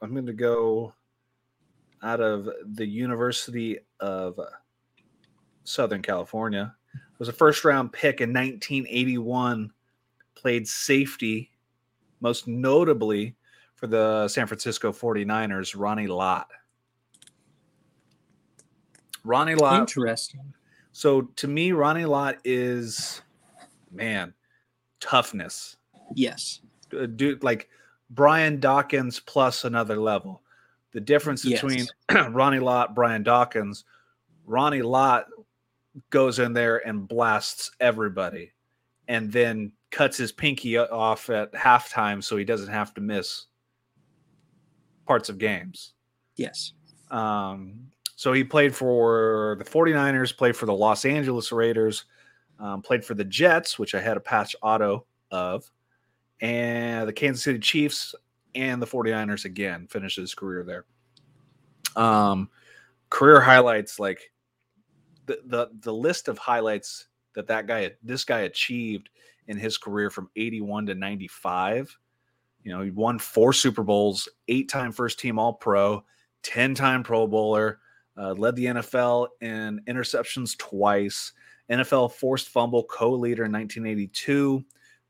I'm 0.00 0.12
going 0.12 0.26
to 0.26 0.32
go 0.32 0.94
out 2.02 2.20
of 2.20 2.48
the 2.64 2.86
University 2.86 3.78
of 3.98 4.38
Southern 5.64 6.02
California. 6.02 6.74
It 6.94 7.18
was 7.18 7.28
a 7.28 7.32
first 7.32 7.64
round 7.64 7.92
pick 7.92 8.20
in 8.20 8.30
1981. 8.30 9.72
Played 10.34 10.66
safety 10.66 11.49
most 12.20 12.46
notably 12.46 13.34
for 13.74 13.86
the 13.86 14.28
San 14.28 14.46
Francisco 14.46 14.92
49ers, 14.92 15.74
Ronnie 15.76 16.06
Lott. 16.06 16.48
Ronnie 19.24 19.54
Lott. 19.54 19.80
Interesting. 19.80 20.52
So 20.92 21.22
to 21.22 21.48
me, 21.48 21.72
Ronnie 21.72 22.04
Lott 22.04 22.36
is, 22.44 23.22
man, 23.90 24.34
toughness. 25.00 25.76
Yes. 26.14 26.60
Uh, 26.98 27.06
Dude, 27.06 27.42
like 27.42 27.68
Brian 28.10 28.60
Dawkins 28.60 29.20
plus 29.20 29.64
another 29.64 29.96
level. 29.96 30.42
The 30.92 31.00
difference 31.00 31.44
between 31.44 31.86
yes. 32.10 32.28
Ronnie 32.30 32.58
Lott, 32.58 32.94
Brian 32.94 33.22
Dawkins, 33.22 33.84
Ronnie 34.44 34.82
Lott 34.82 35.26
goes 36.10 36.38
in 36.38 36.52
there 36.52 36.86
and 36.86 37.06
blasts 37.06 37.70
everybody 37.80 38.52
and 39.10 39.30
then 39.32 39.72
cuts 39.90 40.16
his 40.16 40.32
pinky 40.32 40.78
off 40.78 41.30
at 41.30 41.52
halftime 41.52 42.22
so 42.22 42.36
he 42.36 42.44
doesn't 42.44 42.72
have 42.72 42.94
to 42.94 43.00
miss 43.00 43.46
parts 45.06 45.28
of 45.28 45.38
games. 45.38 45.94
Yes. 46.36 46.72
Um, 47.10 47.90
so 48.16 48.32
he 48.32 48.44
played 48.44 48.74
for 48.74 49.56
the 49.58 49.64
49ers, 49.64 50.36
played 50.36 50.56
for 50.56 50.66
the 50.66 50.74
Los 50.74 51.04
Angeles 51.04 51.50
Raiders, 51.50 52.04
um, 52.58 52.82
played 52.82 53.04
for 53.04 53.14
the 53.14 53.24
Jets, 53.24 53.78
which 53.78 53.94
I 53.94 54.00
had 54.00 54.16
a 54.16 54.20
patch 54.20 54.54
auto 54.62 55.06
of, 55.30 55.70
and 56.40 57.08
the 57.08 57.12
Kansas 57.12 57.42
City 57.42 57.58
Chiefs 57.58 58.14
and 58.54 58.80
the 58.80 58.86
49ers 58.86 59.44
again, 59.44 59.86
finished 59.88 60.16
his 60.16 60.34
career 60.34 60.64
there. 60.64 60.84
Um, 61.96 62.50
career 63.08 63.40
highlights 63.40 63.98
like 63.98 64.32
the, 65.26 65.40
the 65.46 65.68
the 65.80 65.92
list 65.92 66.28
of 66.28 66.38
highlights 66.38 67.06
that 67.34 67.46
that 67.48 67.66
guy 67.66 67.92
this 68.02 68.24
guy 68.24 68.40
achieved 68.40 69.10
in 69.46 69.56
his 69.56 69.78
career 69.78 70.10
from 70.10 70.30
81 70.36 70.86
to 70.86 70.94
95. 70.94 71.96
You 72.62 72.72
know, 72.72 72.82
he 72.82 72.90
won 72.90 73.18
four 73.18 73.52
Super 73.52 73.82
Bowls, 73.82 74.28
eight 74.48 74.68
time 74.68 74.92
first 74.92 75.18
team 75.18 75.38
All 75.38 75.54
Pro, 75.54 76.04
10 76.42 76.74
time 76.74 77.02
Pro 77.02 77.26
Bowler, 77.26 77.80
uh, 78.16 78.32
led 78.32 78.54
the 78.54 78.66
NFL 78.66 79.28
in 79.40 79.80
interceptions 79.88 80.56
twice, 80.58 81.32
NFL 81.70 82.12
forced 82.12 82.48
fumble 82.48 82.84
co 82.84 83.10
leader 83.10 83.44
in 83.44 83.52
1982, 83.52 84.62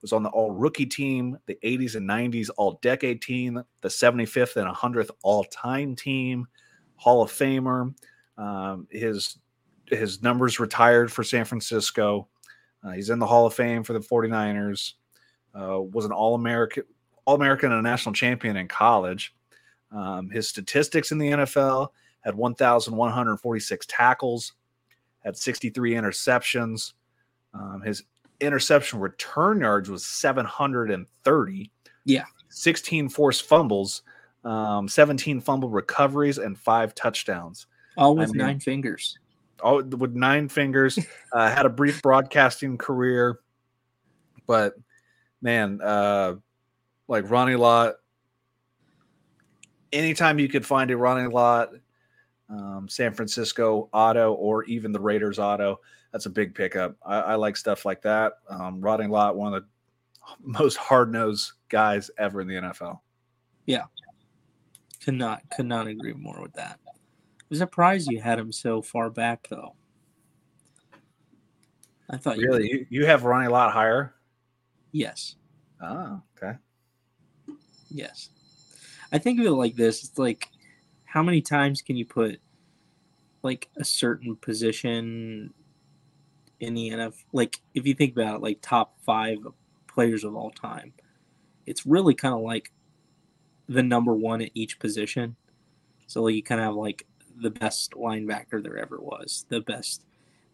was 0.03 0.13
on 0.13 0.23
the 0.23 0.29
All 0.31 0.51
Rookie 0.51 0.87
team, 0.87 1.39
the 1.47 1.59
80s 1.65 1.97
and 1.97 2.09
90s 2.09 2.51
All 2.57 2.79
Decade 2.83 3.21
team, 3.21 3.63
the 3.81 3.89
75th 3.89 4.57
and 4.57 4.75
100th 4.75 5.11
All 5.23 5.45
Time 5.45 5.97
team, 5.97 6.47
Hall 6.97 7.23
of 7.23 7.33
Famer. 7.33 7.95
Um, 8.39 8.87
his 8.91 9.39
his 9.91 10.23
numbers 10.23 10.61
retired 10.61 11.13
for 11.13 11.25
San 11.25 11.45
Francisco. 11.45 12.29
Uh, 12.83 12.93
he's 12.93 13.11
in 13.11 13.19
the 13.19 13.27
Hall 13.27 13.47
of 13.47 13.55
Fame 13.55 13.83
for 13.83 13.93
the 13.93 14.01
49ers. 14.01 14.95
Uh, 15.55 15.81
was 15.81 16.05
an 16.05 16.13
All 16.13 16.35
American, 16.35 16.85
All 17.25 17.35
American, 17.35 17.73
and 17.73 17.81
a 17.81 17.89
national 17.89 18.15
champion 18.15 18.57
in 18.57 18.69
college. 18.69 19.35
Um, 19.93 20.31
his 20.31 20.49
statistics 20.49 21.11
in 21.13 21.19
the 21.19 21.31
NFL 21.31 21.89
had 22.21 22.35
1,146 22.35 23.87
tackles, 23.87 24.53
had 25.25 25.37
63 25.37 25.95
interceptions. 25.95 26.93
Um, 27.53 27.83
his 27.85 28.05
interception 28.41 29.01
return 29.01 29.61
yards 29.61 29.91
was 29.91 30.05
730. 30.05 31.71
Yeah. 32.05 32.25
16 32.49 33.09
forced 33.09 33.45
fumbles, 33.45 34.03
um, 34.45 34.89
17 34.89 35.41
fumble 35.41 35.69
recoveries, 35.69 36.39
and 36.39 36.59
five 36.59 36.95
touchdowns. 36.95 37.67
All 37.97 38.15
with 38.17 38.31
I 38.31 38.33
mean, 38.33 38.39
nine 38.39 38.61
fingers 38.61 39.19
all 39.61 39.83
with 39.83 40.15
nine 40.15 40.49
fingers. 40.49 40.99
Uh, 41.33 41.49
had 41.49 41.65
a 41.65 41.69
brief 41.69 42.03
broadcasting 42.03 42.77
career, 42.77 43.39
but 44.49 44.75
man, 45.41 45.81
uh, 45.81 46.35
like 47.07 47.31
Ronnie 47.31 47.55
Lott. 47.55 47.95
Anytime 49.93 50.41
you 50.41 50.49
could 50.49 50.67
find 50.67 50.91
a 50.91 50.97
Ronnie 50.97 51.33
Lott, 51.33 51.69
um, 52.49 52.89
San 52.89 53.13
Francisco 53.13 53.89
auto, 53.93 54.33
or 54.33 54.65
even 54.65 54.91
the 54.91 54.99
Raiders 54.99 55.39
auto, 55.39 55.79
that's 56.11 56.27
a 56.27 56.31
big 56.31 56.53
pickup. 56.53 56.97
I, 57.07 57.21
I 57.21 57.35
like 57.37 57.57
stuff 57.57 57.85
like 57.85 58.03
that. 58.03 58.33
Um, 58.49 58.81
Ronnie 58.81 59.07
Lott, 59.07 59.37
one 59.37 59.55
of 59.55 59.63
the 59.63 59.69
most 60.43 60.79
hard 60.79 61.13
nosed 61.13 61.53
guys 61.69 62.11
ever 62.19 62.41
in 62.41 62.49
the 62.49 62.55
NFL. 62.55 62.99
Yeah, 63.67 63.85
could 65.05 65.15
not 65.15 65.43
could 65.55 65.67
not 65.67 65.87
agree 65.87 66.15
more 66.15 66.41
with 66.43 66.55
that. 66.55 66.81
I'm 67.51 67.57
surprised 67.57 68.11
you 68.11 68.21
had 68.21 68.39
him 68.39 68.53
so 68.53 68.81
far 68.81 69.11
back, 69.11 69.49
though. 69.49 69.75
I 72.09 72.17
thought 72.17 72.39
really 72.39 72.69
you, 72.69 72.87
you 72.91 73.07
have 73.07 73.25
Ronnie 73.25 73.47
a 73.47 73.51
lot 73.51 73.73
higher. 73.73 74.15
Yes. 74.93 75.37
Oh, 75.81 76.21
okay. 76.37 76.59
Yes, 77.89 78.31
I 79.13 79.19
think 79.19 79.41
of 79.41 79.47
it 79.47 79.51
like 79.51 79.75
this: 79.75 80.05
it's 80.05 80.19
like 80.19 80.49
how 81.05 81.23
many 81.23 81.41
times 81.41 81.83
can 81.83 81.97
you 81.97 82.05
put 82.05 82.41
like 83.43 83.69
a 83.77 83.85
certain 83.85 84.37
position 84.37 85.53
in 86.61 86.75
the 86.75 86.91
NFL? 86.91 87.15
Like 87.33 87.61
if 87.75 87.87
you 87.87 87.95
think 87.95 88.13
about 88.13 88.37
it, 88.37 88.43
like 88.43 88.59
top 88.61 88.97
five 89.05 89.39
players 89.89 90.23
of 90.25 90.37
all 90.37 90.51
time, 90.51 90.93
it's 91.67 91.87
really 91.87 92.15
kind 92.15 92.35
of 92.35 92.41
like 92.41 92.73
the 93.69 93.83
number 93.83 94.15
one 94.15 94.43
at 94.43 94.51
each 94.55 94.79
position. 94.79 95.37
So 96.07 96.23
like 96.23 96.35
you 96.35 96.43
kind 96.43 96.61
of 96.61 96.67
have 96.67 96.75
like 96.75 97.07
the 97.41 97.51
best 97.51 97.93
linebacker 97.93 98.63
there 98.63 98.79
ever 98.79 98.99
was, 99.01 99.47
the 99.49 99.61
best 99.61 100.05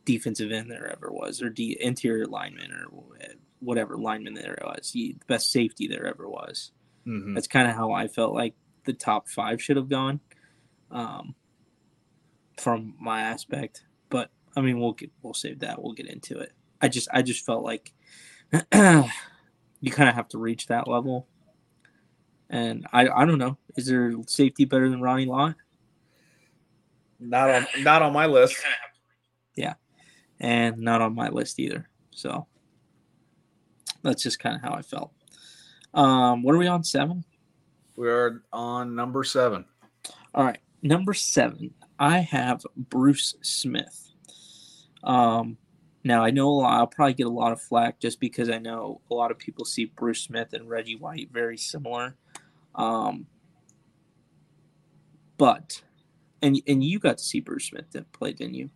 defensive 0.05 0.53
end 0.53 0.70
there 0.70 0.91
ever 0.91 1.11
was, 1.11 1.43
or 1.43 1.51
the 1.51 1.82
interior 1.82 2.26
lineman, 2.26 2.72
or 2.72 2.87
whatever 3.61 3.97
lineman 3.97 4.34
there 4.34 4.59
was, 4.64 4.93
the 4.93 5.16
best 5.26 5.51
safety 5.51 5.87
there 5.87 6.07
ever 6.07 6.28
was. 6.28 6.72
Mm-hmm. 7.07 7.34
That's 7.34 7.49
kind 7.49 7.68
of 7.68 7.74
how 7.74 7.93
I 7.93 8.09
felt 8.09 8.34
like 8.34 8.55
the 8.84 8.93
top 8.93 9.28
five 9.28 9.62
should 9.62 9.76
have 9.76 9.89
gone, 9.89 10.20
um, 10.91 11.34
from 12.57 12.95
my 13.01 13.22
aspect. 13.22 13.84
But 14.09 14.30
I 14.57 14.61
mean, 14.61 14.80
we'll 14.80 14.93
get 14.93 15.11
we'll 15.22 15.34
save 15.34 15.61
that. 15.61 15.82
We'll 15.82 15.93
get 15.93 16.09
into 16.09 16.39
it. 16.39 16.53
I 16.80 16.89
just 16.89 17.09
I 17.12 17.22
just 17.22 17.45
felt 17.45 17.64
like 17.64 17.93
you 18.72 19.91
kind 19.91 20.09
of 20.09 20.14
have 20.14 20.28
to 20.28 20.39
reach 20.39 20.68
that 20.68 20.89
level. 20.89 21.26
And 22.49 22.87
I 22.93 23.09
I 23.09 23.24
don't 23.24 23.39
know. 23.39 23.59
Is 23.76 23.87
there 23.87 24.12
safety 24.26 24.64
better 24.64 24.89
than 24.89 25.01
Ronnie 25.01 25.26
Lott? 25.26 25.57
Not 27.18 27.50
on 27.50 27.66
not 27.82 28.02
on 28.02 28.12
my 28.12 28.26
list. 28.26 28.56
Yeah. 29.54 29.74
And 30.38 30.78
not 30.78 31.00
on 31.00 31.14
my 31.14 31.28
list 31.28 31.58
either. 31.58 31.88
So 32.10 32.46
that's 34.02 34.22
just 34.22 34.38
kind 34.38 34.54
of 34.54 34.62
how 34.62 34.74
I 34.74 34.82
felt. 34.82 35.12
Um, 35.94 36.42
what 36.42 36.54
are 36.54 36.58
we 36.58 36.66
on? 36.66 36.84
Seven? 36.84 37.24
We're 37.96 38.42
on 38.52 38.94
number 38.94 39.24
seven. 39.24 39.64
All 40.34 40.44
right. 40.44 40.58
Number 40.82 41.14
seven. 41.14 41.72
I 41.98 42.18
have 42.18 42.64
Bruce 42.76 43.34
Smith. 43.40 44.10
Um, 45.02 45.56
now 46.04 46.22
I 46.22 46.30
know 46.30 46.50
lot, 46.50 46.78
I'll 46.78 46.86
probably 46.86 47.14
get 47.14 47.26
a 47.26 47.30
lot 47.30 47.52
of 47.52 47.60
flack 47.60 47.98
just 47.98 48.20
because 48.20 48.50
I 48.50 48.58
know 48.58 49.00
a 49.10 49.14
lot 49.14 49.30
of 49.30 49.38
people 49.38 49.64
see 49.64 49.86
Bruce 49.86 50.20
Smith 50.20 50.52
and 50.52 50.68
Reggie 50.68 50.96
White 50.96 51.30
very 51.32 51.56
similar. 51.56 52.16
Um, 52.74 53.26
but 55.38 55.82
and 56.43 56.61
and 56.66 56.82
you 56.82 56.99
got 56.99 57.18
to 57.18 57.24
see 57.24 57.41
Bruce 57.41 57.66
Smith 57.66 57.91
that 57.93 58.11
play, 58.12 58.32
didn't 58.32 58.55
you? 58.55 58.70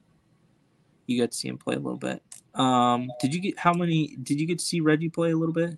You 1.06 1.20
got 1.20 1.32
to 1.32 1.36
see 1.36 1.48
him 1.48 1.58
play 1.58 1.74
a 1.74 1.80
little 1.80 1.98
bit. 1.98 2.22
Um, 2.54 3.10
did 3.20 3.34
you 3.34 3.40
get 3.40 3.58
how 3.58 3.72
many? 3.72 4.16
Did 4.22 4.40
you 4.40 4.46
get 4.46 4.58
to 4.58 4.64
see 4.64 4.80
Reggie 4.80 5.08
play 5.08 5.32
a 5.32 5.36
little 5.36 5.54
bit? 5.54 5.76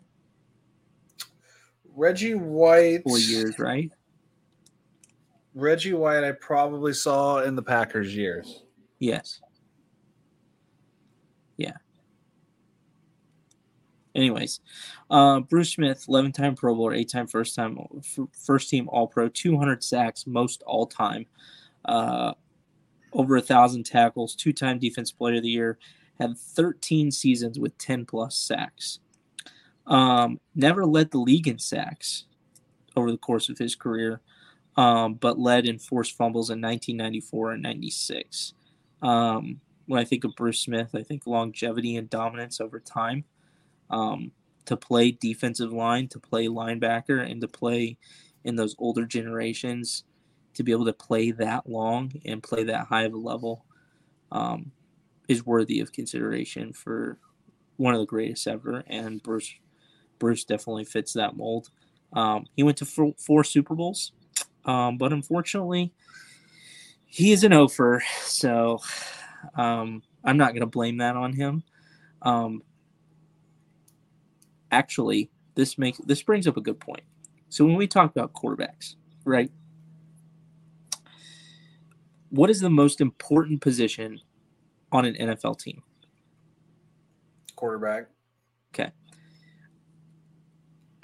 Reggie 1.94 2.34
White. 2.34 3.02
Four 3.04 3.18
years, 3.18 3.58
right? 3.58 3.90
Reggie 5.54 5.92
White, 5.92 6.24
I 6.24 6.32
probably 6.32 6.94
saw 6.94 7.42
in 7.42 7.54
the 7.56 7.62
Packers 7.62 8.14
years. 8.16 8.62
Yes. 8.98 9.40
Yeah. 11.56 11.72
Anyways, 14.14 14.60
uh, 15.10 15.40
Bruce 15.40 15.70
Smith, 15.70 16.04
11 16.08 16.32
time 16.32 16.54
Pro 16.54 16.74
Bowler, 16.74 16.94
eight 16.94 17.10
time 17.10 17.26
first 17.26 17.54
time 17.54 17.78
first 18.32 18.70
team 18.70 18.88
All 18.88 19.06
Pro, 19.06 19.28
200 19.28 19.82
sacks, 19.82 20.26
most 20.26 20.62
all 20.66 20.86
time, 20.86 21.26
uh, 21.84 22.32
over 23.12 23.36
a 23.36 23.42
thousand 23.42 23.84
tackles, 23.84 24.34
two 24.34 24.52
time 24.52 24.78
Defense 24.78 25.12
Player 25.12 25.36
of 25.36 25.42
the 25.42 25.50
Year, 25.50 25.78
had 26.18 26.36
13 26.36 27.10
seasons 27.10 27.58
with 27.58 27.76
10 27.78 28.06
plus 28.06 28.36
sacks. 28.36 29.00
Um, 29.86 30.40
never 30.54 30.86
led 30.86 31.10
the 31.10 31.18
league 31.18 31.48
in 31.48 31.58
sacks 31.58 32.24
over 32.96 33.10
the 33.10 33.18
course 33.18 33.48
of 33.48 33.58
his 33.58 33.74
career, 33.74 34.20
um, 34.76 35.14
but 35.14 35.38
led 35.38 35.66
in 35.66 35.78
forced 35.78 36.16
fumbles 36.16 36.50
in 36.50 36.60
1994 36.60 37.52
and 37.52 37.62
96. 37.62 38.54
Um, 39.02 39.60
when 39.86 40.00
I 40.00 40.04
think 40.04 40.24
of 40.24 40.36
Bruce 40.36 40.60
Smith, 40.60 40.90
I 40.94 41.02
think 41.02 41.26
longevity 41.26 41.96
and 41.96 42.08
dominance 42.08 42.60
over 42.60 42.78
time. 42.78 43.24
Um, 43.90 44.32
to 44.64 44.76
play 44.76 45.10
defensive 45.10 45.72
line, 45.72 46.08
to 46.08 46.20
play 46.20 46.46
linebacker, 46.46 47.28
and 47.28 47.40
to 47.40 47.48
play 47.48 47.98
in 48.44 48.56
those 48.56 48.76
older 48.78 49.04
generations, 49.04 50.04
to 50.54 50.62
be 50.62 50.72
able 50.72 50.84
to 50.84 50.92
play 50.92 51.30
that 51.30 51.68
long 51.68 52.12
and 52.24 52.42
play 52.42 52.64
that 52.64 52.86
high 52.86 53.02
of 53.02 53.14
a 53.14 53.18
level 53.18 53.64
um, 54.30 54.72
is 55.28 55.46
worthy 55.46 55.80
of 55.80 55.92
consideration 55.92 56.72
for 56.72 57.18
one 57.76 57.94
of 57.94 58.00
the 58.00 58.06
greatest 58.06 58.46
ever. 58.46 58.84
And 58.86 59.22
Bruce 59.22 59.54
Bruce 60.18 60.44
definitely 60.44 60.84
fits 60.84 61.14
that 61.14 61.36
mold. 61.36 61.70
Um, 62.12 62.46
he 62.54 62.62
went 62.62 62.76
to 62.78 62.84
four, 62.84 63.14
four 63.18 63.42
Super 63.42 63.74
Bowls, 63.74 64.12
um, 64.64 64.98
but 64.98 65.12
unfortunately, 65.12 65.92
he 67.06 67.32
is 67.32 67.42
an 67.42 67.52
offer. 67.52 68.02
So 68.22 68.78
um, 69.54 70.02
I'm 70.24 70.36
not 70.36 70.52
going 70.52 70.60
to 70.60 70.66
blame 70.66 70.98
that 70.98 71.16
on 71.16 71.32
him. 71.32 71.64
Um, 72.22 72.62
actually, 74.70 75.30
this 75.54 75.76
makes 75.76 75.98
this 75.98 76.22
brings 76.22 76.46
up 76.46 76.56
a 76.56 76.60
good 76.60 76.78
point. 76.78 77.02
So 77.48 77.64
when 77.64 77.76
we 77.76 77.86
talk 77.86 78.10
about 78.10 78.32
quarterbacks, 78.32 78.94
right? 79.24 79.50
What 82.32 82.50
is 82.50 82.60
the 82.60 82.70
most 82.70 83.00
important 83.00 83.60
position 83.60 84.20
on 84.90 85.04
an 85.04 85.14
NFL 85.14 85.58
team? 85.60 85.82
Quarterback. 87.54 88.08
Okay 88.74 88.90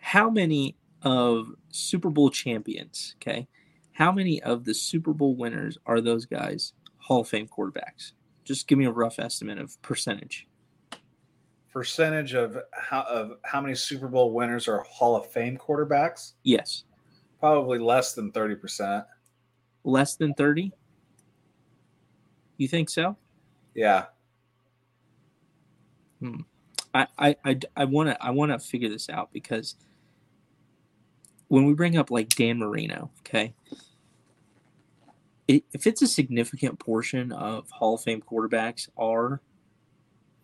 how 0.09 0.31
many 0.31 0.75
of 1.03 1.49
Super 1.69 2.09
Bowl 2.09 2.31
champions, 2.31 3.15
okay, 3.21 3.47
how 3.93 4.11
many 4.11 4.41
of 4.43 4.65
the 4.65 4.73
Super 4.73 5.13
Bowl 5.13 5.37
winners 5.37 5.77
are 5.85 6.01
those 6.01 6.25
guys 6.25 6.73
Hall 6.97 7.21
of 7.21 7.29
Fame 7.29 7.47
quarterbacks? 7.47 8.13
Just 8.43 8.67
give 8.69 8.79
me 8.79 8.87
a 8.87 8.91
rough 8.91 9.19
estimate 9.19 9.59
of 9.59 9.81
percentage. 9.83 10.49
Percentage 11.71 12.33
of 12.33 12.57
how 12.73 13.03
of 13.03 13.33
how 13.45 13.61
many 13.61 13.75
Super 13.75 14.09
Bowl 14.09 14.33
winners 14.33 14.67
are 14.67 14.83
Hall 14.85 15.15
of 15.15 15.31
Fame 15.31 15.59
quarterbacks? 15.59 16.33
Yes. 16.43 16.85
Probably 17.39 17.79
less 17.79 18.15
than 18.15 18.33
30%. 18.33 19.05
Less 19.85 20.17
than 20.17 20.33
30? 20.33 20.73
You 22.59 22.69
think 22.69 22.91
so? 22.91 23.17
Yeah. 23.75 24.07
Hmm. 26.21 26.41
I 26.93 27.07
I 27.19 27.37
I, 27.45 27.59
I 27.77 27.85
want 27.87 28.11
to 28.11 28.23
I 28.23 28.31
want 28.31 28.53
to 28.53 28.59
figure 28.59 28.91
this 28.91 29.09
out 29.09 29.33
because– 29.33 29.75
when 31.49 31.65
we 31.65 31.75
bring 31.75 31.97
up 31.97 32.11
like 32.11 32.29
Dan 32.29 32.59
Marino, 32.59 33.11
okay, 33.21 33.55
it, 35.49 35.65
if 35.73 35.87
it's 35.87 36.03
a 36.03 36.07
significant 36.07 36.79
portion 36.79 37.33
of 37.33 37.69
Hall 37.71 37.95
of 37.95 38.03
Fame 38.03 38.23
quarterbacks 38.23 38.89
are 38.97 39.41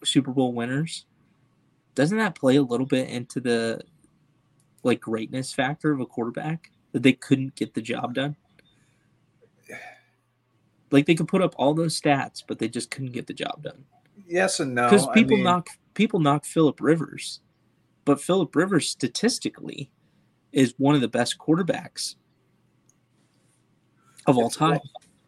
Super 0.02 0.32
Bowl 0.32 0.52
winners, 0.52 1.04
doesn't 1.94 2.18
that 2.18 2.34
play 2.34 2.56
a 2.56 2.62
little 2.62 2.86
bit 2.86 3.08
into 3.08 3.40
the 3.40 3.82
like 4.82 5.00
greatness 5.00 5.52
factor 5.52 5.92
of 5.92 6.00
a 6.00 6.06
quarterback 6.06 6.70
that 6.92 7.02
they 7.02 7.12
couldn't 7.12 7.54
get 7.54 7.74
the 7.74 7.82
job 7.82 8.14
done? 8.14 8.36
Like 10.90 11.06
they 11.06 11.14
could 11.14 11.28
put 11.28 11.42
up 11.42 11.54
all 11.56 11.74
those 11.74 12.00
stats, 12.00 12.42
but 12.46 12.58
they 12.58 12.68
just 12.68 12.90
couldn't 12.90 13.12
get 13.12 13.26
the 13.26 13.34
job 13.34 13.62
done. 13.62 13.84
Yes 14.26 14.60
and 14.60 14.74
no. 14.74 14.88
Because 14.88 15.06
people 15.08 15.34
I 15.34 15.36
mean... 15.36 15.44
knock 15.44 15.68
people 15.94 16.20
knock 16.20 16.44
Philip 16.44 16.80
Rivers, 16.80 17.40
but 18.04 18.20
Philip 18.20 18.54
Rivers 18.54 18.88
statistically 18.88 19.90
is 20.52 20.74
one 20.78 20.94
of 20.94 21.00
the 21.00 21.08
best 21.08 21.38
quarterbacks 21.38 22.14
of 24.26 24.38
all 24.38 24.50
time. 24.50 24.80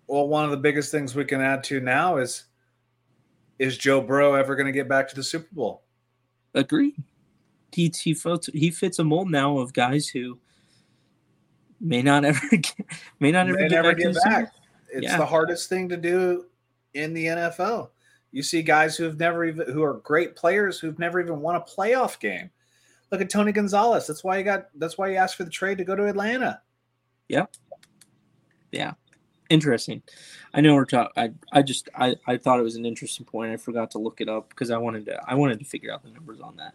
Well, 0.07 0.29
one 0.29 0.45
of 0.45 0.51
the 0.51 0.57
biggest 0.57 0.91
things 0.91 1.15
we 1.15 1.25
can 1.25 1.41
add 1.41 1.65
to 1.65 1.81
now 1.81 2.19
is 2.19 2.45
is 3.59 3.77
Joe 3.77 4.01
Burrow 4.01 4.35
ever 4.35 4.55
going 4.55 4.67
to 4.67 4.73
get 4.73 4.89
back 4.89 5.09
to 5.09 5.17
the 5.17 5.25
Super 5.25 5.49
Bowl? 5.53 5.83
Agreed. 6.55 7.03
He 7.73 7.93
he 8.03 8.15
fits, 8.15 8.49
he 8.55 8.71
fits 8.71 8.99
a 8.99 9.05
mold 9.05 9.31
now 9.31 9.59
of 9.59 9.73
guys 9.73 10.09
who 10.09 10.39
may 11.81 12.03
not 12.03 12.25
ever 12.25 12.41
get, 12.51 12.87
may 13.21 13.33
not 13.33 13.49
ever 13.49 13.59
may 13.59 13.69
get 13.69 13.83
back. 13.83 13.97
Get 13.97 14.15
back. 14.25 14.53
It's 14.97 15.05
yeah. 15.05 15.19
the 15.19 15.27
hardest 15.27 15.69
thing 15.69 15.89
to 15.91 15.97
do 15.97 16.47
in 16.95 17.13
the 17.13 17.27
NFL. 17.27 17.91
You 18.33 18.43
see 18.43 18.63
guys 18.63 18.97
who 18.97 19.05
have 19.05 19.19
never 19.19 19.45
even 19.45 19.71
who 19.71 19.83
are 19.83 19.95
great 19.95 20.37
players 20.37 20.79
who've 20.79 20.99
never 20.99 21.21
even 21.21 21.41
won 21.41 21.57
a 21.57 21.61
playoff 21.61 22.19
game. 22.19 22.51
Look 23.13 23.21
at 23.21 23.31
Tony 23.31 23.53
Gonzalez. 23.53 24.07
That's 24.07 24.25
why 24.25 24.39
you 24.39 24.45
got. 24.45 24.69
That's 24.75 24.99
why 24.99 25.09
you 25.09 25.17
asked 25.17 25.37
for 25.37 25.45
the 25.45 25.51
trade 25.51 25.79
to 25.79 25.85
go 25.85 25.95
to 25.95 26.07
Atlanta. 26.07 26.61
Yeah. 27.29 27.47
Yeah. 28.73 28.95
Interesting. 29.49 30.03
I 30.53 30.61
know 30.61 30.75
we're 30.75 30.87
talking. 30.87 31.13
I 31.17 31.31
I 31.53 31.63
just 31.63 31.89
I 31.95 32.17
I 32.27 32.37
thought 32.37 32.59
it 32.59 32.65
was 32.65 32.77
an 32.77 32.87
interesting 32.87 33.27
point. 33.27 33.53
I 33.53 33.57
forgot 33.59 33.93
to 33.93 33.99
look 33.99 34.21
it 34.21 34.29
up 34.29 34.49
because 34.49 34.71
I 34.71 34.79
wanted 34.79 35.07
to 35.07 35.21
I 35.27 35.35
wanted 35.35 35.59
to 35.61 35.65
figure 35.65 35.93
out 35.93 36.03
the 36.03 36.11
numbers 36.11 36.41
on 36.41 36.57
that. 36.57 36.75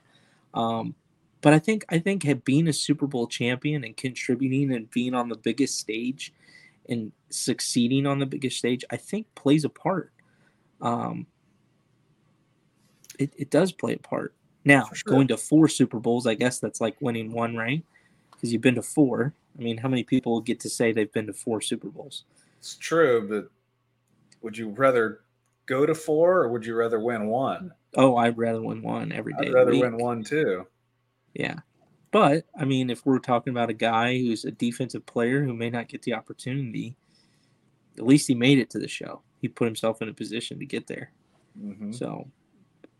Um, 0.53 0.95
but 1.41 1.53
I 1.53 1.59
think 1.59 1.85
I 1.89 1.99
think 1.99 2.45
being 2.45 2.67
a 2.67 2.73
Super 2.73 3.07
Bowl 3.07 3.27
champion 3.27 3.83
and 3.83 3.97
contributing 3.97 4.73
and 4.73 4.89
being 4.89 5.13
on 5.13 5.27
the 5.27 5.35
biggest 5.35 5.79
stage 5.79 6.33
and 6.89 7.11
succeeding 7.29 8.05
on 8.05 8.19
the 8.19 8.25
biggest 8.25 8.57
stage, 8.57 8.83
I 8.89 8.97
think 8.97 9.33
plays 9.35 9.65
a 9.65 9.69
part. 9.69 10.11
Um, 10.81 11.27
it, 13.19 13.33
it 13.37 13.49
does 13.49 13.71
play 13.71 13.93
a 13.93 13.99
part. 13.99 14.33
Now, 14.63 14.89
sure. 14.93 15.13
going 15.13 15.27
to 15.29 15.37
four 15.37 15.67
Super 15.67 15.99
Bowls, 15.99 16.27
I 16.27 16.35
guess 16.35 16.59
that's 16.59 16.81
like 16.81 16.95
winning 17.01 17.31
one, 17.31 17.55
right? 17.55 17.83
Because 18.31 18.53
you've 18.53 18.61
been 18.61 18.75
to 18.75 18.81
four. 18.81 19.33
I 19.57 19.61
mean, 19.61 19.77
how 19.77 19.89
many 19.89 20.03
people 20.03 20.39
get 20.41 20.59
to 20.61 20.69
say 20.69 20.91
they've 20.91 21.11
been 21.11 21.27
to 21.27 21.33
four 21.33 21.61
Super 21.61 21.89
Bowls? 21.89 22.25
It's 22.59 22.75
true, 22.75 23.27
but 23.27 23.49
would 24.41 24.57
you 24.57 24.69
rather 24.69 25.21
go 25.65 25.85
to 25.85 25.95
four 25.95 26.41
or 26.41 26.49
would 26.49 26.65
you 26.65 26.75
rather 26.75 26.99
win 26.99 27.27
one? 27.27 27.73
Oh, 27.95 28.15
I'd 28.17 28.37
rather 28.37 28.61
win 28.61 28.81
one 28.81 29.11
every 29.11 29.33
day. 29.33 29.47
I'd 29.47 29.53
rather 29.53 29.71
win 29.71 29.97
one 29.97 30.23
too. 30.23 30.67
Yeah. 31.33 31.55
But, 32.11 32.45
I 32.57 32.65
mean, 32.65 32.89
if 32.89 33.05
we're 33.05 33.19
talking 33.19 33.51
about 33.51 33.69
a 33.69 33.73
guy 33.73 34.17
who's 34.17 34.43
a 34.43 34.51
defensive 34.51 35.05
player 35.05 35.43
who 35.43 35.53
may 35.53 35.69
not 35.69 35.87
get 35.87 36.01
the 36.01 36.13
opportunity, 36.13 36.95
at 37.97 38.05
least 38.05 38.27
he 38.27 38.35
made 38.35 38.59
it 38.59 38.69
to 38.71 38.79
the 38.79 38.87
show. 38.87 39.21
He 39.39 39.47
put 39.47 39.65
himself 39.65 40.01
in 40.01 40.09
a 40.09 40.13
position 40.13 40.59
to 40.59 40.65
get 40.65 40.87
there. 40.87 41.11
Mm-hmm. 41.59 41.93
So 41.93 42.27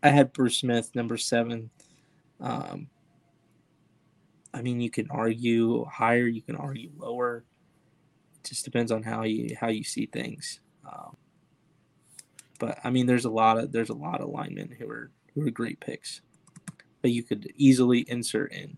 I 0.02 0.08
had 0.08 0.32
Bruce 0.32 0.56
Smith 0.56 0.90
number 0.94 1.16
seven. 1.16 1.70
Um, 2.40 2.88
I 4.54 4.62
mean, 4.62 4.80
you 4.80 4.90
can 4.90 5.10
argue 5.10 5.84
higher, 5.84 6.26
you 6.26 6.42
can 6.42 6.56
argue 6.56 6.90
lower. 6.96 7.44
It 8.36 8.48
just 8.48 8.64
depends 8.64 8.90
on 8.90 9.02
how 9.02 9.22
you 9.22 9.56
how 9.58 9.68
you 9.68 9.84
see 9.84 10.06
things. 10.06 10.60
Um, 10.90 11.16
but 12.58 12.78
I 12.84 12.90
mean, 12.90 13.06
there's 13.06 13.24
a 13.24 13.30
lot 13.30 13.58
of 13.58 13.72
there's 13.72 13.90
a 13.90 13.94
lot 13.94 14.20
of 14.20 14.28
linemen 14.28 14.74
who 14.78 14.88
are 14.90 15.10
who 15.34 15.46
are 15.46 15.50
great 15.50 15.80
picks 15.80 16.20
that 17.02 17.10
you 17.10 17.22
could 17.22 17.52
easily 17.56 18.00
insert 18.08 18.52
in. 18.52 18.76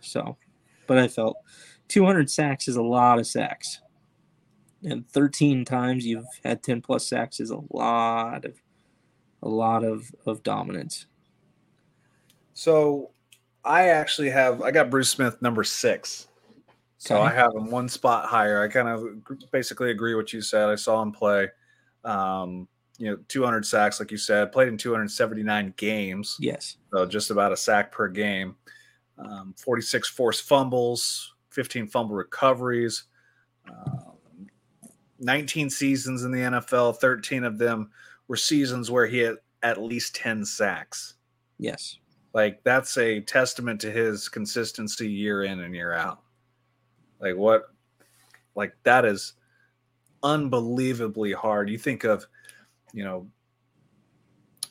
So, 0.00 0.36
but 0.86 0.98
I 0.98 1.08
felt 1.08 1.36
200 1.88 2.30
sacks 2.30 2.68
is 2.68 2.76
a 2.76 2.82
lot 2.82 3.18
of 3.18 3.26
sacks, 3.26 3.80
and 4.82 5.08
13 5.08 5.64
times 5.64 6.06
you've 6.06 6.26
had 6.44 6.62
10 6.62 6.82
plus 6.82 7.08
sacks 7.08 7.40
is 7.40 7.50
a 7.50 7.60
lot 7.70 8.44
of 8.44 8.54
a 9.42 9.48
lot 9.48 9.84
of 9.84 10.10
of 10.26 10.42
dominance. 10.42 11.06
So, 12.54 13.10
I 13.64 13.88
actually 13.88 14.30
have 14.30 14.62
I 14.62 14.70
got 14.70 14.90
Bruce 14.90 15.10
Smith 15.10 15.40
number 15.42 15.64
six. 15.64 16.28
So 16.98 17.16
okay. 17.16 17.26
I 17.26 17.34
have 17.34 17.54
him 17.54 17.70
one 17.70 17.88
spot 17.88 18.26
higher. 18.26 18.60
I 18.60 18.68
kind 18.68 18.88
of 18.88 19.50
basically 19.52 19.90
agree 19.90 20.14
what 20.16 20.32
you 20.32 20.42
said. 20.42 20.68
I 20.68 20.74
saw 20.74 21.00
him 21.00 21.12
play. 21.12 21.48
Um, 22.04 22.66
you 22.98 23.08
know, 23.08 23.18
200 23.28 23.64
sacks, 23.64 24.00
like 24.00 24.10
you 24.10 24.16
said, 24.16 24.50
played 24.50 24.66
in 24.66 24.76
279 24.76 25.74
games. 25.76 26.36
Yes. 26.40 26.76
So 26.92 27.06
just 27.06 27.30
about 27.30 27.52
a 27.52 27.56
sack 27.56 27.92
per 27.92 28.08
game. 28.08 28.56
Um, 29.18 29.54
46 29.56 30.08
forced 30.08 30.42
fumbles, 30.44 31.34
15 31.50 31.88
fumble 31.88 32.14
recoveries, 32.14 33.04
um, 33.68 34.18
19 35.18 35.70
seasons 35.70 36.22
in 36.24 36.30
the 36.30 36.38
NFL, 36.38 36.98
13 36.98 37.44
of 37.44 37.58
them 37.58 37.90
were 38.28 38.36
seasons 38.36 38.90
where 38.90 39.06
he 39.06 39.18
had 39.18 39.36
at 39.62 39.82
least 39.82 40.14
10 40.14 40.44
sacks. 40.44 41.14
Yes. 41.58 41.98
Like 42.34 42.62
that's 42.62 42.96
a 42.98 43.20
testament 43.20 43.80
to 43.80 43.90
his 43.90 44.28
consistency 44.28 45.10
year 45.10 45.44
in 45.44 45.60
and 45.60 45.74
year 45.74 45.92
out. 45.92 46.22
Like 47.20 47.36
what 47.36 47.64
like 48.54 48.74
that 48.84 49.04
is 49.04 49.34
unbelievably 50.22 51.32
hard. 51.32 51.68
You 51.68 51.78
think 51.78 52.04
of, 52.04 52.26
you 52.92 53.04
know, 53.04 53.26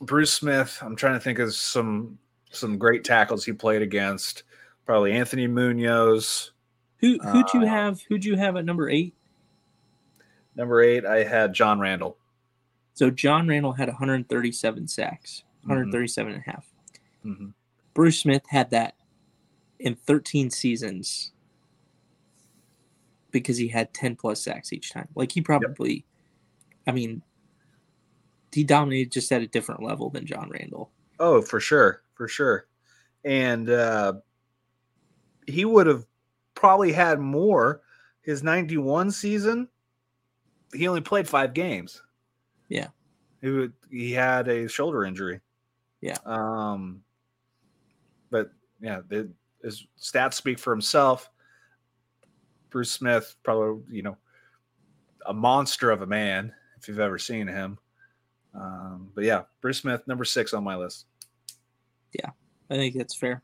Bruce 0.02 0.32
Smith, 0.32 0.78
I'm 0.82 0.96
trying 0.96 1.14
to 1.14 1.20
think 1.20 1.40
of 1.40 1.54
some 1.54 2.18
some 2.58 2.78
great 2.78 3.04
tackles 3.04 3.46
he 3.46 3.54
played 3.54 3.82
against. 3.82 4.44
Probably 4.86 5.12
Anthony 5.14 5.48
Munoz. 5.48 6.52
Who 7.00 7.18
who'd 7.20 7.54
you 7.54 7.62
uh, 7.62 7.68
have? 7.68 8.02
Who'd 8.10 8.26
you 8.26 8.36
have 8.36 8.56
at 8.56 8.66
number 8.66 8.90
eight? 8.90 9.14
Number 10.56 10.82
eight, 10.82 11.06
I 11.06 11.24
had 11.24 11.54
John 11.54 11.80
Randle. 11.80 12.18
So 12.94 13.12
John 13.12 13.48
Randle 13.48 13.74
had 13.74 13.90
137 13.90 14.88
sacks, 14.88 15.44
137 15.62 16.32
mm-hmm. 16.32 16.36
and 16.36 16.44
a 16.48 16.52
half. 16.52 16.74
Mm-hmm. 17.24 17.48
Bruce 17.94 18.20
Smith 18.20 18.42
had 18.50 18.72
that 18.72 18.96
in 19.80 19.96
13 19.96 20.50
seasons 20.50 21.32
because 23.30 23.58
he 23.58 23.68
had 23.68 23.94
10 23.94 24.16
plus 24.16 24.42
sacks 24.42 24.74
each 24.74 24.92
time. 24.92 25.08
Like 25.14 25.32
he 25.32 25.42
probably, 25.42 25.94
yep. 25.94 26.04
I 26.88 26.92
mean, 26.92 27.22
he 28.52 28.64
dominated 28.64 29.12
just 29.12 29.32
at 29.32 29.44
a 29.44 29.48
different 29.48 29.84
level 29.84 30.10
than 30.10 30.26
John 30.26 30.50
Randle. 30.50 30.90
Oh, 31.20 31.42
for 31.44 31.60
sure, 31.60 32.02
for 32.18 32.28
sure. 32.28 32.68
And 33.24 33.70
uh, 33.70 34.14
he 35.46 35.64
would 35.64 35.88
have 35.88 36.06
probably 36.56 36.92
had 36.92 37.20
more. 37.20 37.82
His 38.22 38.44
91 38.44 39.12
season, 39.12 39.70
he 40.74 40.88
only 40.88 41.02
played 41.02 41.30
five 41.30 41.54
games. 41.54 42.02
Yeah. 42.68 42.88
He 43.42 43.50
would, 43.50 43.74
he 43.90 44.12
had 44.12 44.50
a 44.50 44.68
shoulder 44.68 45.06
injury. 45.06 45.40
Yeah. 46.02 46.18
Um, 46.26 47.04
but 48.30 48.52
yeah, 48.82 49.02
the, 49.08 49.30
his 49.64 49.86
stats 50.00 50.34
speak 50.34 50.60
for 50.60 50.74
himself. 50.74 51.30
Bruce 52.70 52.92
Smith, 52.92 53.36
probably 53.44 53.84
you 53.90 54.04
know, 54.04 54.18
a 55.26 55.34
monster 55.34 55.90
of 55.92 56.02
a 56.02 56.08
man 56.08 56.54
if 56.80 56.88
you've 56.88 57.00
ever 57.00 57.18
seen 57.18 57.48
him. 57.48 57.78
Um, 58.54 59.12
but 59.16 59.24
yeah, 59.24 59.44
Bruce 59.62 59.80
Smith, 59.80 60.02
number 60.08 60.26
six 60.26 60.54
on 60.54 60.64
my 60.64 60.76
list. 60.76 61.06
Yeah, 62.14 62.32
I 62.70 62.76
think 62.76 62.96
that's 62.96 63.16
fair. 63.16 63.42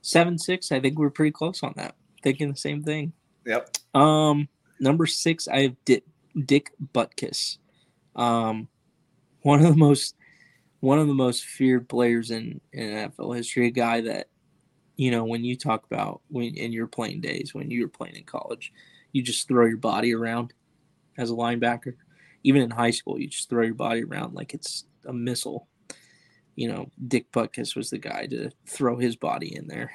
Seven 0.00 0.38
six, 0.38 0.72
I 0.72 0.80
think 0.80 0.98
we're 0.98 1.10
pretty 1.10 1.30
close 1.30 1.62
on 1.62 1.74
that. 1.76 1.94
Thinking 2.22 2.50
the 2.50 2.56
same 2.56 2.82
thing. 2.82 3.12
Yep. 3.46 3.76
Um, 3.94 4.48
number 4.80 5.06
six, 5.06 5.48
I 5.48 5.62
have 5.62 5.76
Dick, 5.84 6.04
Dick 6.44 6.72
Butkus. 6.92 7.58
Um, 8.14 8.68
one 9.42 9.60
of 9.64 9.66
the 9.66 9.76
most 9.76 10.14
one 10.80 10.98
of 10.98 11.06
the 11.06 11.14
most 11.14 11.44
feared 11.44 11.88
players 11.88 12.32
in, 12.32 12.60
in 12.72 12.88
NFL 12.88 13.36
history. 13.36 13.68
A 13.68 13.70
guy 13.70 14.00
that, 14.00 14.26
you 14.96 15.12
know, 15.12 15.24
when 15.24 15.44
you 15.44 15.56
talk 15.56 15.84
about 15.86 16.20
when 16.28 16.56
in 16.56 16.72
your 16.72 16.88
playing 16.88 17.20
days, 17.20 17.54
when 17.54 17.70
you 17.70 17.82
were 17.82 17.88
playing 17.88 18.16
in 18.16 18.24
college, 18.24 18.72
you 19.12 19.22
just 19.22 19.46
throw 19.46 19.66
your 19.66 19.76
body 19.76 20.12
around 20.12 20.52
as 21.16 21.30
a 21.30 21.34
linebacker. 21.34 21.94
Even 22.42 22.62
in 22.62 22.70
high 22.70 22.90
school, 22.90 23.20
you 23.20 23.28
just 23.28 23.48
throw 23.48 23.62
your 23.62 23.76
body 23.76 24.02
around 24.02 24.34
like 24.34 24.54
it's 24.54 24.84
a 25.06 25.12
missile. 25.12 25.68
You 26.54 26.68
know, 26.68 26.90
Dick 27.08 27.32
Butkus 27.32 27.74
was 27.76 27.90
the 27.90 27.98
guy 27.98 28.26
to 28.26 28.50
throw 28.66 28.98
his 28.98 29.16
body 29.16 29.54
in 29.56 29.68
there. 29.68 29.90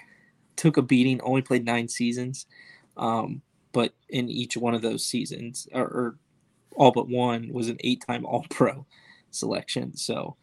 Took 0.55 0.77
a 0.77 0.81
beating, 0.81 1.21
only 1.21 1.41
played 1.41 1.65
nine 1.65 1.87
seasons. 1.87 2.47
Um, 2.95 3.41
but 3.73 3.93
in 4.09 4.29
each 4.29 4.57
one 4.57 4.73
of 4.73 4.81
those 4.81 5.05
seasons, 5.05 5.67
or, 5.71 5.83
or 5.83 6.15
all 6.75 6.91
but 6.91 7.07
one, 7.07 7.49
was 7.53 7.69
an 7.69 7.77
eight 7.81 8.03
time 8.07 8.25
All 8.25 8.45
Pro 8.49 8.85
selection. 9.29 9.95
So 9.95 10.35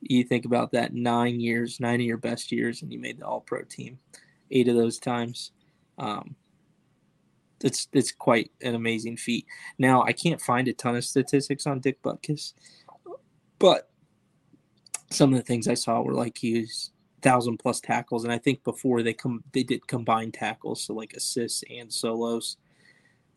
you 0.00 0.24
think 0.24 0.44
about 0.44 0.72
that 0.72 0.94
nine 0.94 1.40
years, 1.40 1.80
nine 1.80 2.00
of 2.00 2.06
your 2.06 2.16
best 2.16 2.52
years, 2.52 2.82
and 2.82 2.92
you 2.92 2.98
made 2.98 3.18
the 3.18 3.26
All 3.26 3.40
Pro 3.40 3.62
team 3.62 3.98
eight 4.50 4.68
of 4.68 4.76
those 4.76 4.98
times. 4.98 5.52
Um, 5.98 6.36
it's 7.62 7.88
it's 7.92 8.12
quite 8.12 8.50
an 8.62 8.74
amazing 8.74 9.16
feat. 9.16 9.46
Now 9.78 10.02
I 10.02 10.12
can't 10.12 10.40
find 10.40 10.66
a 10.68 10.72
ton 10.72 10.96
of 10.96 11.04
statistics 11.04 11.66
on 11.66 11.80
Dick 11.80 12.02
Butkus, 12.02 12.54
but 13.58 13.89
some 15.10 15.32
of 15.32 15.38
the 15.38 15.44
things 15.44 15.68
I 15.68 15.74
saw 15.74 16.00
were 16.00 16.14
like 16.14 16.38
he 16.38 16.60
was 16.60 16.90
thousand 17.22 17.58
plus 17.58 17.80
tackles, 17.80 18.24
and 18.24 18.32
I 18.32 18.38
think 18.38 18.64
before 18.64 19.02
they 19.02 19.12
come 19.12 19.42
they 19.52 19.62
did 19.62 19.86
combine 19.86 20.32
tackles, 20.32 20.82
so 20.82 20.94
like 20.94 21.12
assists 21.14 21.64
and 21.70 21.92
solos. 21.92 22.56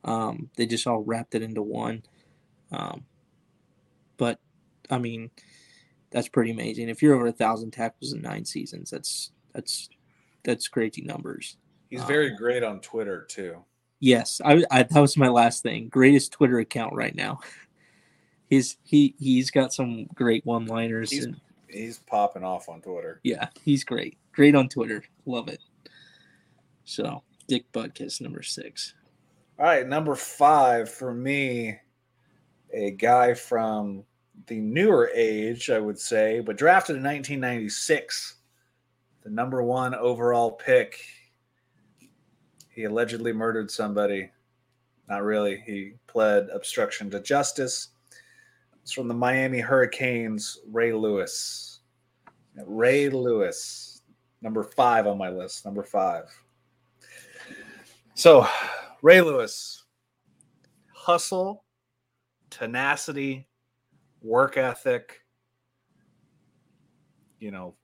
Um, 0.05 0.49
they 0.57 0.65
just 0.65 0.85
all 0.85 1.03
wrapped 1.03 1.33
it 1.33 1.41
into 1.41 1.61
one. 1.61 2.03
Um, 2.71 3.05
but 4.17 4.39
I 4.89 4.97
mean, 4.97 5.31
that's 6.11 6.27
pretty 6.27 6.51
amazing. 6.51 6.89
If 6.89 7.01
you're 7.01 7.15
over 7.15 7.27
a 7.27 7.31
thousand 7.31 7.71
tackles 7.71 8.13
in 8.13 8.21
nine 8.21 8.45
seasons, 8.45 8.89
that's 8.89 9.31
that's 9.53 9.89
that's 10.43 10.67
crazy 10.67 11.01
numbers. 11.01 11.57
He's 11.89 12.03
very 12.03 12.31
um, 12.31 12.37
great 12.37 12.63
on 12.63 12.79
Twitter 12.81 13.25
too. 13.29 13.63
Yes, 13.99 14.41
I, 14.43 14.63
I, 14.69 14.83
that 14.83 14.99
was 14.99 15.15
my 15.15 15.29
last 15.29 15.63
thing. 15.63 15.87
Greatest 15.87 16.33
Twitter 16.33 16.59
account 16.59 16.93
right 16.93 17.15
now. 17.15 17.39
He's 18.49 18.77
he 18.83 19.15
he's 19.17 19.49
got 19.49 19.73
some 19.73 20.05
great 20.13 20.45
one 20.45 20.67
liners. 20.67 21.09
He's, 21.09 21.25
and, 21.25 21.41
he's 21.73 21.99
popping 21.99 22.43
off 22.43 22.69
on 22.69 22.81
Twitter. 22.81 23.19
Yeah, 23.23 23.47
he's 23.63 23.83
great. 23.83 24.17
Great 24.31 24.55
on 24.55 24.69
Twitter. 24.69 25.03
Love 25.25 25.47
it. 25.47 25.59
So 26.85 27.23
Dick 27.47 27.71
Butkus 27.71 28.21
number 28.21 28.41
six. 28.41 28.93
All 29.59 29.65
right, 29.65 29.87
number 29.87 30.15
five 30.15 30.89
for 30.89 31.13
me, 31.13 31.77
a 32.73 32.91
guy 32.91 33.33
from 33.33 34.03
the 34.47 34.59
newer 34.59 35.11
age, 35.13 35.69
I 35.69 35.79
would 35.79 35.99
say, 35.99 36.39
but 36.39 36.57
drafted 36.57 36.95
in 36.95 37.03
1996, 37.03 38.35
the 39.21 39.29
number 39.29 39.63
one 39.63 39.93
overall 39.93 40.51
pick. 40.51 40.99
He 42.69 42.85
allegedly 42.85 43.31
murdered 43.31 43.69
somebody. 43.69 44.31
Not 45.07 45.23
really. 45.23 45.61
He 45.65 45.93
pled 46.07 46.49
obstruction 46.51 47.11
to 47.11 47.19
justice. 47.21 47.89
It's 48.83 48.91
from 48.91 49.07
the 49.07 49.13
Miami 49.13 49.59
Hurricanes, 49.59 50.59
Ray 50.69 50.91
Lewis. 50.91 51.79
Ray 52.67 53.09
Lewis, 53.09 54.01
number 54.41 54.61
five 54.61 55.07
on 55.07 55.17
my 55.17 55.29
list. 55.29 55.65
Number 55.65 55.83
five. 55.83 56.25
So, 58.13 58.45
Ray 59.01 59.21
Lewis, 59.21 59.85
hustle, 60.93 61.63
tenacity, 62.49 63.47
work 64.21 64.57
ethic. 64.57 65.21
You 67.39 67.51
know, 67.51 67.75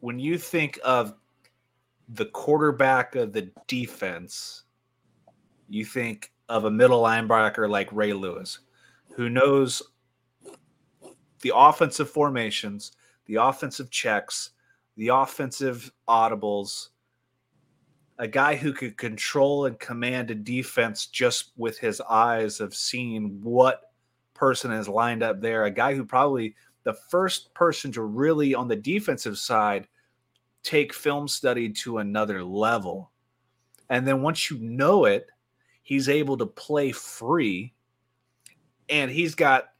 when 0.00 0.18
you 0.18 0.36
think 0.36 0.78
of 0.84 1.14
the 2.08 2.26
quarterback 2.26 3.14
of 3.14 3.32
the 3.32 3.50
defense, 3.66 4.64
you 5.68 5.84
think 5.84 6.32
of 6.48 6.64
a 6.64 6.70
middle 6.70 7.02
linebacker 7.02 7.68
like 7.68 7.88
Ray 7.92 8.12
Lewis, 8.12 8.60
who 9.16 9.30
knows 9.30 9.82
the 11.40 11.50
offensive 11.54 12.10
formations, 12.10 12.92
the 13.24 13.36
offensive 13.36 13.90
checks, 13.90 14.50
the 14.98 15.08
offensive 15.08 15.90
audibles, 16.06 16.88
a 18.18 18.28
guy 18.28 18.54
who 18.54 18.74
could 18.74 18.98
control 18.98 19.64
and 19.64 19.78
command 19.78 20.30
a 20.30 20.34
defense 20.34 21.06
just 21.06 21.52
with 21.56 21.78
his 21.78 22.02
eyes 22.02 22.60
of 22.60 22.74
seeing 22.74 23.40
what 23.42 23.90
person 24.34 24.70
is 24.70 24.86
lined 24.86 25.22
up 25.22 25.40
there, 25.40 25.64
a 25.64 25.70
guy 25.70 25.94
who 25.94 26.04
probably 26.04 26.54
the 26.82 26.92
first 26.92 27.54
person 27.54 27.90
to 27.92 28.02
really 28.02 28.54
on 28.54 28.68
the 28.68 28.76
defensive 28.76 29.38
side 29.38 29.88
take 30.62 30.92
film 30.92 31.26
study 31.26 31.70
to 31.70 31.98
another 31.98 32.44
level. 32.44 33.10
And 33.88 34.06
then 34.06 34.20
once 34.20 34.50
you 34.50 34.58
know 34.58 35.06
it, 35.06 35.26
he's 35.82 36.10
able 36.10 36.36
to 36.36 36.46
play 36.46 36.92
free 36.92 37.72
and 38.88 39.10
he's 39.10 39.34
got 39.34 39.70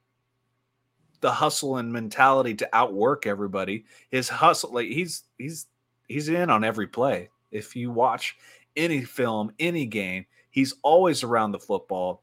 the 1.21 1.33
hustle 1.33 1.79
and 1.79 1.93
mentality 1.93 2.55
to 2.55 2.69
outwork 2.73 3.27
everybody. 3.27 3.85
His 4.11 4.29
hustle 4.29 4.73
like 4.73 4.89
he's 4.89 5.25
he's 5.39 5.67
he's 6.09 6.29
in 6.29 6.51
on 6.51 6.65
every 6.65 6.87
play. 6.87 7.31
If 7.51 7.77
you 7.77 7.91
watch 7.91 8.37
any 8.77 9.03
film, 9.03 9.53
any 9.59 9.87
game, 9.87 10.27
he's 10.51 10.75
always 10.83 11.23
around 11.23 11.53
the 11.53 11.59
football. 11.59 12.23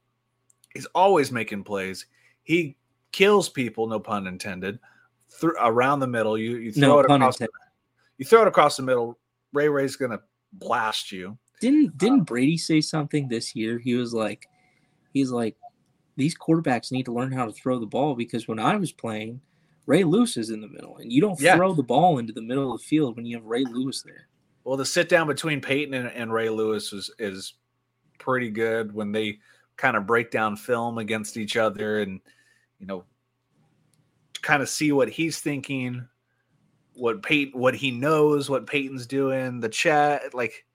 He's 0.73 0.85
always 0.87 1.31
making 1.31 1.63
plays 1.63 2.05
he 2.43 2.75
kills 3.11 3.49
people, 3.49 3.87
no 3.87 3.99
pun 3.99 4.27
intended, 4.27 4.79
through 5.29 5.55
around 5.59 6.01
the 6.01 6.07
middle. 6.07 6.37
You 6.37 6.57
you 6.57 6.71
throw 6.71 6.87
no 6.87 6.99
it 6.99 7.09
across 7.09 7.37
the, 7.37 7.47
you 8.17 8.25
throw 8.25 8.43
it 8.43 8.47
across 8.47 8.77
the 8.77 8.83
middle. 8.83 9.17
Ray 9.53 9.69
Ray's 9.69 9.95
gonna 9.95 10.19
blast 10.51 11.11
you. 11.11 11.37
Didn't 11.59 11.97
didn't 11.97 12.21
uh, 12.21 12.25
Brady 12.25 12.57
say 12.57 12.81
something 12.81 13.27
this 13.27 13.55
year? 13.55 13.79
He 13.79 13.95
was 13.95 14.13
like, 14.13 14.47
he's 15.13 15.31
like, 15.31 15.55
these 16.15 16.37
quarterbacks 16.37 16.91
need 16.91 17.05
to 17.05 17.13
learn 17.13 17.31
how 17.31 17.45
to 17.45 17.51
throw 17.51 17.79
the 17.79 17.85
ball 17.85 18.15
because 18.15 18.47
when 18.47 18.59
I 18.59 18.75
was 18.75 18.91
playing, 18.91 19.41
Ray 19.85 20.03
Lewis 20.03 20.37
is 20.37 20.49
in 20.49 20.61
the 20.61 20.67
middle, 20.67 20.97
and 20.97 21.11
you 21.11 21.21
don't 21.21 21.39
yeah. 21.39 21.55
throw 21.55 21.73
the 21.73 21.83
ball 21.83 22.19
into 22.19 22.33
the 22.33 22.41
middle 22.41 22.73
of 22.73 22.81
the 22.81 22.87
field 22.87 23.15
when 23.15 23.25
you 23.25 23.35
have 23.35 23.45
Ray 23.45 23.65
Lewis 23.65 24.01
there. 24.01 24.27
Well, 24.63 24.77
the 24.77 24.85
sit 24.85 25.09
down 25.09 25.27
between 25.27 25.59
Peyton 25.59 25.93
and, 25.93 26.07
and 26.07 26.31
Ray 26.31 26.49
Lewis 26.49 26.93
is 26.93 27.11
is 27.19 27.53
pretty 28.19 28.49
good 28.49 28.93
when 28.93 29.11
they 29.11 29.39
kind 29.75 29.97
of 29.97 30.07
break 30.07 30.31
down 30.31 30.55
film 30.55 30.97
against 30.97 31.35
each 31.35 31.57
other 31.57 32.01
and 32.01 32.21
you 32.79 32.85
know 32.85 33.03
kind 34.41 34.61
of 34.61 34.69
see 34.69 34.91
what 34.91 35.09
he's 35.09 35.39
thinking 35.39 36.07
what 36.95 37.23
Peyton, 37.23 37.59
what 37.59 37.75
he 37.75 37.91
knows, 37.91 38.49
what 38.49 38.67
Peyton's 38.67 39.05
doing, 39.05 39.59
the 39.59 39.69
chat, 39.69 40.33
like 40.33 40.65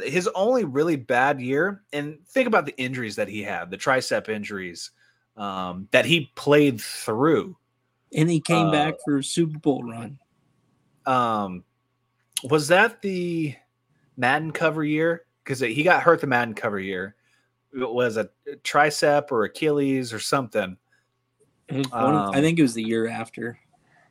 his 0.00 0.28
only 0.34 0.64
really 0.64 0.96
bad 0.96 1.40
year. 1.40 1.82
And 1.92 2.18
think 2.28 2.46
about 2.46 2.66
the 2.66 2.76
injuries 2.76 3.16
that 3.16 3.28
he 3.28 3.42
had, 3.42 3.70
the 3.70 3.78
tricep 3.78 4.28
injuries 4.28 4.90
um, 5.36 5.88
that 5.90 6.04
he 6.04 6.30
played 6.34 6.80
through. 6.80 7.56
And 8.14 8.28
he 8.28 8.40
came 8.40 8.68
uh, 8.68 8.72
back 8.72 8.94
for 9.04 9.18
a 9.18 9.24
Super 9.24 9.58
Bowl 9.58 9.82
run. 9.82 10.18
Um, 11.06 11.64
was 12.44 12.68
that 12.68 13.02
the 13.02 13.54
Madden 14.16 14.52
cover 14.52 14.84
year? 14.84 15.24
Because 15.42 15.60
he 15.60 15.82
got 15.82 16.02
hurt 16.02 16.20
the 16.20 16.26
Madden 16.26 16.54
cover 16.54 16.78
year. 16.78 17.16
It 17.74 17.90
was 17.90 18.16
a 18.16 18.28
tricep 18.62 19.32
or 19.32 19.44
Achilles 19.44 20.12
or 20.12 20.18
something. 20.20 20.76
Um, 21.70 22.16
I 22.34 22.40
think 22.40 22.58
it 22.58 22.62
was 22.62 22.74
the 22.74 22.82
year 22.82 23.08
after. 23.08 23.58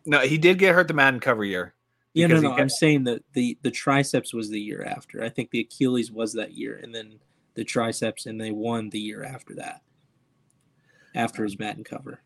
No, 0.05 0.19
he 0.19 0.39
did 0.39 0.57
get 0.57 0.73
hurt 0.73 0.87
the 0.87 0.95
Madden 0.95 1.19
cover 1.19 1.45
year. 1.45 1.75
Yeah, 2.13 2.27
no, 2.27 2.39
no. 2.39 2.49
Kept... 2.49 2.61
I'm 2.61 2.69
saying 2.69 3.05
that 3.05 3.23
the 3.33 3.57
the 3.61 3.71
triceps 3.71 4.33
was 4.33 4.49
the 4.49 4.59
year 4.59 4.83
after. 4.83 5.23
I 5.23 5.29
think 5.29 5.51
the 5.51 5.61
Achilles 5.61 6.11
was 6.11 6.33
that 6.33 6.53
year, 6.53 6.79
and 6.81 6.93
then 6.93 7.19
the 7.53 7.63
triceps, 7.63 8.25
and 8.25 8.39
they 8.39 8.51
won 8.51 8.89
the 8.89 8.99
year 8.99 9.23
after 9.23 9.55
that. 9.55 9.81
After 11.15 11.43
his 11.43 11.59
Madden 11.59 11.83
cover. 11.83 12.21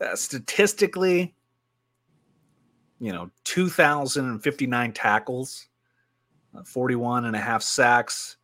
Uh, 0.00 0.16
statistically, 0.16 1.34
you 2.98 3.12
know, 3.12 3.30
2,059 3.44 4.92
tackles, 4.92 5.68
uh, 6.56 6.64
41 6.64 7.26
and 7.26 7.36
a 7.36 7.40
half 7.40 7.62
sacks, 7.62 8.36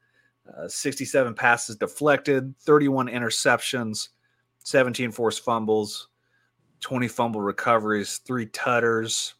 uh, 0.57 0.69
67 0.69 1.35
passes 1.35 1.77
deflected, 1.77 2.55
31 2.61 3.09
interceptions, 3.09 4.09
17 4.65 5.11
forced 5.11 5.45
fumbles, 5.45 6.09
20 6.81 7.09
fumble 7.09 7.41
recoveries, 7.41 8.19
three 8.19 8.47
tutters, 8.47 9.35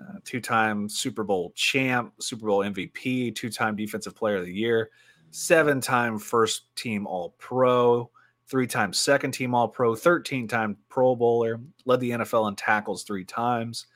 uh, 0.00 0.18
two 0.24 0.40
time 0.40 0.88
Super 0.88 1.24
Bowl 1.24 1.52
champ, 1.54 2.12
Super 2.20 2.46
Bowl 2.46 2.60
MVP, 2.60 3.34
two 3.34 3.50
time 3.50 3.76
Defensive 3.76 4.14
Player 4.14 4.36
of 4.36 4.44
the 4.44 4.52
Year, 4.52 4.90
seven 5.30 5.80
time 5.80 6.18
first 6.18 6.74
team 6.76 7.06
All 7.06 7.34
Pro, 7.38 8.10
three 8.48 8.66
time 8.66 8.92
second 8.92 9.32
team 9.32 9.54
All 9.54 9.68
Pro, 9.68 9.94
13 9.94 10.48
time 10.48 10.76
Pro 10.88 11.14
Bowler, 11.14 11.60
led 11.84 12.00
the 12.00 12.10
NFL 12.10 12.48
in 12.48 12.56
tackles 12.56 13.02
three 13.02 13.24
times, 13.24 13.86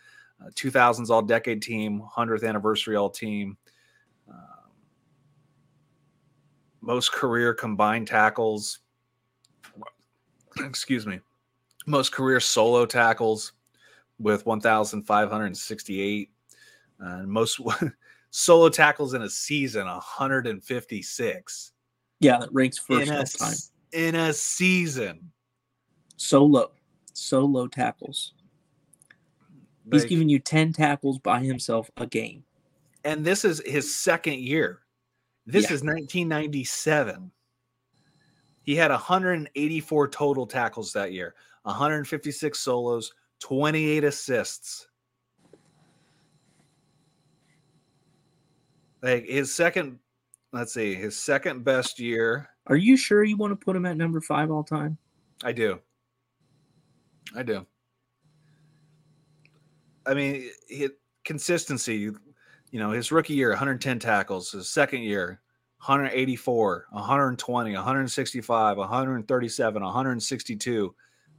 uh, 0.41 0.51
2000s 0.51 1.11
All 1.11 1.23
Decade 1.23 1.63
Team, 1.63 2.03
100th 2.17 2.47
Anniversary 2.47 2.97
All 2.97 3.11
Team. 3.11 3.57
Um, 4.29 4.37
most 6.81 7.13
career 7.13 7.55
combined 7.55 8.07
tackles, 8.07 8.81
excuse 10.59 11.07
me, 11.07 11.21
most 11.87 12.13
career 12.13 12.41
solo 12.41 12.87
tackles 12.87 13.53
with 14.19 14.47
1,568. 14.47 16.31
Uh, 17.05 17.23
most 17.25 17.61
solo 18.31 18.69
tackles 18.69 19.15
in 19.15 19.23
a 19.23 19.31
season, 19.31 19.87
156. 19.87 21.73
Yeah, 22.21 22.39
that 22.39 22.53
ranks 22.53 22.79
first 22.79 23.11
in 23.11 23.15
a, 23.15 23.25
time. 23.25 23.55
In 23.93 24.15
a 24.15 24.33
season. 24.33 25.31
Solo. 26.17 26.73
Solo 27.13 27.67
tackles. 27.67 28.35
Like, 29.87 30.03
He's 30.03 30.05
giving 30.09 30.29
you 30.29 30.39
10 30.39 30.73
tackles 30.73 31.19
by 31.19 31.41
himself 31.41 31.91
a 31.97 32.07
game. 32.07 32.45
And 33.05 33.25
this 33.25 33.45
is 33.45 33.63
his 33.67 33.95
second 33.95 34.39
year. 34.39 34.81
This 35.47 35.65
yeah. 35.65 35.75
is 35.75 35.83
1997. 35.83 37.31
He 38.63 38.75
had 38.75 38.91
184 38.91 40.09
total 40.09 40.47
tackles 40.47 40.93
that 40.95 41.13
year. 41.13 41.35
156 41.65 42.59
solos, 42.59 43.13
28 43.41 44.05
assists. 44.05 44.89
Like 49.03 49.27
his 49.27 49.55
second, 49.55 49.99
let's 50.53 50.73
see, 50.73 50.95
his 50.95 51.19
second 51.19 51.63
best 51.65 52.01
year. 52.01 52.49
Are 52.67 52.77
you 52.77 52.97
sure 52.97 53.23
you 53.23 53.37
want 53.37 53.51
to 53.53 53.63
put 53.63 53.77
him 53.77 53.85
at 53.85 53.99
number 53.99 54.21
five 54.21 54.51
all 54.51 54.65
time? 54.65 54.97
I 55.43 55.53
do. 55.53 55.79
I 57.37 57.43
do. 57.43 57.67
I 60.07 60.15
mean, 60.15 60.51
he, 60.69 60.89
consistency. 61.25 61.97
You 62.71 62.81
know, 62.81 62.91
his 62.91 63.13
rookie 63.13 63.35
year, 63.35 63.51
110 63.51 63.99
tackles. 63.99 64.53
His 64.53 64.69
second 64.69 65.03
year, 65.03 65.41
184, 65.79 66.87
120, 66.91 67.75
165, 67.75 68.77
137, 68.79 69.83
162 69.83 70.95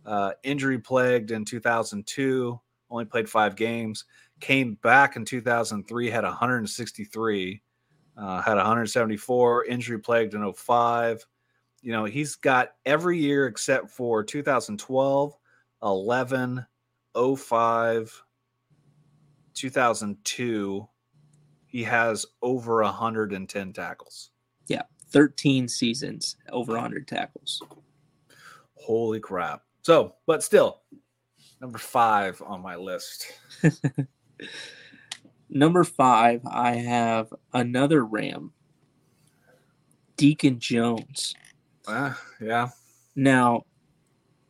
uh, 0.05 0.31
injury 0.43 0.79
plagued 0.79 1.31
in 1.31 1.45
2002, 1.45 2.59
only 2.89 3.05
played 3.05 3.29
five 3.29 3.55
games. 3.55 4.05
Came 4.39 4.75
back 4.75 5.15
in 5.15 5.25
2003, 5.25 6.09
had 6.09 6.23
163, 6.23 7.61
uh, 8.17 8.41
had 8.41 8.55
174, 8.55 9.65
injury 9.65 9.99
plagued 9.99 10.33
in 10.33 10.53
05. 10.53 11.25
You 11.81 11.91
know, 11.91 12.05
he's 12.05 12.35
got 12.35 12.73
every 12.85 13.17
year 13.17 13.47
except 13.47 13.89
for 13.89 14.23
2012, 14.23 15.37
11, 15.83 16.65
05, 17.37 18.23
2002. 19.53 20.87
He 21.67 21.83
has 21.83 22.25
over 22.41 22.81
110 22.83 23.73
tackles. 23.73 24.31
Yeah, 24.67 24.83
13 25.09 25.67
seasons, 25.67 26.37
over 26.49 26.73
100 26.73 27.07
tackles. 27.07 27.61
Holy 28.75 29.19
crap. 29.19 29.64
So, 29.85 30.15
but 30.25 30.41
still, 30.41 30.81
number 31.61 31.77
five 31.77 32.41
on 32.43 32.63
my 32.63 32.75
list. 32.75 33.27
number 35.49 35.83
five, 35.83 36.41
I 36.43 36.77
have 36.77 37.31
another 37.53 38.03
Ram, 38.03 38.51
Deacon 40.17 40.57
Jones. 40.57 41.35
Uh, 41.87 42.15
yeah. 42.41 42.69
Now, 43.15 43.65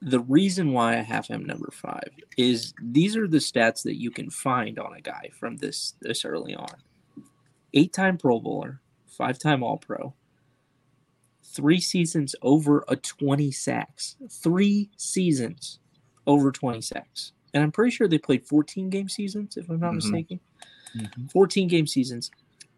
the 0.02 0.22
reason 0.22 0.72
why 0.72 0.94
I 0.94 1.02
have 1.02 1.28
him 1.28 1.44
number 1.44 1.70
five 1.70 2.12
is 2.38 2.74
these 2.82 3.18
are 3.18 3.28
the 3.28 3.40
stats 3.40 3.84
that 3.84 4.00
you 4.00 4.12
can 4.12 4.30
find 4.30 4.80
on 4.80 4.94
a 4.94 5.02
guy 5.02 5.32
from 5.38 5.58
this 5.58 5.96
this 6.00 6.24
early 6.24 6.56
on. 6.56 6.78
Eight 7.74 7.92
time 7.92 8.18
Pro 8.18 8.40
Bowler, 8.40 8.80
five 9.06 9.38
time 9.38 9.64
All 9.64 9.80
Pro, 9.80 10.14
three 11.56 11.80
seasons 11.80 12.36
over 12.42 12.84
a 12.88 12.96
20 12.96 13.52
sacks. 13.52 14.18
Three 14.30 14.90
seasons 14.98 15.80
over 16.28 16.52
20 16.52 16.82
sacks. 16.82 17.32
And 17.54 17.64
I'm 17.64 17.72
pretty 17.72 17.92
sure 17.92 18.08
they 18.08 18.18
played 18.18 18.46
14 18.46 18.90
game 18.90 19.08
seasons, 19.08 19.56
if 19.58 19.70
I'm 19.70 19.80
not 19.80 19.88
mm-hmm. 19.88 19.96
mistaken. 19.96 20.40
Mm-hmm. 20.98 21.28
14 21.28 21.68
game 21.68 21.88
seasons. 21.88 22.32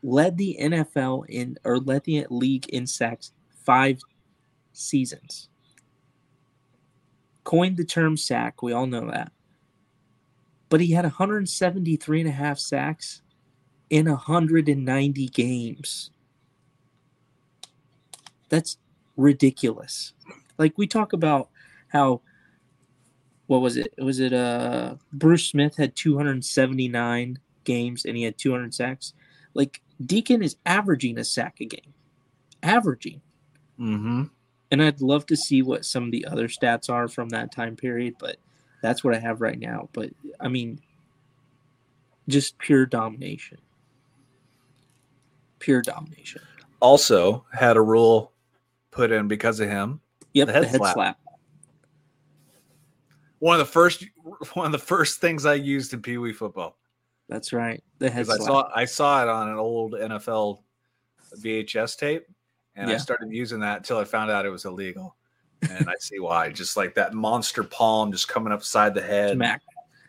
Led 0.03 0.38
the 0.38 0.57
NFL 0.61 1.25
in, 1.28 1.57
or 1.63 1.80
led 1.80 2.03
the 2.03 2.28
league 2.30 2.69
in 2.69 2.86
sacks 2.86 3.32
five 3.65 3.99
seasons. 4.73 5.49
Coined 7.43 7.78
the 7.78 7.86
term 7.86 8.15
sack. 8.15 8.61
We 8.61 8.73
all 8.73 8.86
know 8.86 9.09
that. 9.09 9.32
But 10.69 10.82
he 10.82 10.91
had 10.91 11.05
173 11.05 12.19
and 12.19 12.30
a 12.30 12.32
half 12.32 12.59
sacks 12.59 13.21
in 13.89 14.09
190 14.09 15.28
games. 15.30 16.11
That's 18.49 18.77
ridiculous. 19.15 20.13
Like 20.57 20.77
we 20.77 20.87
talk 20.87 21.13
about 21.13 21.49
how 21.89 22.21
what 23.47 23.61
was 23.61 23.77
it? 23.77 23.93
Was 23.97 24.19
it 24.19 24.33
uh 24.33 24.95
Bruce 25.13 25.45
Smith 25.45 25.77
had 25.77 25.95
279 25.95 27.39
games 27.63 28.05
and 28.05 28.17
he 28.17 28.23
had 28.23 28.37
200 28.37 28.73
sacks. 28.73 29.13
Like 29.53 29.81
Deacon 30.03 30.41
is 30.41 30.55
averaging 30.65 31.19
a 31.19 31.23
sack 31.23 31.57
a 31.59 31.65
game. 31.65 31.93
Averaging. 32.63 33.21
Mm-hmm. 33.79 34.23
And 34.71 34.83
I'd 34.83 35.01
love 35.01 35.25
to 35.27 35.37
see 35.37 35.61
what 35.61 35.85
some 35.85 36.05
of 36.05 36.11
the 36.11 36.25
other 36.25 36.47
stats 36.47 36.89
are 36.89 37.07
from 37.07 37.29
that 37.29 37.51
time 37.51 37.75
period, 37.75 38.15
but 38.19 38.37
that's 38.81 39.03
what 39.03 39.15
I 39.15 39.19
have 39.19 39.41
right 39.41 39.59
now. 39.59 39.89
But 39.93 40.09
I 40.39 40.47
mean, 40.47 40.79
just 42.27 42.57
pure 42.57 42.85
domination. 42.85 43.59
Pure 45.59 45.83
domination. 45.83 46.41
Also 46.79 47.45
had 47.51 47.77
a 47.77 47.81
rule 47.81 48.31
put 48.97 49.11
in 49.11 49.27
because 49.27 49.59
of 49.59 49.69
him. 49.69 50.01
Yep, 50.33 50.47
the 50.47 50.53
head, 50.53 50.63
the 50.63 50.67
head 50.67 50.77
slap. 50.77 50.93
slap. 50.93 51.19
One 53.39 53.59
of 53.59 53.65
the 53.65 53.71
first 53.71 54.05
one 54.53 54.65
of 54.65 54.71
the 54.71 54.77
first 54.77 55.21
things 55.21 55.45
I 55.45 55.53
used 55.53 55.93
in 55.93 56.01
Pee 56.01 56.17
Wee 56.17 56.33
football. 56.33 56.77
That's 57.29 57.53
right. 57.53 57.83
The 57.99 58.09
head 58.09 58.25
slap. 58.25 58.41
I 58.41 58.45
saw 58.45 58.69
I 58.75 58.85
saw 58.85 59.23
it 59.23 59.29
on 59.29 59.49
an 59.49 59.57
old 59.57 59.93
NFL 59.93 60.59
VHS 61.37 61.97
tape, 61.97 62.25
and 62.75 62.89
yeah. 62.89 62.95
I 62.95 62.97
started 62.97 63.31
using 63.31 63.59
that 63.61 63.77
until 63.77 63.97
I 63.97 64.03
found 64.03 64.31
out 64.31 64.45
it 64.45 64.49
was 64.49 64.65
illegal. 64.65 65.15
And 65.69 65.89
I 65.89 65.95
see 65.99 66.19
why. 66.19 66.49
Just 66.49 66.77
like 66.77 66.93
that 66.95 67.13
monster 67.13 67.63
palm 67.63 68.11
just 68.11 68.27
coming 68.27 68.53
upside 68.53 68.93
the 68.93 69.01
head. 69.01 69.33
Smack. 69.33 69.61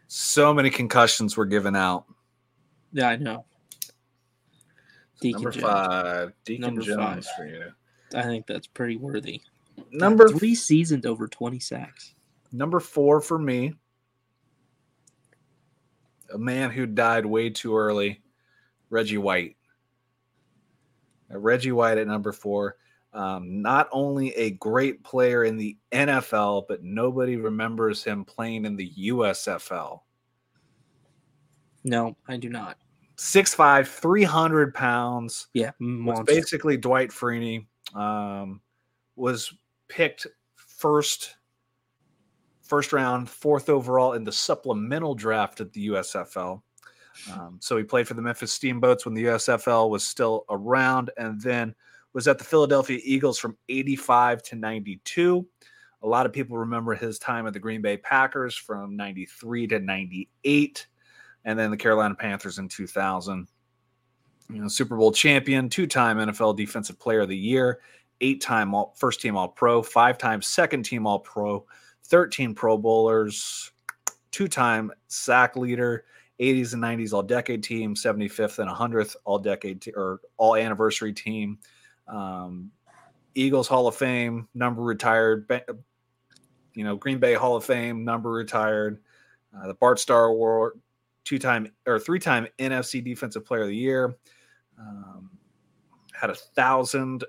So 0.07 0.53
many 0.53 0.69
concussions 0.69 1.37
were 1.37 1.47
given 1.47 1.75
out. 1.75 2.05
Yeah, 2.93 3.09
I 3.09 3.17
know. 3.17 3.45
Deacon 5.21 5.43
number 5.43 5.51
Jones. 5.51 5.65
five, 5.65 6.33
Deacon 6.45 6.63
number 6.63 6.83
Jones 6.83 7.27
five. 7.27 7.37
for 7.37 7.47
you. 7.47 7.73
I 8.15 8.23
think 8.23 8.47
that's 8.47 8.67
pretty 8.67 8.97
worthy. 8.97 9.41
Number 9.93 10.29
three 10.29 10.55
seasons 10.55 11.07
over 11.07 11.29
20 11.29 11.61
sacks. 11.61 12.15
Number 12.53 12.81
four 12.81 13.21
for 13.21 13.39
me. 13.39 13.75
a 16.33 16.39
man 16.39 16.71
who 16.71 16.87
died 16.87 17.25
way 17.25 17.51
too 17.51 17.77
early, 17.77 18.23
Reggie 18.91 19.19
White. 19.19 19.57
Uh, 21.33 21.39
Reggie 21.39 21.73
White 21.73 21.99
at 21.99 22.07
number 22.07 22.33
four. 22.33 22.77
Um, 23.13 23.63
not 23.63 23.89
only 23.91 24.35
a 24.35 24.51
great 24.51 25.03
player 25.03 25.45
in 25.45 25.57
the 25.57 25.77
NFL, 25.93 26.65
but 26.69 26.83
nobody 26.83 27.37
remembers 27.37 28.05
him 28.05 28.25
playing 28.25 28.67
in 28.67 28.77
the 28.77 28.93
USFL. 28.99 30.01
No, 31.85 32.17
I 32.29 32.37
do 32.37 32.51
not. 32.51 32.77
6'5, 33.17 33.87
300 33.89 34.75
pounds. 34.75 35.49
Yeah, 35.55 35.71
basically 36.27 36.77
Dwight 36.77 37.11
Freeney. 37.11 37.67
Um, 37.95 38.61
was 39.17 39.53
picked 39.89 40.27
first 40.55 41.37
first 42.63 42.93
round, 42.93 43.29
fourth 43.29 43.71
overall 43.71 44.13
in 44.13 44.25
the 44.25 44.33
supplemental 44.33 45.15
draft 45.15 45.61
at 45.61 45.73
the 45.73 45.89
USFL. 45.89 46.63
Um, 47.33 47.57
so 47.61 47.77
he 47.77 47.83
played 47.83 48.07
for 48.07 48.15
the 48.15 48.23
Memphis 48.23 48.57
Showboats 48.57 49.05
when 49.05 49.15
the 49.15 49.25
USFL 49.25 49.91
was 49.91 50.05
still 50.05 50.45
around, 50.51 51.11
and 51.17 51.41
then 51.41 51.75
was 52.13 52.29
at 52.29 52.39
the 52.39 52.45
Philadelphia 52.45 53.01
Eagles 53.03 53.39
from 53.39 53.57
85 53.69 54.43
to 54.45 54.57
92. 54.57 55.47
A 56.03 56.07
lot 56.07 56.27
of 56.27 56.33
people 56.33 56.57
remember 56.57 56.95
his 56.95 57.19
time 57.19 57.47
at 57.47 57.53
the 57.53 57.59
Green 57.59 57.83
Bay 57.83 57.97
Packers 57.97 58.55
from 58.55 58.97
93 58.97 59.67
to 59.69 59.79
98, 59.81 60.87
and 61.45 61.59
then 61.59 61.71
the 61.71 61.77
Carolina 61.77 62.15
Panthers 62.15 62.59
in 62.59 62.69
2000. 62.69 63.49
You 64.51 64.63
know, 64.63 64.69
Super 64.69 64.97
Bowl 64.97 65.13
champion, 65.13 65.69
two 65.69 65.87
time 65.87 66.17
NFL 66.17 66.57
Defensive 66.57 66.99
Player 66.99 67.21
of 67.21 67.29
the 67.29 67.37
Year, 67.37 67.81
eight 68.21 68.41
time 68.41 68.75
first 68.95 69.21
team 69.21 69.37
All 69.37 69.49
Pro, 69.49 69.83
five 69.83 70.17
time 70.17 70.41
second 70.41 70.85
team 70.85 71.07
All 71.07 71.19
Pro, 71.19 71.67
13 72.05 72.55
Pro 72.55 72.79
Bowlers, 72.79 73.71
two 74.31 74.49
time 74.49 74.91
sack 75.09 75.57
leader, 75.57 76.05
80s 76.41 76.73
and 76.73 76.83
90s 76.83 77.13
All 77.13 77.23
Decade 77.23 77.63
team, 77.63 77.95
75th 77.95 78.59
and 78.59 78.71
100th 78.71 79.17
All 79.25 79.39
Decade 79.39 79.83
te- 79.83 79.93
or 79.93 80.21
All 80.39 80.57
Anniversary 80.57 81.13
team, 81.13 81.59
um, 82.07 82.71
Eagles 83.35 83.69
Hall 83.69 83.87
of 83.87 83.97
Fame, 83.97 84.49
number 84.55 84.83
retired, 84.83 85.47
you 86.75 86.85
know, 86.85 86.97
Green 86.97 87.19
Bay 87.19 87.35
Hall 87.35 87.57
of 87.57 87.65
Fame, 87.65 88.05
number 88.05 88.31
retired, 88.31 89.03
uh, 89.57 89.67
the 89.67 89.75
Bart 89.75 89.99
Starr 89.99 90.27
Award, 90.27 90.81
two 91.25 91.39
time 91.39 91.71
or 91.87 91.99
three 91.99 92.19
time 92.19 92.47
NFC 92.59 93.05
Defensive 93.05 93.45
Player 93.45 93.63
of 93.63 93.69
the 93.69 93.77
Year. 93.77 94.17
Um, 94.79 95.31
had 96.13 96.31
a 96.31 96.35
thousand, 96.35 97.25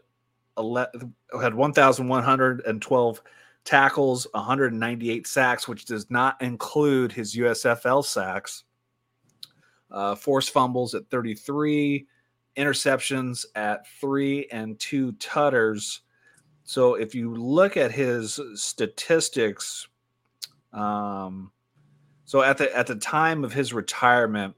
had 0.57 1.53
1,112 1.53 3.21
tackles, 3.63 4.27
198 4.33 5.27
sacks, 5.27 5.67
which 5.67 5.85
does 5.85 6.09
not 6.09 6.41
include 6.41 7.11
his 7.11 7.35
USFL 7.35 8.03
sacks. 8.03 8.63
Uh, 9.91 10.15
fumbles 10.15 10.93
at 10.93 11.09
33, 11.09 12.05
interceptions 12.57 13.45
at 13.55 13.87
three, 13.99 14.47
and 14.51 14.79
two 14.79 15.11
tutters. 15.13 16.01
So 16.63 16.95
if 16.95 17.15
you 17.15 17.33
look 17.33 17.77
at 17.77 17.91
his 17.91 18.39
statistics, 18.53 19.87
um, 20.73 21.51
so 22.25 22.43
at 22.43 22.59
the 22.59 22.75
at 22.77 22.85
the 22.85 22.95
time 22.95 23.43
of 23.43 23.51
his 23.51 23.73
retirement, 23.73 24.55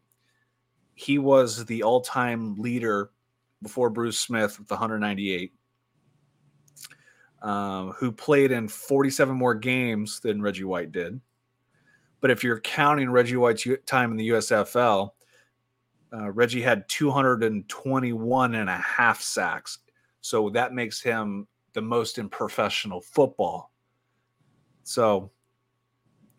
he 1.01 1.17
was 1.17 1.65
the 1.65 1.81
all-time 1.81 2.55
leader 2.57 3.09
before 3.63 3.89
Bruce 3.89 4.19
Smith 4.19 4.59
with 4.59 4.69
198 4.69 5.51
um, 7.41 7.91
who 7.97 8.11
played 8.11 8.51
in 8.51 8.67
47 8.67 9.35
more 9.35 9.55
games 9.55 10.19
than 10.19 10.41
Reggie 10.41 10.63
White 10.63 10.91
did. 10.91 11.19
But 12.19 12.29
if 12.29 12.43
you're 12.43 12.59
counting 12.59 13.09
Reggie 13.09 13.37
White's 13.37 13.65
time 13.87 14.11
in 14.11 14.17
the 14.17 14.29
USFL, 14.29 15.09
uh, 16.13 16.31
Reggie 16.31 16.61
had 16.61 16.87
221 16.87 18.55
and 18.55 18.69
a 18.69 18.77
half 18.77 19.21
sacks. 19.21 19.79
So 20.21 20.51
that 20.51 20.73
makes 20.73 21.01
him 21.01 21.47
the 21.73 21.81
most 21.81 22.19
in 22.19 22.29
professional 22.29 23.01
football. 23.01 23.71
So 24.83 25.31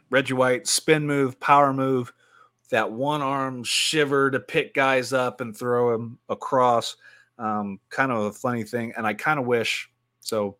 Reggie 0.08 0.34
White, 0.34 0.68
spin 0.68 1.04
move, 1.04 1.40
power 1.40 1.72
move, 1.72 2.12
that 2.72 2.90
one 2.90 3.20
arm 3.20 3.62
shiver 3.62 4.30
to 4.30 4.40
pick 4.40 4.72
guys 4.72 5.12
up 5.12 5.42
and 5.42 5.54
throw 5.54 5.92
them 5.92 6.18
across. 6.30 6.96
Um, 7.38 7.78
kind 7.90 8.10
of 8.10 8.24
a 8.24 8.32
funny 8.32 8.64
thing. 8.64 8.94
And 8.96 9.06
I 9.06 9.12
kind 9.12 9.38
of 9.38 9.44
wish 9.44 9.90
so 10.20 10.56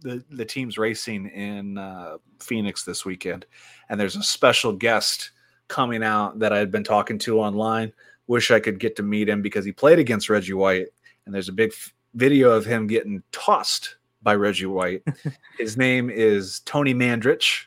the 0.00 0.24
the 0.30 0.44
team's 0.44 0.78
racing 0.78 1.26
in 1.26 1.76
uh, 1.76 2.18
Phoenix 2.40 2.84
this 2.84 3.04
weekend, 3.04 3.46
and 3.88 3.98
there's 3.98 4.16
a 4.16 4.22
special 4.22 4.72
guest 4.72 5.32
coming 5.68 6.04
out 6.04 6.38
that 6.38 6.52
I 6.52 6.58
had 6.58 6.70
been 6.70 6.84
talking 6.84 7.18
to 7.20 7.40
online. 7.40 7.92
Wish 8.28 8.50
I 8.50 8.60
could 8.60 8.78
get 8.78 8.94
to 8.96 9.02
meet 9.02 9.28
him 9.28 9.42
because 9.42 9.64
he 9.64 9.72
played 9.72 9.98
against 9.98 10.28
Reggie 10.28 10.52
White, 10.52 10.88
and 11.24 11.34
there's 11.34 11.48
a 11.48 11.52
big 11.52 11.72
f- 11.72 11.92
video 12.14 12.50
of 12.50 12.64
him 12.64 12.86
getting 12.86 13.22
tossed 13.32 13.96
by 14.22 14.36
Reggie 14.36 14.66
White. 14.66 15.02
His 15.58 15.76
name 15.76 16.10
is 16.10 16.60
Tony 16.60 16.94
Mandarich. 16.94 17.64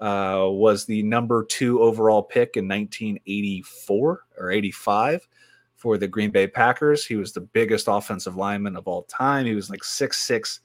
Uh, 0.00 0.46
was 0.48 0.86
the 0.86 1.02
number 1.02 1.44
two 1.44 1.82
overall 1.82 2.22
pick 2.22 2.56
in 2.56 2.66
1984 2.66 4.24
or 4.38 4.50
85 4.50 5.28
for 5.76 5.98
the 5.98 6.08
Green 6.08 6.30
Bay 6.30 6.46
Packers. 6.46 7.04
He 7.04 7.16
was 7.16 7.32
the 7.32 7.42
biggest 7.42 7.86
offensive 7.88 8.36
lineman 8.36 8.76
of 8.76 8.88
all 8.88 9.02
time. 9.02 9.44
He 9.44 9.54
was 9.54 9.68
like 9.68 9.84
six 9.84 10.18
six 10.18 10.60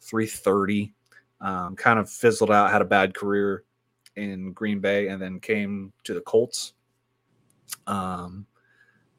330. 0.00 0.92
Um, 1.40 1.76
kind 1.76 1.98
of 1.98 2.10
fizzled 2.10 2.50
out, 2.50 2.70
had 2.70 2.82
a 2.82 2.86
bad 2.86 3.14
career 3.14 3.64
in 4.16 4.52
Green 4.52 4.80
Bay, 4.80 5.08
and 5.08 5.20
then 5.20 5.40
came 5.40 5.92
to 6.04 6.12
the 6.12 6.20
Colts. 6.20 6.74
Um, 7.86 8.46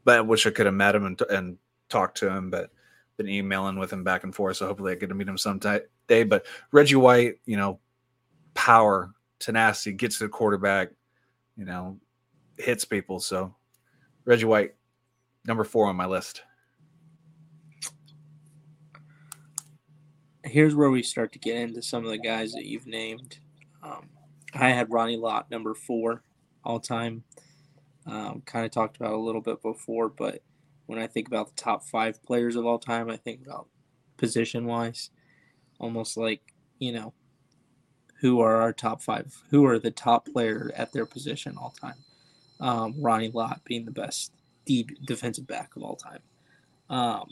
but 0.04 0.18
I 0.18 0.22
wish 0.22 0.46
I 0.46 0.52
could 0.52 0.66
have 0.66 0.76
met 0.76 0.96
him 0.96 1.06
and, 1.06 1.22
and 1.30 1.58
talked 1.90 2.18
to 2.18 2.30
him, 2.30 2.50
but 2.50 2.72
been 3.18 3.28
emailing 3.28 3.78
with 3.78 3.92
him 3.92 4.04
back 4.04 4.24
and 4.24 4.34
forth. 4.34 4.58
So 4.58 4.68
hopefully 4.68 4.92
I 4.92 4.96
get 4.96 5.10
to 5.10 5.16
meet 5.16 5.28
him 5.28 5.38
someday. 5.38 5.82
But 6.08 6.46
Reggie 6.72 6.96
White, 6.96 7.36
you 7.46 7.58
know, 7.58 7.80
power, 8.54 9.14
tenacity, 9.42 9.94
gets 9.94 10.18
to 10.20 10.26
the 10.26 10.30
quarterback, 10.30 10.89
you 11.58 11.66
know, 11.66 12.00
hits 12.58 12.86
people. 12.86 13.20
So 13.20 13.56
Reggie 14.26 14.46
White, 14.46 14.76
number 15.46 15.64
four 15.64 15.88
on 15.88 15.96
my 15.96 16.06
list. 16.06 16.44
here's 20.52 20.76
where 20.76 20.89
we 20.89 21.02
start 21.04 21.32
to 21.32 21.39
get 21.39 21.56
into 21.56 21.82
some 21.82 22.04
of 22.04 22.12
the 22.12 22.18
guys 22.18 22.52
that 22.54 22.66
you've 22.66 22.88
named. 22.88 23.39
Um, 23.82 24.10
I 24.54 24.70
had 24.70 24.92
Ronnie 24.92 25.18
Lott 25.18 25.50
number 25.50 25.74
four 25.74 26.24
all 26.64 26.80
time. 26.80 27.24
Um, 28.06 28.42
kind 28.46 28.66
of 28.66 28.72
talked 28.72 28.98
about 28.98 29.14
a 29.14 29.18
little 29.18 29.42
bit 29.42 29.62
before, 29.62 30.10
but 30.10 30.42
when 30.88 31.00
I 31.00 31.08
think 31.08 31.28
about 31.28 31.48
the 31.48 31.62
top 31.62 31.84
five 31.84 32.22
players 32.24 32.56
of 32.56 32.66
all 32.66 32.80
time, 32.80 33.10
I 33.10 33.18
think 33.18 33.46
about 33.46 33.68
position 34.18 34.66
wise, 34.66 35.12
almost 35.80 36.18
like 36.18 36.42
you 36.80 36.92
know, 36.92 37.14
who 38.22 38.40
are 38.40 38.58
our 38.58 38.72
top 38.72 39.02
five? 39.02 39.36
Who 39.50 39.66
are 39.66 39.80
the 39.80 39.92
top 39.92 40.28
player 40.28 40.72
at 40.76 40.94
their 40.94 41.08
position 41.08 41.58
all 41.58 41.74
time? 41.82 41.96
Um, 42.60 42.94
Ronnie 43.00 43.32
Lott 43.34 43.62
being 43.66 43.84
the 43.84 43.92
best 43.92 44.32
deep 44.66 44.92
defensive 45.06 45.48
back 45.48 45.76
of 45.76 45.82
all 45.82 45.96
time. 45.96 46.20
Um, 46.90 47.30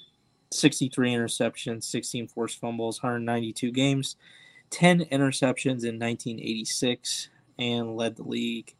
63 0.52 1.12
interceptions, 1.12 1.84
16 1.84 2.28
forced 2.28 2.60
fumbles, 2.60 3.04
192 3.04 3.72
games, 3.72 4.16
10 4.72 5.02
interceptions 5.06 5.86
in 5.86 6.00
1986, 6.00 7.30
and 7.60 7.96
led 7.96 8.16
the 8.16 8.24
league 8.24 8.76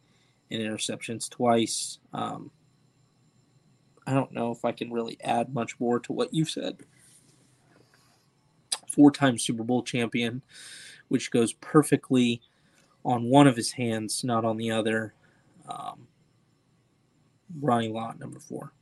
in 0.50 0.60
interceptions 0.60 1.30
twice. 1.30 2.00
Um, 2.12 2.50
I 4.04 4.14
don't 4.14 4.32
know 4.32 4.50
if 4.50 4.64
I 4.64 4.72
can 4.72 4.92
really 4.92 5.16
add 5.22 5.54
much 5.54 5.78
more 5.78 6.00
to 6.00 6.12
what 6.12 6.34
you 6.34 6.44
said. 6.44 6.78
Four 8.88 9.12
time 9.12 9.38
Super 9.38 9.62
Bowl 9.62 9.84
champion, 9.84 10.42
which 11.10 11.30
goes 11.30 11.52
perfectly 11.54 12.40
on 13.04 13.24
one 13.24 13.46
of 13.46 13.56
his 13.56 13.70
hands, 13.70 14.24
not 14.24 14.44
on 14.44 14.56
the 14.56 14.70
other. 14.70 15.14
Um, 15.68 16.06
Ronnie 17.60 17.88
Lott, 17.88 18.18
number 18.18 18.38
four. 18.38 18.72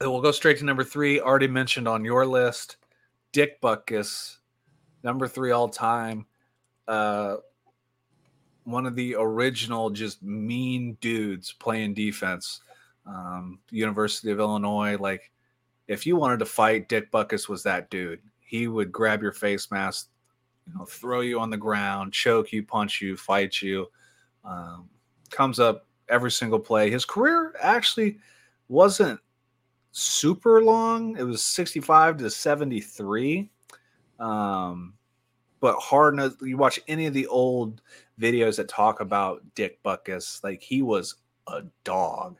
We'll 0.00 0.20
go 0.20 0.32
straight 0.32 0.58
to 0.58 0.64
number 0.64 0.84
three. 0.84 1.20
Already 1.20 1.46
mentioned 1.46 1.88
on 1.88 2.04
your 2.04 2.26
list, 2.26 2.76
Dick 3.32 3.60
Butkus, 3.60 4.38
number 5.02 5.28
three 5.28 5.52
all 5.52 5.68
time. 5.68 6.26
Uh, 6.86 7.36
one 8.64 8.86
of 8.86 8.96
the 8.96 9.14
original, 9.18 9.90
just 9.90 10.22
mean 10.22 10.96
dudes 11.00 11.52
playing 11.52 11.94
defense. 11.94 12.60
Um, 13.06 13.60
University 13.70 14.30
of 14.30 14.40
Illinois. 14.40 14.96
Like, 14.98 15.30
if 15.86 16.06
you 16.06 16.16
wanted 16.16 16.38
to 16.38 16.46
fight, 16.46 16.88
Dick 16.88 17.12
Butkus 17.12 17.48
was 17.48 17.62
that 17.62 17.90
dude. 17.90 18.20
He 18.40 18.68
would 18.68 18.90
grab 18.90 19.22
your 19.22 19.32
face 19.32 19.70
mask, 19.70 20.08
you 20.66 20.74
know, 20.74 20.84
throw 20.84 21.20
you 21.20 21.38
on 21.40 21.50
the 21.50 21.56
ground, 21.56 22.12
choke 22.12 22.52
you, 22.52 22.62
punch 22.62 23.00
you, 23.00 23.16
fight 23.16 23.60
you. 23.60 23.90
Um, 24.44 24.88
comes 25.30 25.58
up 25.58 25.86
every 26.08 26.30
single 26.30 26.58
play. 26.58 26.90
His 26.90 27.04
career 27.04 27.54
actually 27.60 28.18
wasn't 28.68 29.20
super 29.92 30.62
long. 30.62 31.16
It 31.16 31.22
was 31.22 31.42
65 31.42 32.18
to 32.18 32.30
73. 32.30 33.50
Um, 34.18 34.94
but 35.60 35.76
hard 35.76 36.14
enough, 36.14 36.34
you 36.42 36.56
watch 36.56 36.80
any 36.88 37.06
of 37.06 37.14
the 37.14 37.26
old 37.26 37.80
videos 38.20 38.56
that 38.56 38.68
talk 38.68 39.00
about 39.00 39.42
Dick 39.54 39.82
Butkus, 39.82 40.42
like 40.44 40.62
he 40.62 40.82
was 40.82 41.16
a 41.46 41.62
dog. 41.84 42.36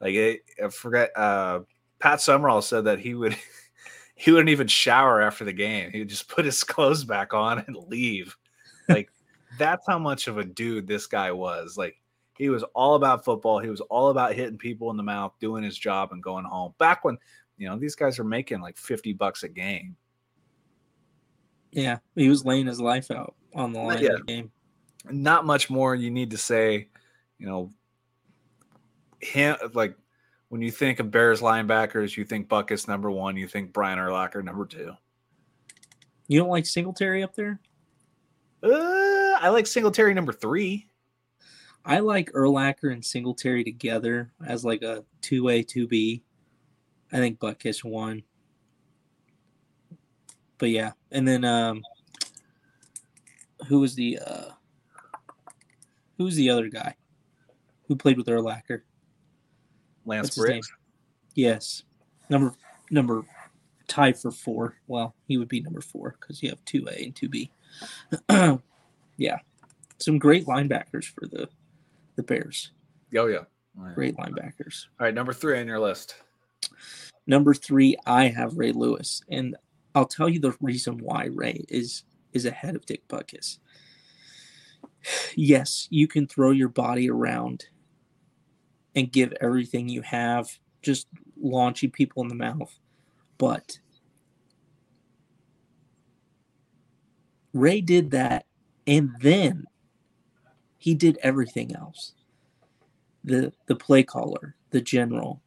Like 0.00 0.14
I 0.62 0.68
forget. 0.68 1.10
Uh, 1.16 1.60
Pat 1.98 2.20
Summerall 2.20 2.60
said 2.62 2.84
that 2.84 2.98
he 2.98 3.14
would 3.14 3.36
he 4.16 4.32
wouldn't 4.32 4.48
even 4.48 4.66
shower 4.66 5.20
after 5.20 5.44
the 5.44 5.52
game. 5.52 5.92
He 5.92 6.00
would 6.00 6.08
just 6.08 6.28
put 6.28 6.44
his 6.44 6.64
clothes 6.64 7.04
back 7.04 7.32
on 7.34 7.62
and 7.66 7.76
leave. 7.76 8.36
Like 8.88 9.10
that's 9.58 9.86
how 9.86 9.98
much 9.98 10.26
of 10.26 10.38
a 10.38 10.44
dude 10.44 10.88
this 10.88 11.06
guy 11.06 11.30
was. 11.30 11.76
Like 11.76 11.96
he 12.36 12.48
was 12.48 12.64
all 12.74 12.94
about 12.94 13.24
football. 13.24 13.58
He 13.58 13.68
was 13.68 13.82
all 13.82 14.08
about 14.08 14.34
hitting 14.34 14.58
people 14.58 14.90
in 14.90 14.96
the 14.96 15.02
mouth, 15.02 15.34
doing 15.38 15.62
his 15.62 15.78
job, 15.78 16.12
and 16.12 16.22
going 16.22 16.44
home. 16.44 16.74
Back 16.78 17.04
when 17.04 17.18
you 17.58 17.68
know 17.68 17.78
these 17.78 17.94
guys 17.94 18.18
were 18.18 18.24
making 18.24 18.60
like 18.60 18.78
fifty 18.78 19.12
bucks 19.12 19.42
a 19.42 19.48
game. 19.48 19.96
Yeah, 21.72 21.98
he 22.14 22.30
was 22.30 22.44
laying 22.44 22.66
his 22.66 22.80
life 22.80 23.10
out 23.10 23.34
on 23.54 23.72
the 23.72 23.80
line 23.80 24.02
yeah. 24.02 24.10
the 24.18 24.24
game. 24.24 24.50
Not 25.10 25.44
much 25.44 25.68
more 25.68 25.94
you 25.94 26.10
need 26.10 26.30
to 26.30 26.38
say. 26.38 26.88
You 27.38 27.46
know, 27.46 27.70
him 29.20 29.56
like 29.74 29.94
when 30.48 30.62
you 30.62 30.70
think 30.70 31.00
of 31.00 31.10
Bears 31.10 31.40
linebackers, 31.40 32.16
you 32.16 32.24
think 32.24 32.48
Butkus 32.48 32.86
number 32.86 33.10
one, 33.10 33.36
you 33.36 33.48
think 33.48 33.72
Brian 33.72 33.98
Urlacher 33.98 34.44
number 34.44 34.64
two. 34.64 34.92
You 36.28 36.38
don't 36.40 36.48
like 36.48 36.66
Singletary 36.66 37.22
up 37.22 37.34
there? 37.34 37.60
Uh, 38.62 39.38
I 39.40 39.48
like 39.48 39.66
Singletary 39.66 40.14
number 40.14 40.32
three. 40.32 40.88
I 41.84 42.00
like 42.00 42.32
Urlacher 42.32 42.92
and 42.92 43.04
Singletary 43.04 43.62
together 43.62 44.32
as 44.44 44.64
like 44.64 44.82
a 44.82 45.04
two 45.20 45.48
A, 45.48 45.62
two 45.62 45.86
B. 45.86 46.22
I 47.12 47.18
think 47.18 47.38
Butkus 47.38 47.84
one. 47.84 48.22
But 50.58 50.70
yeah, 50.70 50.92
and 51.12 51.28
then 51.28 51.44
um, 51.44 51.82
who 53.68 53.80
was 53.80 53.94
the 53.94 54.18
uh, 54.26 54.50
who's 56.16 56.34
the 56.34 56.50
other 56.50 56.68
guy 56.68 56.96
who 57.86 57.94
played 57.94 58.16
with 58.16 58.26
Urlacher? 58.26 58.82
Lance 60.06 60.36
Briggs. 60.36 60.72
Yes, 61.34 61.82
number 62.30 62.54
number 62.90 63.22
tied 63.88 64.18
for 64.18 64.30
four. 64.30 64.76
Well, 64.86 65.14
he 65.26 65.36
would 65.36 65.48
be 65.48 65.60
number 65.60 65.80
four 65.80 66.16
because 66.20 66.42
you 66.42 66.48
have 66.48 66.64
two 66.64 66.86
A 66.90 67.04
and 67.04 67.14
two 67.14 67.28
B. 67.28 67.50
yeah, 69.16 69.38
some 69.98 70.18
great 70.18 70.46
linebackers 70.46 71.04
for 71.04 71.26
the 71.26 71.48
the 72.16 72.22
Bears. 72.22 72.72
Oh 73.16 73.26
yeah, 73.26 73.44
great 73.94 74.16
linebackers. 74.16 74.86
All 74.98 75.06
right, 75.06 75.14
number 75.14 75.32
three 75.32 75.60
on 75.60 75.66
your 75.66 75.80
list. 75.80 76.14
Number 77.26 77.54
three, 77.54 77.96
I 78.06 78.28
have 78.28 78.56
Ray 78.56 78.72
Lewis, 78.72 79.22
and 79.28 79.56
I'll 79.94 80.06
tell 80.06 80.28
you 80.28 80.38
the 80.38 80.56
reason 80.60 80.98
why 80.98 81.28
Ray 81.32 81.64
is 81.68 82.04
is 82.32 82.46
ahead 82.46 82.76
of 82.76 82.86
Dick 82.86 83.06
Butkus. 83.08 83.58
Yes, 85.36 85.86
you 85.88 86.08
can 86.08 86.26
throw 86.26 86.50
your 86.50 86.68
body 86.68 87.08
around 87.08 87.66
and 88.96 89.12
give 89.12 89.32
everything 89.40 89.88
you 89.88 90.02
have, 90.02 90.58
just 90.82 91.06
launching 91.40 91.90
people 91.90 92.22
in 92.22 92.28
the 92.28 92.34
mouth, 92.34 92.74
but 93.38 93.78
Ray 97.52 97.80
did 97.80 98.10
that, 98.10 98.46
and 98.86 99.10
then 99.20 99.64
he 100.78 100.94
did 100.94 101.18
everything 101.22 101.74
else. 101.74 102.14
The 103.24 103.52
the 103.66 103.76
play 103.76 104.02
caller, 104.02 104.56
the 104.70 104.80
general, 104.80 105.42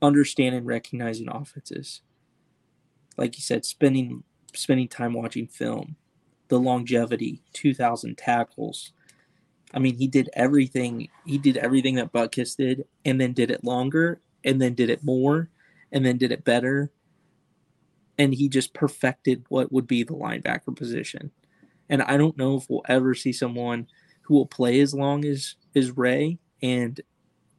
understanding, 0.00 0.64
recognizing 0.64 1.28
offenses. 1.28 2.02
Like 3.16 3.36
you 3.36 3.42
said, 3.42 3.64
spending 3.64 4.22
spending 4.54 4.88
time 4.88 5.12
watching 5.12 5.46
film, 5.46 5.96
the 6.48 6.60
longevity, 6.60 7.42
two 7.52 7.74
thousand 7.74 8.18
tackles. 8.18 8.92
I 9.74 9.78
mean, 9.78 9.96
he 9.96 10.06
did 10.06 10.30
everything. 10.32 11.08
He 11.26 11.38
did 11.38 11.56
everything 11.56 11.96
that 11.96 12.12
Butkus 12.12 12.56
did, 12.56 12.84
and 13.04 13.20
then 13.20 13.32
did 13.32 13.50
it 13.50 13.64
longer, 13.64 14.20
and 14.44 14.60
then 14.60 14.74
did 14.74 14.90
it 14.90 15.04
more, 15.04 15.50
and 15.92 16.04
then 16.04 16.16
did 16.16 16.32
it 16.32 16.44
better. 16.44 16.90
And 18.16 18.34
he 18.34 18.48
just 18.48 18.74
perfected 18.74 19.44
what 19.48 19.70
would 19.70 19.86
be 19.86 20.02
the 20.02 20.14
linebacker 20.14 20.74
position. 20.74 21.30
And 21.88 22.02
I 22.02 22.16
don't 22.16 22.36
know 22.36 22.56
if 22.56 22.68
we'll 22.68 22.84
ever 22.88 23.14
see 23.14 23.32
someone 23.32 23.86
who 24.22 24.34
will 24.34 24.46
play 24.46 24.80
as 24.80 24.94
long 24.94 25.24
as 25.24 25.54
as 25.74 25.96
Ray 25.96 26.38
and 26.62 27.00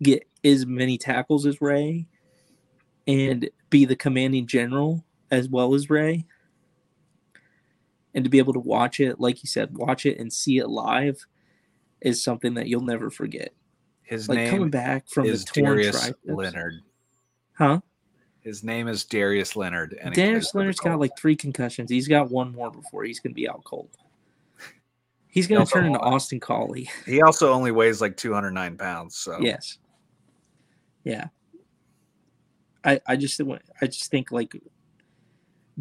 get 0.01 0.27
as 0.43 0.65
many 0.65 0.97
tackles 0.97 1.45
as 1.45 1.61
Ray 1.61 2.07
and 3.07 3.49
be 3.69 3.85
the 3.85 3.95
commanding 3.95 4.47
general 4.47 5.03
as 5.31 5.47
well 5.47 5.73
as 5.73 5.89
Ray. 5.89 6.25
And 8.13 8.23
to 8.23 8.29
be 8.29 8.39
able 8.39 8.53
to 8.53 8.59
watch 8.59 8.99
it, 8.99 9.19
like 9.19 9.43
you 9.43 9.47
said, 9.47 9.77
watch 9.77 10.05
it 10.05 10.19
and 10.19 10.33
see 10.33 10.57
it 10.57 10.67
live 10.67 11.25
is 12.01 12.23
something 12.23 12.53
that 12.55 12.67
you'll 12.67 12.81
never 12.81 13.09
forget. 13.09 13.53
His 14.03 14.27
like 14.27 14.37
name 14.37 14.49
coming 14.51 14.69
back 14.69 15.07
from 15.07 15.25
is 15.25 15.45
the 15.45 15.61
Darius 15.61 15.91
triceps. 15.91 16.17
Leonard. 16.25 16.81
Huh? 17.53 17.81
His 18.39 18.63
name 18.63 18.87
is 18.87 19.03
Darius 19.05 19.55
Leonard. 19.55 19.97
And 20.01 20.13
Darius 20.15 20.55
Leonard's 20.55 20.79
got 20.79 20.99
like 20.99 21.11
three 21.17 21.35
concussions. 21.35 21.91
He's 21.91 22.07
got 22.07 22.31
one 22.31 22.53
more 22.53 22.71
before 22.71 23.03
he's 23.03 23.19
gonna 23.19 23.35
be 23.35 23.47
out 23.47 23.63
cold. 23.63 23.89
He's 25.29 25.45
going 25.47 25.63
to 25.63 25.71
turn 25.71 25.85
into 25.85 25.99
Austin 25.99 26.39
Collie. 26.39 26.89
He 27.05 27.21
also 27.21 27.53
only 27.53 27.71
weighs 27.71 28.01
like 28.01 28.17
209 28.17 28.77
pounds. 28.77 29.15
So 29.15 29.37
yes, 29.39 29.77
yeah. 31.03 31.27
I 32.83 32.99
I 33.05 33.15
just 33.15 33.39
I 33.81 33.85
just 33.85 34.09
think 34.09 34.31
like 34.31 34.59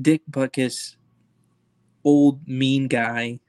Dick 0.01 0.23
Butkus, 0.31 0.97
old 2.05 2.47
mean 2.47 2.89
guy. 2.89 3.41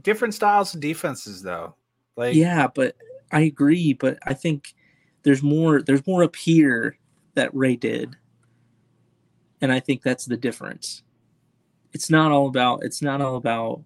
Different 0.00 0.32
styles 0.32 0.74
of 0.74 0.80
defenses, 0.80 1.42
though. 1.42 1.74
Like 2.16 2.34
yeah, 2.34 2.68
but 2.68 2.96
I 3.30 3.40
agree. 3.40 3.92
But 3.92 4.18
I 4.24 4.34
think 4.34 4.74
there's 5.22 5.42
more. 5.42 5.82
There's 5.82 6.06
more 6.06 6.24
up 6.24 6.36
here 6.36 6.98
that 7.34 7.54
Ray 7.54 7.76
did, 7.76 8.16
and 9.60 9.72
I 9.72 9.80
think 9.80 10.02
that's 10.02 10.26
the 10.26 10.36
difference. 10.36 11.02
It's 11.92 12.10
not 12.10 12.32
all 12.32 12.46
about. 12.46 12.84
It's 12.84 13.02
not 13.02 13.20
all 13.20 13.36
about 13.36 13.82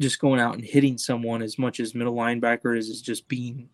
just 0.00 0.18
going 0.18 0.40
out 0.40 0.54
and 0.54 0.64
hitting 0.64 0.98
someone 0.98 1.42
as 1.42 1.58
much 1.58 1.80
as 1.80 1.94
middle 1.94 2.14
linebacker 2.14 2.76
is, 2.76 2.88
is 2.88 3.00
just 3.00 3.28
being 3.28 3.68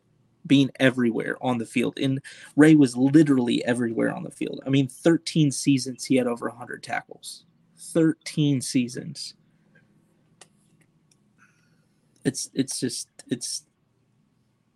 being 0.46 0.70
everywhere 0.80 1.36
on 1.42 1.58
the 1.58 1.66
field. 1.66 1.98
And 1.98 2.20
Ray 2.56 2.74
was 2.74 2.96
literally 2.96 3.64
everywhere 3.64 4.14
on 4.14 4.22
the 4.22 4.30
field. 4.30 4.60
I 4.66 4.70
mean, 4.70 4.88
13 4.88 5.50
seasons 5.50 6.04
he 6.04 6.16
had 6.16 6.26
over 6.26 6.48
100 6.48 6.82
tackles. 6.82 7.44
13 7.76 8.60
seasons. 8.60 9.34
It's 12.24 12.50
it's 12.54 12.80
just 12.80 13.08
it's 13.28 13.64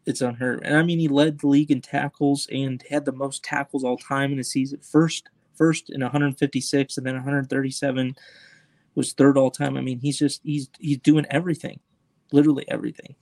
it's 0.06 0.20
unheard. 0.20 0.62
And 0.64 0.76
I 0.76 0.82
mean, 0.82 0.98
he 0.98 1.08
led 1.08 1.40
the 1.40 1.48
league 1.48 1.70
in 1.70 1.80
tackles 1.80 2.48
and 2.50 2.82
had 2.90 3.04
the 3.04 3.12
most 3.12 3.44
tackles 3.44 3.84
all 3.84 3.96
time 3.96 4.32
in 4.32 4.38
a 4.38 4.44
season. 4.44 4.80
First 4.80 5.28
first 5.54 5.90
in 5.90 6.00
156 6.00 6.96
and 6.96 7.06
then 7.06 7.14
137 7.14 8.16
was 8.94 9.12
third 9.12 9.38
all 9.38 9.50
time. 9.50 9.76
I 9.76 9.80
mean, 9.80 9.98
he's 9.98 10.18
just 10.18 10.40
he's 10.44 10.68
he's 10.78 10.98
doing 10.98 11.26
everything, 11.30 11.80
literally 12.32 12.64
everything. 12.68 13.14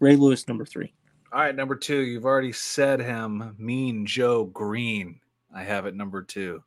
Ray 0.00 0.16
Lewis, 0.16 0.48
number 0.48 0.64
three. 0.64 0.92
All 1.32 1.40
right, 1.40 1.54
number 1.54 1.74
two. 1.74 2.00
You've 2.02 2.26
already 2.26 2.52
said 2.52 3.00
him. 3.00 3.54
Mean 3.58 4.06
Joe 4.06 4.44
Greene. 4.44 5.20
I 5.54 5.62
have 5.62 5.86
it 5.86 5.94
number 5.94 6.22
two. 6.22 6.62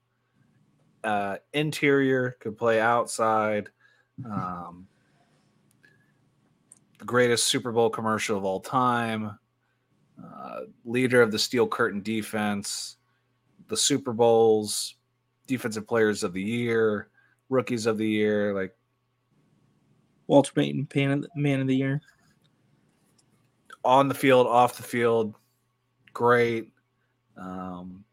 Uh, 1.04 1.38
interior 1.54 2.36
could 2.40 2.58
play 2.58 2.82
outside. 2.82 3.70
Um, 4.26 4.88
the 4.90 4.97
greatest 7.06 7.48
Super 7.48 7.72
Bowl 7.72 7.90
commercial 7.90 8.38
of 8.38 8.46
all 8.46 8.60
time. 8.60 9.38
Uh, 10.24 10.62
leader 10.86 11.22
of 11.22 11.32
the 11.32 11.40
Steel 11.40 11.68
Curtain 11.68 12.02
defense. 12.02 12.98
The 13.68 13.78
Super 13.78 14.14
Bowls. 14.14 14.96
Defensive 15.46 15.88
Players 15.88 16.24
of 16.24 16.34
the 16.34 16.42
Year 16.42 17.08
rookies 17.50 17.86
of 17.86 17.98
the 17.98 18.08
year, 18.08 18.54
like 18.54 18.76
Walter 20.28 20.52
Payton, 20.54 20.88
man 20.94 21.12
of 21.12 21.22
the, 21.22 21.30
man 21.36 21.62
of 21.62 21.68
the 21.68 21.76
year. 21.76 22.02
On 23.84 24.08
the 24.08 24.14
field, 24.14 24.48
off 24.48 24.78
the 24.78 24.84
field, 24.84 25.36
great. 26.14 26.72
Um, 27.38 28.04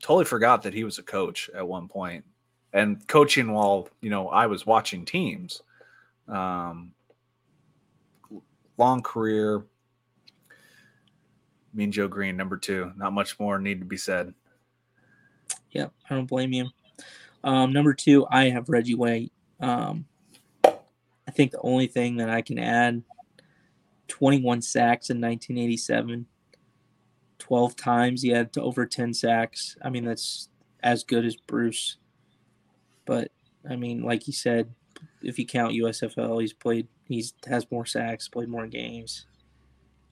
totally 0.00 0.24
forgot 0.24 0.62
that 0.62 0.74
he 0.74 0.84
was 0.84 0.98
a 0.98 1.02
coach 1.02 1.48
at 1.54 1.66
one 1.66 1.88
point, 1.88 2.24
and 2.72 3.06
coaching 3.08 3.52
while 3.52 3.88
you 4.00 4.10
know 4.10 4.28
I 4.28 4.46
was 4.46 4.66
watching 4.66 5.04
teams. 5.04 5.62
Um, 6.28 6.92
long 8.82 9.00
career. 9.00 9.64
Mean 11.72 11.92
Joe 11.92 12.08
Greene, 12.08 12.36
number 12.36 12.56
two. 12.56 12.92
Not 12.96 13.12
much 13.12 13.38
more 13.38 13.60
need 13.60 13.78
to 13.78 13.86
be 13.86 13.96
said. 13.96 14.34
Yeah, 15.70 15.86
I 16.10 16.14
don't 16.16 16.26
blame 16.26 16.52
you. 16.52 16.68
Um, 17.44 17.72
number 17.72 17.94
two, 17.94 18.26
I 18.28 18.50
have 18.50 18.68
Reggie 18.68 18.96
White. 18.96 19.32
Um, 19.60 20.06
I 20.64 21.30
think 21.30 21.52
the 21.52 21.60
only 21.62 21.86
thing 21.86 22.16
that 22.16 22.28
I 22.28 22.42
can 22.42 22.58
add 22.58 23.02
21 24.08 24.62
sacks 24.62 25.10
in 25.10 25.20
1987. 25.20 26.26
12 27.38 27.76
times 27.76 28.22
he 28.22 28.30
had 28.30 28.50
over 28.58 28.84
10 28.84 29.14
sacks. 29.14 29.76
I 29.80 29.90
mean, 29.90 30.04
that's 30.04 30.48
as 30.82 31.04
good 31.04 31.24
as 31.24 31.36
Bruce. 31.36 31.98
But 33.04 33.30
I 33.68 33.76
mean, 33.76 34.02
like 34.02 34.26
you 34.26 34.32
said, 34.32 34.74
if 35.22 35.38
you 35.38 35.46
count 35.46 35.74
USFL, 35.74 36.40
he's 36.40 36.52
played, 36.52 36.88
he's 37.08 37.34
has 37.46 37.70
more 37.70 37.86
sacks, 37.86 38.28
played 38.28 38.48
more 38.48 38.66
games. 38.66 39.26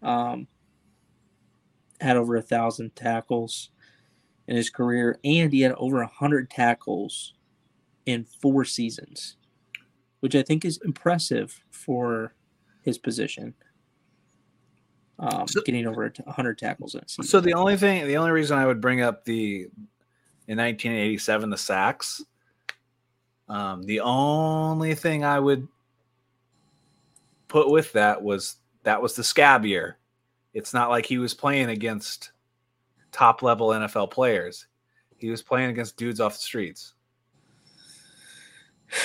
Um, 0.02 0.46
had 2.00 2.16
over 2.16 2.36
a 2.36 2.42
thousand 2.42 2.96
tackles 2.96 3.70
in 4.48 4.56
his 4.56 4.70
career, 4.70 5.18
and 5.24 5.52
he 5.52 5.60
had 5.60 5.72
over 5.72 6.00
a 6.00 6.06
hundred 6.06 6.50
tackles 6.50 7.34
in 8.06 8.24
four 8.24 8.64
seasons, 8.64 9.36
which 10.20 10.34
I 10.34 10.42
think 10.42 10.64
is 10.64 10.80
impressive 10.84 11.62
for 11.70 12.34
his 12.82 12.96
position. 12.98 13.54
Um, 15.18 15.46
So- 15.46 15.60
getting 15.62 15.86
over 15.86 16.10
a 16.26 16.32
hundred 16.32 16.56
tackles 16.58 16.94
in 16.94 17.02
a 17.02 17.08
season. 17.08 17.24
So 17.24 17.40
the 17.40 17.52
only 17.52 17.76
thing, 17.76 18.06
the 18.06 18.16
only 18.16 18.30
reason 18.30 18.56
I 18.58 18.64
would 18.66 18.80
bring 18.80 19.02
up 19.02 19.24
the 19.24 19.68
in 20.48 20.56
1987 20.56 21.50
the 21.50 21.58
sacks, 21.58 22.24
um, 23.50 23.82
the 23.82 24.00
only 24.00 24.94
thing 24.94 25.24
I 25.24 25.40
would 25.40 25.66
put 27.48 27.68
with 27.68 27.92
that 27.94 28.22
was 28.22 28.56
that 28.84 29.02
was 29.02 29.16
the 29.16 29.24
scab 29.24 29.66
year. 29.66 29.98
It's 30.54 30.72
not 30.72 30.88
like 30.88 31.04
he 31.04 31.18
was 31.18 31.34
playing 31.34 31.68
against 31.68 32.30
top 33.10 33.42
level 33.42 33.68
NFL 33.70 34.12
players. 34.12 34.66
He 35.16 35.30
was 35.30 35.42
playing 35.42 35.70
against 35.70 35.96
dudes 35.96 36.20
off 36.20 36.34
the 36.34 36.40
streets. 36.40 36.94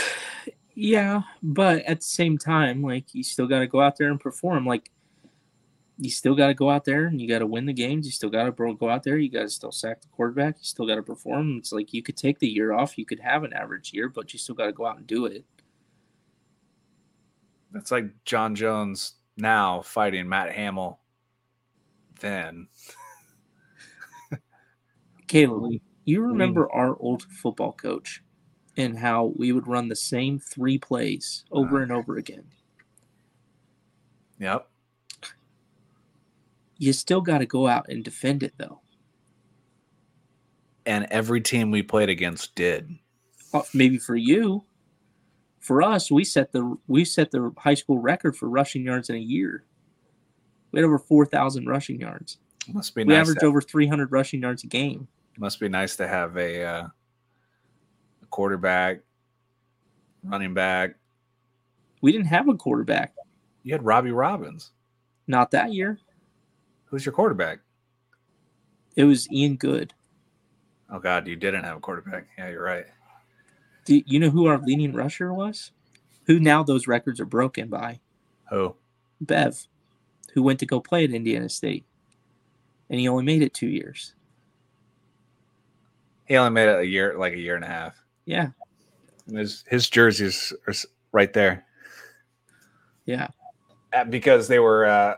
Yeah, 0.77 1.22
but 1.41 1.84
at 1.85 2.01
the 2.01 2.05
same 2.05 2.38
time, 2.38 2.81
like 2.81 3.15
you 3.15 3.23
still 3.23 3.47
got 3.47 3.59
to 3.59 3.67
go 3.67 3.80
out 3.80 3.97
there 3.97 4.11
and 4.11 4.19
perform. 4.19 4.65
Like 4.65 4.91
you 5.97 6.09
still 6.09 6.35
got 6.35 6.47
to 6.47 6.53
go 6.53 6.69
out 6.69 6.84
there 6.84 7.05
and 7.05 7.22
you 7.22 7.27
got 7.27 7.39
to 7.39 7.47
win 7.47 7.65
the 7.65 7.73
games. 7.73 8.05
You 8.05 8.11
still 8.11 8.30
got 8.30 8.43
to 8.43 8.51
go 8.51 8.89
out 8.89 9.03
there. 9.03 9.17
You 9.17 9.30
got 9.30 9.43
to 9.43 9.49
still 9.49 9.72
sack 9.72 10.01
the 10.01 10.07
quarterback. 10.09 10.57
You 10.57 10.65
still 10.65 10.88
got 10.88 10.95
to 10.95 11.03
perform. 11.03 11.57
It's 11.57 11.72
like 11.72 11.93
you 11.93 12.03
could 12.03 12.17
take 12.17 12.39
the 12.39 12.49
year 12.49 12.73
off. 12.73 12.97
You 12.97 13.05
could 13.05 13.19
have 13.22 13.43
an 13.43 13.53
average 13.53 13.93
year, 13.93 14.09
but 14.09 14.34
you 14.34 14.39
still 14.39 14.55
got 14.55 14.65
to 14.65 14.73
go 14.73 14.85
out 14.85 14.97
and 14.97 15.07
do 15.07 15.26
it. 15.26 15.45
That's 17.72 17.91
like 17.91 18.05
Jon 18.26 18.55
Jones 18.55 19.15
now 19.38 19.81
fighting 19.81 20.27
Matt 20.27 20.51
Hamill. 20.51 20.99
Then 22.19 22.67
Caleb, 25.27 25.81
you 26.03 26.22
remember 26.22 26.72
our 26.72 26.97
old 26.99 27.23
football 27.23 27.73
coach 27.73 28.22
and 28.77 28.97
how 28.97 29.34
we 29.35 29.51
would 29.51 29.67
run 29.67 29.88
the 29.88 29.95
same 29.95 30.39
three 30.39 30.77
plays 30.77 31.45
over 31.51 31.80
uh. 31.80 31.84
and 31.84 31.91
over 31.91 32.17
again. 32.17 32.45
Yep. 34.39 34.67
You 36.77 36.93
still 36.93 37.22
got 37.22 37.38
to 37.39 37.45
go 37.45 37.68
out 37.68 37.88
and 37.89 38.03
defend 38.03 38.43
it, 38.43 38.53
though. 38.57 38.81
And 40.85 41.07
every 41.10 41.41
team 41.41 41.72
we 41.72 41.81
played 41.81 42.10
against 42.10 42.53
did. 42.56 42.89
Uh, 43.53 43.64
maybe 43.73 43.97
for 43.97 44.15
you, 44.15 44.64
for 45.60 45.81
us, 45.81 46.11
we 46.11 46.23
set 46.23 46.52
the 46.52 46.77
we 46.88 47.06
set 47.06 47.31
the 47.31 47.52
high 47.57 47.73
school 47.73 47.97
record 47.99 48.35
for 48.35 48.49
rushing 48.49 48.84
yards 48.84 49.10
in 49.10 49.15
a 49.15 49.19
year. 49.19 49.64
We 50.72 50.80
had 50.80 50.85
over 50.85 50.99
four 50.99 51.26
thousand 51.26 51.65
rushing 51.68 51.99
yards. 51.99 52.38
Must 52.72 52.93
be 52.93 53.03
We 53.03 53.14
nice. 53.14 53.22
averaged 53.22 53.43
over 53.43 53.61
three 53.61 53.88
hundred 53.88 54.11
rushing 54.11 54.41
yards 54.41 54.64
a 54.64 54.68
game. 54.68 55.07
must 55.39 55.60
be 55.60 55.69
nice 55.69 55.95
to 55.95 56.07
have 56.07 56.38
a, 56.38 56.64
uh, 56.64 56.88
a 58.22 58.26
quarterback, 58.30 58.99
running 60.23 60.53
back. 60.53 60.95
We 62.02 62.11
didn't 62.11 62.27
have 62.27 62.47
a 62.47 62.53
quarterback. 62.56 63.15
You 63.64 63.72
had 63.73 63.84
Robbie 63.84 64.11
Robbins. 64.11 64.72
Not 65.27 65.49
that 65.52 65.73
year. 65.73 65.99
Who's 66.85 67.05
your 67.05 67.13
quarterback? 67.13 67.59
It 68.95 69.03
was 69.03 69.29
Ian 69.31 69.55
Good. 69.55 69.93
Oh 70.89 70.99
God, 70.99 71.27
you 71.27 71.35
didn't 71.35 71.63
have 71.63 71.77
a 71.77 71.79
quarterback. 71.79 72.27
Yeah, 72.37 72.49
you're 72.49 72.63
right. 72.63 72.85
Do 73.85 74.01
you 74.05 74.19
know 74.19 74.29
who 74.29 74.47
our 74.47 74.59
leading 74.59 74.93
rusher 74.93 75.33
was? 75.33 75.71
Who 76.25 76.39
now 76.39 76.63
those 76.63 76.87
records 76.87 77.19
are 77.19 77.25
broken 77.25 77.69
by? 77.69 77.99
Who? 78.49 78.75
Bev, 79.21 79.67
who 80.33 80.43
went 80.43 80.59
to 80.59 80.65
go 80.65 80.79
play 80.79 81.03
at 81.03 81.11
Indiana 81.11 81.49
State, 81.49 81.85
and 82.89 82.99
he 82.99 83.07
only 83.07 83.23
made 83.23 83.41
it 83.41 83.53
two 83.53 83.67
years. 83.67 84.13
He 86.25 86.35
only 86.35 86.51
made 86.51 86.69
it 86.69 86.79
a 86.79 86.85
year, 86.85 87.17
like 87.17 87.33
a 87.33 87.39
year 87.39 87.55
and 87.55 87.65
a 87.65 87.67
half. 87.67 87.95
Yeah, 88.25 88.49
His 89.31 89.63
his 89.67 89.89
jerseys 89.89 90.53
are 90.67 90.73
right 91.11 91.31
there 91.33 91.65
yeah. 93.05 93.27
Uh, 93.93 94.03
because 94.03 94.47
they 94.47 94.59
were 94.59 94.85
uh, 94.85 95.15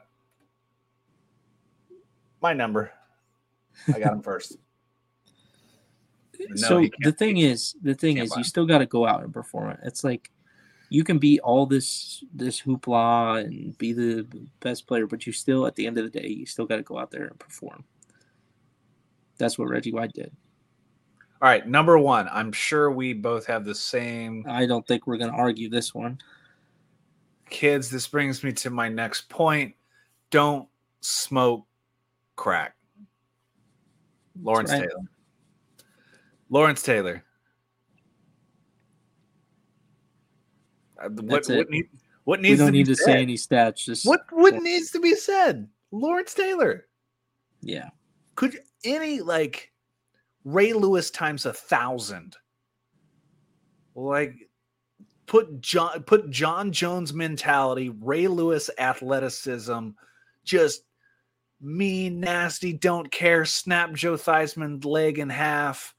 my 2.47 2.53
number. 2.53 2.91
I 3.93 3.99
got 3.99 4.13
him 4.13 4.21
first. 4.21 4.57
No, 6.49 6.55
so 6.55 6.85
the 6.99 7.11
thing 7.11 7.37
is, 7.37 7.75
the 7.81 7.95
thing 7.95 8.17
is, 8.17 8.29
buy 8.29 8.35
you 8.35 8.39
him. 8.41 8.43
still 8.43 8.67
got 8.67 8.77
to 8.77 8.85
go 8.85 9.07
out 9.07 9.23
and 9.23 9.33
perform 9.33 9.71
it. 9.71 9.79
It's 9.83 10.03
like 10.03 10.29
you 10.89 11.03
can 11.03 11.17
be 11.17 11.39
all 11.39 11.65
this 11.65 12.23
this 12.31 12.61
hoopla 12.61 13.43
and 13.43 13.75
be 13.79 13.91
the 13.91 14.27
best 14.59 14.85
player, 14.85 15.07
but 15.07 15.25
you 15.25 15.33
still, 15.33 15.65
at 15.65 15.73
the 15.73 15.87
end 15.87 15.97
of 15.97 16.03
the 16.03 16.19
day, 16.19 16.27
you 16.27 16.45
still 16.45 16.67
got 16.67 16.75
to 16.75 16.83
go 16.83 16.99
out 16.99 17.09
there 17.09 17.25
and 17.25 17.39
perform. 17.39 17.85
That's 19.39 19.57
what 19.57 19.67
Reggie 19.69 19.91
White 19.91 20.13
did. 20.13 20.31
All 21.41 21.49
right, 21.49 21.67
number 21.67 21.97
one. 21.97 22.29
I'm 22.31 22.51
sure 22.51 22.91
we 22.91 23.13
both 23.13 23.47
have 23.47 23.65
the 23.65 23.75
same 23.75 24.45
I 24.47 24.67
don't 24.67 24.85
think 24.87 25.07
we're 25.07 25.17
going 25.17 25.31
to 25.31 25.37
argue 25.37 25.69
this 25.69 25.93
one. 25.95 26.19
kids. 27.49 27.89
This 27.89 28.07
brings 28.07 28.43
me 28.43 28.51
to 28.53 28.69
my 28.69 28.89
next 28.89 29.27
point. 29.27 29.73
Don't 30.29 30.69
smoke 31.01 31.66
crack. 32.37 32.75
Lawrence 34.41 34.71
right. 34.71 34.83
Taylor. 34.83 35.03
Lawrence 36.49 36.81
Taylor. 36.81 37.23
Uh, 40.97 41.09
what 41.09 41.45
what, 41.49 41.69
need, 41.69 41.85
what 42.23 42.39
We 42.41 42.55
don't 42.55 42.67
to 42.67 42.71
need 42.71 42.85
to 42.87 42.95
said? 42.95 43.05
say 43.05 43.21
any 43.21 43.35
stats. 43.35 43.83
Just 43.83 44.05
What 44.05 44.21
what 44.31 44.55
needs 44.55 44.91
to 44.91 44.99
be 44.99 45.15
said? 45.15 45.67
Lawrence 45.91 46.33
Taylor. 46.33 46.85
Yeah, 47.61 47.89
Could 48.35 48.59
any 48.83 49.19
like 49.19 49.71
Ray 50.45 50.73
Lewis 50.73 51.09
times 51.11 51.45
a 51.45 51.53
thousand? 51.53 52.37
Like 53.95 54.35
put 55.25 55.59
John 55.59 56.03
put 56.03 56.29
Jon 56.29 56.71
Jones 56.71 57.13
mentality, 57.13 57.89
Ray 57.89 58.27
Lewis 58.27 58.69
athleticism, 58.77 59.89
just 60.43 60.83
mean, 61.61 62.19
nasty, 62.19 62.73
don't 62.73 63.11
care, 63.11 63.45
snap 63.45 63.93
Joe 63.93 64.15
Theismann 64.15 64.83
leg 64.85 65.19
in 65.19 65.29
half, 65.29 65.95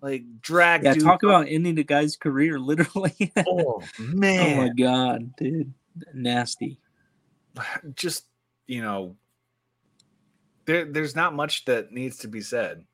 like 0.00 0.24
drag. 0.40 0.84
yeah. 0.84 0.94
dude 0.94 1.02
Talk 1.02 1.22
about 1.22 1.46
ending 1.48 1.78
a 1.78 1.82
guy's 1.82 2.16
career, 2.16 2.58
literally. 2.60 3.32
oh 3.46 3.82
man! 3.98 4.58
oh 4.58 4.62
my 4.62 4.68
god, 4.70 5.36
dude, 5.36 5.72
nasty. 6.14 6.78
just 7.94 8.26
you 8.66 8.82
know, 8.82 9.16
there 10.64 10.84
there's 10.84 11.16
not 11.16 11.34
much 11.34 11.64
that 11.66 11.92
needs 11.92 12.18
to 12.18 12.28
be 12.28 12.40
said. 12.40 12.84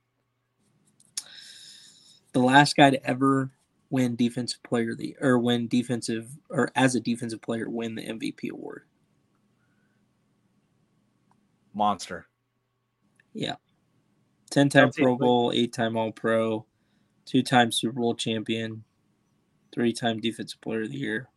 the 2.33 2.41
last 2.41 2.77
guy 2.77 2.91
to 2.91 3.07
ever 3.07 3.51
win 3.91 4.17
defensive 4.17 4.63
player 4.63 4.95
the 4.95 5.17
or 5.21 5.39
win 5.39 5.69
defensive 5.69 6.31
or 6.49 6.73
as 6.75 6.95
a 6.95 7.01
defensive 7.01 7.43
player 7.43 7.69
win 7.69 7.95
the 7.95 8.03
MVP 8.03 8.51
award. 8.51 8.85
Monster. 11.75 12.27
Yeah. 13.33 13.57
10 14.51 14.69
time 14.69 14.91
Pro. 14.91 15.17
Bowl, 15.17 15.53
8 15.55 15.73
time 15.73 15.97
All 15.97 16.13
Pro, 16.13 16.67
2 17.25 17.43
time 17.43 17.73
Super 17.73 18.01
Bowl 18.01 18.15
champion, 18.15 18.85
3 19.73 19.93
time 19.93 20.21
defensive 20.21 20.61
player 20.61 20.83
of 20.83 20.91
the 20.91 20.99
year. 20.99 21.29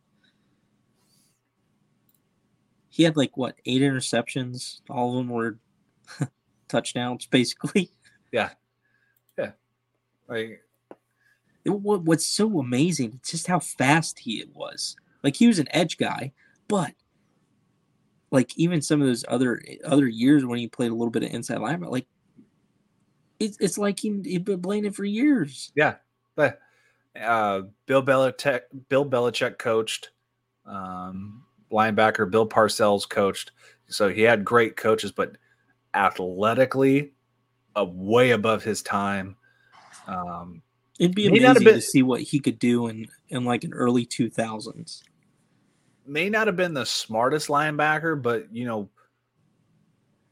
He 2.90 3.02
had 3.02 3.16
like 3.16 3.36
what, 3.36 3.56
8 3.64 3.82
interceptions? 3.82 4.80
All 4.90 5.10
of 5.10 5.16
them 5.16 5.28
were 5.28 5.58
touchdowns 6.68 7.26
basically. 7.26 7.90
Yeah. 8.32 8.50
Yeah. 9.38 9.52
Like 10.28 10.62
It, 11.64 11.70
what, 11.70 12.02
what's 12.02 12.26
so 12.26 12.58
amazing 12.58 13.20
is 13.22 13.30
just 13.30 13.46
how 13.46 13.60
fast 13.60 14.18
he 14.18 14.44
was. 14.54 14.96
Like 15.22 15.36
he 15.36 15.46
was 15.46 15.58
an 15.58 15.68
edge 15.70 15.96
guy, 15.96 16.32
but 16.68 16.92
like 18.36 18.56
even 18.58 18.82
some 18.82 19.00
of 19.00 19.06
those 19.06 19.24
other 19.28 19.62
other 19.84 20.06
years 20.06 20.44
when 20.44 20.58
he 20.58 20.68
played 20.68 20.90
a 20.90 20.94
little 20.94 21.10
bit 21.10 21.22
of 21.22 21.30
inside 21.32 21.58
linebacker, 21.58 21.90
like 21.90 22.06
it's 23.40 23.56
it's 23.60 23.78
like 23.78 23.98
he, 23.98 24.20
he'd 24.24 24.44
been 24.44 24.60
playing 24.62 24.84
it 24.84 24.94
for 24.94 25.04
years. 25.04 25.72
Yeah, 25.74 25.96
but 26.34 26.60
uh, 27.20 27.62
Bill 27.86 28.02
Belichick, 28.02 28.60
Bill 28.90 29.04
Belichick 29.08 29.56
coached 29.58 30.10
um, 30.66 31.44
linebacker. 31.72 32.30
Bill 32.30 32.46
Parcells 32.48 33.08
coached, 33.08 33.52
so 33.88 34.08
he 34.10 34.20
had 34.22 34.44
great 34.44 34.76
coaches, 34.76 35.12
but 35.12 35.36
athletically, 35.94 37.12
uh, 37.74 37.86
way 37.88 38.32
above 38.32 38.62
his 38.62 38.82
time. 38.82 39.36
Um, 40.06 40.62
It'd 40.98 41.14
be 41.14 41.30
May 41.30 41.38
not 41.38 41.48
have 41.48 41.56
amazing 41.56 41.64
been- 41.64 41.74
to 41.74 41.80
see 41.80 42.02
what 42.02 42.20
he 42.22 42.38
could 42.38 42.58
do 42.58 42.86
in 42.88 43.06
in 43.28 43.44
like 43.44 43.64
an 43.64 43.72
early 43.72 44.04
two 44.04 44.28
thousands. 44.30 45.02
May 46.06 46.28
not 46.28 46.46
have 46.46 46.56
been 46.56 46.74
the 46.74 46.86
smartest 46.86 47.48
linebacker, 47.48 48.20
but 48.20 48.46
you 48.54 48.66
know, 48.66 48.88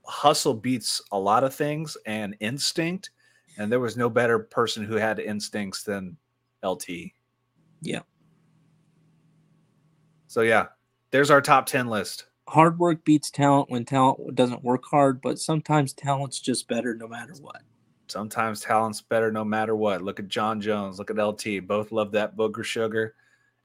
hustle 0.05 0.55
beats 0.55 1.01
a 1.13 1.19
lot 1.19 1.45
of 1.45 1.55
things 1.55 1.97
and 2.07 2.37
instinct. 2.41 3.11
And 3.59 3.71
there 3.71 3.81
was 3.81 3.97
no 3.97 4.11
better 4.11 4.39
person 4.39 4.85
who 4.85 4.97
had 4.97 5.19
instincts 5.21 5.83
than 5.85 6.17
LT. 6.65 6.89
Yeah. 7.81 8.01
So 10.27 10.41
yeah, 10.41 10.67
there's 11.11 11.31
our 11.31 11.41
top 11.41 11.67
ten 11.67 11.87
list. 11.89 12.27
hard 12.49 12.79
work 12.79 13.05
beats 13.05 13.31
talent 13.31 13.71
when 13.71 13.85
talent 13.85 14.35
doesn't 14.35 14.65
work 14.65 14.85
hard, 14.85 15.21
but 15.23 15.39
sometimes 15.39 15.93
talent's 15.93 16.41
just 16.41 16.67
better 16.69 16.95
no 16.95 17.07
matter 17.07 17.33
what. 17.41 17.63
Sometimes 18.09 18.61
talent's 18.61 19.01
better 19.01 19.31
no 19.33 19.45
matter 19.45 19.75
what. 19.77 20.03
Look 20.03 20.19
at 20.21 20.29
Jon 20.29 20.61
Jones. 20.61 20.99
Look 20.99 21.11
at 21.11 21.19
LT. 21.19 21.67
Both 21.67 21.91
love 21.93 22.13
that 22.13 22.37
booger 22.37 22.65
sugar. 22.65 23.15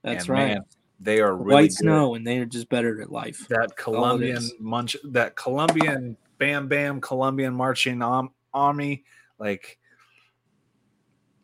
That's 0.02 0.24
And, 0.24 0.30
right. 0.30 0.48
man, 0.54 0.64
they 1.00 1.20
are 1.20 1.34
really 1.34 1.54
White 1.54 1.70
good. 1.70 1.76
snow, 1.78 2.14
and 2.14 2.26
they 2.26 2.38
are 2.38 2.44
just 2.46 2.68
better 2.68 3.00
at 3.00 3.10
life. 3.10 3.46
That 3.48 3.74
Colombian 3.76 4.42
munch. 4.58 4.96
That 5.04 5.34
Colombian 5.34 6.16
bam 6.38 6.68
bam 6.68 7.00
Colombian 7.00 7.54
marching 7.54 8.02
arm, 8.02 8.30
army. 8.52 9.04
Like 9.38 9.78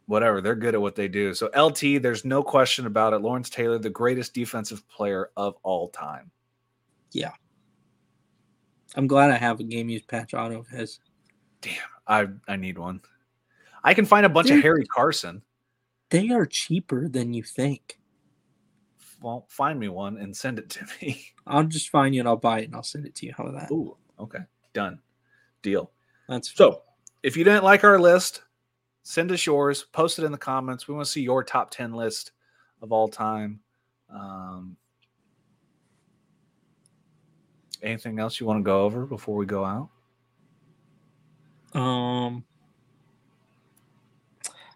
whatever. 0.07 0.41
They're 0.41 0.55
good 0.55 0.75
at 0.75 0.81
what 0.81 0.95
they 0.95 1.09
do. 1.09 1.35
So 1.35 1.51
LT, 1.57 2.03
there's 2.03 2.25
no 2.25 2.43
question 2.43 2.87
about 2.87 3.15
it. 3.15 3.19
Lawrence 3.23 3.51
Taylor, 3.51 3.79
the 3.79 3.91
greatest 3.91 4.35
defensive 4.35 4.87
player 4.89 5.31
of 5.37 5.57
all 5.63 5.89
time. 5.89 6.31
Yeah. 7.13 7.33
I'm 8.95 9.07
glad 9.07 9.31
I 9.31 9.37
have 9.37 9.61
a 9.61 9.65
game 9.65 9.89
used 9.89 10.07
patch 10.07 10.35
auto 10.35 10.61
of 10.61 10.69
his. 10.69 11.01
Damn, 11.61 11.75
I 12.07 12.27
I 12.47 12.57
need 12.57 12.79
one. 12.79 13.01
I 13.83 13.95
can 13.95 14.05
find 14.05 14.27
a 14.27 14.29
bunch 14.29 14.49
Dude. 14.49 14.59
of 14.59 14.63
Harry 14.63 14.85
Carson. 14.87 15.43
They 16.11 16.31
are 16.31 16.47
cheaper 16.47 17.09
than 17.09 17.33
you 17.35 17.43
think. 17.43 17.99
Well, 19.21 19.47
find 19.49 19.79
me 19.79 19.89
one 19.89 20.19
and 20.19 20.37
send 20.37 20.59
it 20.59 20.69
to 20.71 20.87
me. 21.03 21.25
I'll 21.47 21.65
just 21.65 21.91
find 21.91 22.15
you 22.15 22.21
and 22.21 22.29
I'll 22.29 22.37
buy 22.37 22.61
it 22.61 22.65
and 22.65 22.75
I'll 22.75 22.83
send 22.83 23.07
it 23.07 23.15
to 23.17 23.27
you. 23.27 23.35
How 23.37 23.45
about 23.45 23.61
that? 23.61 23.73
Ooh, 23.73 23.97
okay, 24.19 24.41
done, 24.73 25.01
deal. 25.63 25.91
That's 26.29 26.57
So, 26.57 26.83
if 27.23 27.37
you 27.37 27.45
didn't 27.45 27.65
like 27.65 27.85
our 27.85 27.99
list, 27.99 28.43
send 29.03 29.31
us 29.33 29.47
yours. 29.47 29.87
Post 29.93 30.19
it 30.19 30.25
in 30.25 30.33
the 30.33 30.39
comments. 30.39 30.89
We 30.89 30.95
want 30.95 31.07
to 31.07 31.11
see 31.13 31.23
your 31.23 31.43
top 31.45 31.71
ten 31.71 31.93
list 31.93 32.33
of 32.83 32.93
all 32.93 33.09
time. 33.09 33.61
Um, 34.11 34.77
anything 37.83 38.19
else 38.19 38.41
you 38.41 38.47
want 38.47 38.59
to 38.59 38.65
go 38.65 38.83
over 38.85 39.07
before 39.07 39.37
we 39.37 39.47
go 39.47 39.65
out? 39.65 39.91
Um, 41.79 42.45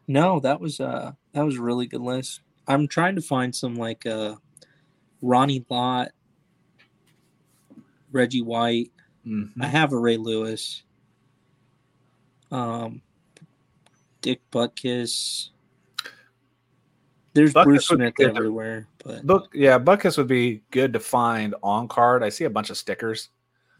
no, 0.06 0.40
that 0.40 0.60
was 0.60 0.80
uh 0.80 1.12
that 1.32 1.44
was 1.44 1.56
a 1.56 1.62
really 1.62 1.86
good 1.86 2.00
list. 2.00 2.40
I'm 2.70 2.86
trying 2.86 3.16
to 3.16 3.22
find 3.22 3.54
some 3.54 3.74
like 3.74 4.06
uh 4.06 4.36
Ronnie 5.22 5.64
Lott, 5.68 6.10
Reggie 8.12 8.42
White. 8.42 8.92
Mhm. 9.26 9.50
I 9.60 9.66
have 9.66 9.92
a 9.92 9.98
Ray 9.98 10.16
Lewis. 10.16 10.82
Um, 12.52 13.02
Dick 14.22 14.40
Butkus. 14.50 15.50
There's 17.32 17.52
Butkus 17.54 17.64
Bruce 17.64 17.86
Smith 17.88 18.14
everywhere, 18.20 18.86
but 19.04 19.26
Book, 19.26 19.50
yeah, 19.54 19.78
Butkus 19.78 20.16
would 20.18 20.26
be 20.26 20.62
good 20.70 20.92
to 20.92 21.00
find 21.00 21.54
on 21.62 21.86
card. 21.88 22.22
I 22.22 22.28
see 22.28 22.44
a 22.44 22.50
bunch 22.50 22.70
of 22.70 22.76
stickers. 22.76 23.30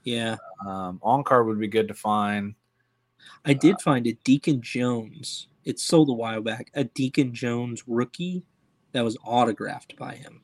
yeah, 0.05 0.37
Um, 0.67 0.99
on 1.03 1.23
card 1.25 1.47
would 1.47 1.59
be 1.59 1.69
good 1.69 1.89
to 1.89 1.95
find. 1.95 2.55
I 3.45 3.55
did 3.55 3.81
find 3.81 4.07
a 4.07 4.13
Deacon 4.25 4.61
Jones. 4.63 5.49
It 5.65 5.79
sold 5.81 6.09
a 6.11 6.13
while 6.13 6.41
back. 6.41 6.71
A 6.75 6.85
Deacon 6.85 7.35
Jones 7.35 7.83
rookie 7.87 8.45
that 8.93 9.05
was 9.05 9.17
autographed 9.25 9.97
by 9.97 10.15
him. 10.15 10.43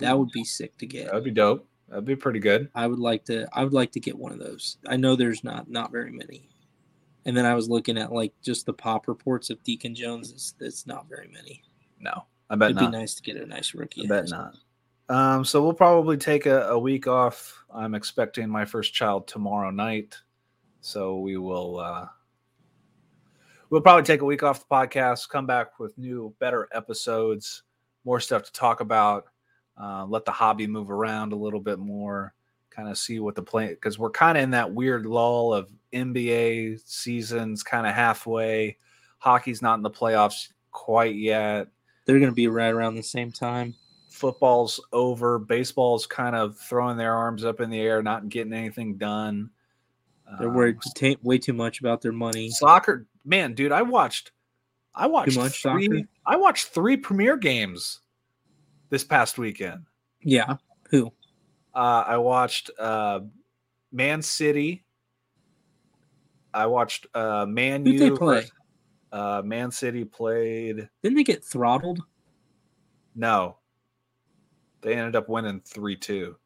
That 0.00 0.18
would 0.18 0.30
be 0.30 0.44
sick 0.44 0.76
to 0.78 0.86
get. 0.86 1.06
That 1.06 1.14
would 1.14 1.24
be 1.24 1.30
dope. 1.30 1.66
That'd 1.88 2.04
be 2.04 2.16
pretty 2.16 2.38
good. 2.38 2.68
I 2.74 2.86
would 2.86 2.98
like 2.98 3.24
to. 3.26 3.48
I 3.52 3.64
would 3.64 3.72
like 3.72 3.92
to 3.92 4.00
get 4.00 4.16
one 4.16 4.32
of 4.32 4.38
those. 4.38 4.76
I 4.86 4.96
know 4.96 5.16
there's 5.16 5.42
not 5.42 5.70
not 5.70 5.90
very 5.90 6.12
many. 6.12 6.48
And 7.24 7.36
then 7.36 7.46
I 7.46 7.54
was 7.54 7.68
looking 7.68 7.98
at 7.98 8.12
like 8.12 8.32
just 8.42 8.66
the 8.66 8.72
pop 8.72 9.08
reports 9.08 9.50
of 9.50 9.62
Deacon 9.62 9.94
Jones. 9.94 10.30
It's, 10.30 10.54
it's 10.60 10.86
not 10.86 11.08
very 11.08 11.28
many. 11.28 11.62
No, 12.00 12.24
I 12.48 12.56
bet 12.56 12.70
It'd 12.70 12.82
not. 12.82 12.92
be 12.92 12.98
nice 12.98 13.14
to 13.14 13.22
get 13.22 13.36
a 13.36 13.46
nice 13.46 13.74
rookie. 13.74 14.04
I 14.04 14.06
bet 14.06 14.28
not. 14.28 14.54
Um, 15.08 15.44
so 15.44 15.62
we'll 15.62 15.72
probably 15.72 16.18
take 16.18 16.46
a, 16.46 16.68
a 16.68 16.78
week 16.78 17.06
off. 17.06 17.64
I'm 17.74 17.94
expecting 17.94 18.48
my 18.48 18.64
first 18.64 18.92
child 18.94 19.26
tomorrow 19.26 19.70
night, 19.70 20.16
so 20.80 21.18
we 21.18 21.38
will. 21.38 21.80
Uh, 21.80 22.06
we'll 23.70 23.80
probably 23.80 24.04
take 24.04 24.22
a 24.22 24.24
week 24.24 24.42
off 24.42 24.60
the 24.60 24.74
podcast, 24.74 25.28
come 25.28 25.46
back 25.46 25.78
with 25.78 25.96
new, 25.98 26.34
better 26.38 26.68
episodes, 26.72 27.62
more 28.04 28.20
stuff 28.20 28.44
to 28.44 28.52
talk 28.52 28.80
about. 28.80 29.24
Uh, 29.80 30.04
let 30.06 30.24
the 30.24 30.32
hobby 30.32 30.66
move 30.66 30.90
around 30.90 31.32
a 31.32 31.36
little 31.36 31.60
bit 31.60 31.78
more, 31.78 32.34
kind 32.70 32.88
of 32.88 32.98
see 32.98 33.20
what 33.20 33.34
the 33.34 33.42
play 33.42 33.68
because 33.68 33.98
we're 33.98 34.10
kind 34.10 34.36
of 34.36 34.42
in 34.42 34.50
that 34.50 34.72
weird 34.72 35.06
lull 35.06 35.54
of 35.54 35.70
NBA 35.92 36.80
seasons, 36.84 37.62
kind 37.62 37.86
of 37.86 37.94
halfway. 37.94 38.76
Hockey's 39.18 39.62
not 39.62 39.74
in 39.74 39.82
the 39.82 39.90
playoffs 39.90 40.48
quite 40.70 41.16
yet 41.16 41.68
They're 42.04 42.18
going 42.18 42.30
to 42.30 42.34
be 42.34 42.48
right 42.48 42.72
around 42.72 42.94
the 42.94 43.02
same 43.02 43.32
time. 43.32 43.74
football's 44.08 44.80
over. 44.92 45.38
Baseball's 45.38 46.06
kind 46.06 46.34
of 46.34 46.58
throwing 46.58 46.96
their 46.96 47.14
arms 47.14 47.44
up 47.44 47.60
in 47.60 47.70
the 47.70 47.80
air, 47.80 48.02
not 48.02 48.28
getting 48.28 48.52
anything 48.52 48.96
done. 48.96 49.50
They're 50.38 50.48
Um, 50.48 50.54
worried 50.54 50.78
ta- 50.94 51.14
way 51.22 51.38
too 51.38 51.52
much 51.54 51.80
about 51.80 52.02
their 52.02 52.12
money. 52.12 52.50
Soccer, 52.50 53.06
man, 53.24 53.54
dude, 53.54 53.72
I 53.72 53.82
watched, 53.82 54.32
I 54.94 55.06
watched 55.06 55.32
too 55.32 55.40
much 55.40 55.62
three. 55.62 55.86
soccer? 55.86 56.08
I 56.26 56.36
watched 56.36 56.68
three 56.68 56.96
Premier 56.96 57.36
games 57.36 58.00
this 58.90 59.04
past 59.04 59.38
weekend. 59.38 59.86
Yeah. 60.22 60.56
Who? 60.90 61.12
Uh, 61.74 62.04
I 62.06 62.16
watched 62.18 62.70
uh, 62.78 63.20
Man 63.92 64.20
City. 64.22 64.84
I 66.52 66.66
watched 66.66 67.06
uh, 67.14 67.46
Man 67.46 67.84
Who'd 67.84 67.98
they 67.98 68.10
play? 68.10 68.44
Uh, 69.12 69.42
Man 69.44 69.70
City 69.70 70.04
played. 70.04 70.88
Didn't 71.02 71.16
they 71.16 71.24
get 71.24 71.44
throttled? 71.44 72.00
No, 73.14 73.56
they 74.82 74.94
ended 74.94 75.16
up 75.16 75.28
winning 75.28 75.60
three 75.64 75.96
two. 75.96 76.36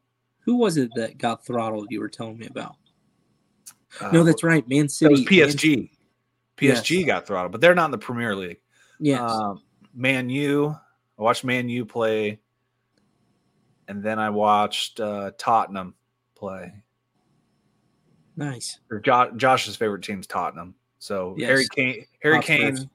Who 0.45 0.55
was 0.57 0.77
it 0.77 0.89
that 0.95 1.17
got 1.17 1.45
throttled? 1.45 1.87
You 1.89 1.99
were 1.99 2.09
telling 2.09 2.37
me 2.37 2.47
about. 2.47 2.75
No, 4.11 4.23
that's 4.23 4.43
right. 4.43 4.67
Man 4.67 4.83
That 4.85 4.91
City. 4.91 5.11
was 5.11 5.19
Man- 5.21 5.27
PSG. 5.27 5.89
PSG 6.57 6.97
Yes. 6.99 7.05
got 7.05 7.27
throttled, 7.27 7.51
but 7.51 7.61
they're 7.61 7.75
not 7.75 7.85
in 7.85 7.91
the 7.91 7.97
Premier 7.97 8.35
League. 8.35 8.59
yes. 8.99 9.19
Um, 9.21 9.61
Man 9.93 10.29
U. 10.29 10.75
I 11.19 11.21
watched 11.21 11.43
Man 11.43 11.69
U 11.69 11.85
play, 11.85 12.39
and 13.87 14.01
then 14.03 14.17
I 14.19 14.29
watched 14.31 14.99
uh, 14.99 15.31
Tottenham 15.37 15.93
play. 16.35 16.73
nice. 18.35 18.79
Or 18.89 18.99
jo- 18.99 19.31
Josh's 19.35 19.75
favorite 19.75 20.03
team's 20.03 20.25
Tottenham. 20.27 20.75
So 20.99 21.35
Yes. 21.37 21.47
Harry 21.49 21.67
Kane. 21.75 22.05
Harry. 22.21 22.41
Kane. 22.41 22.89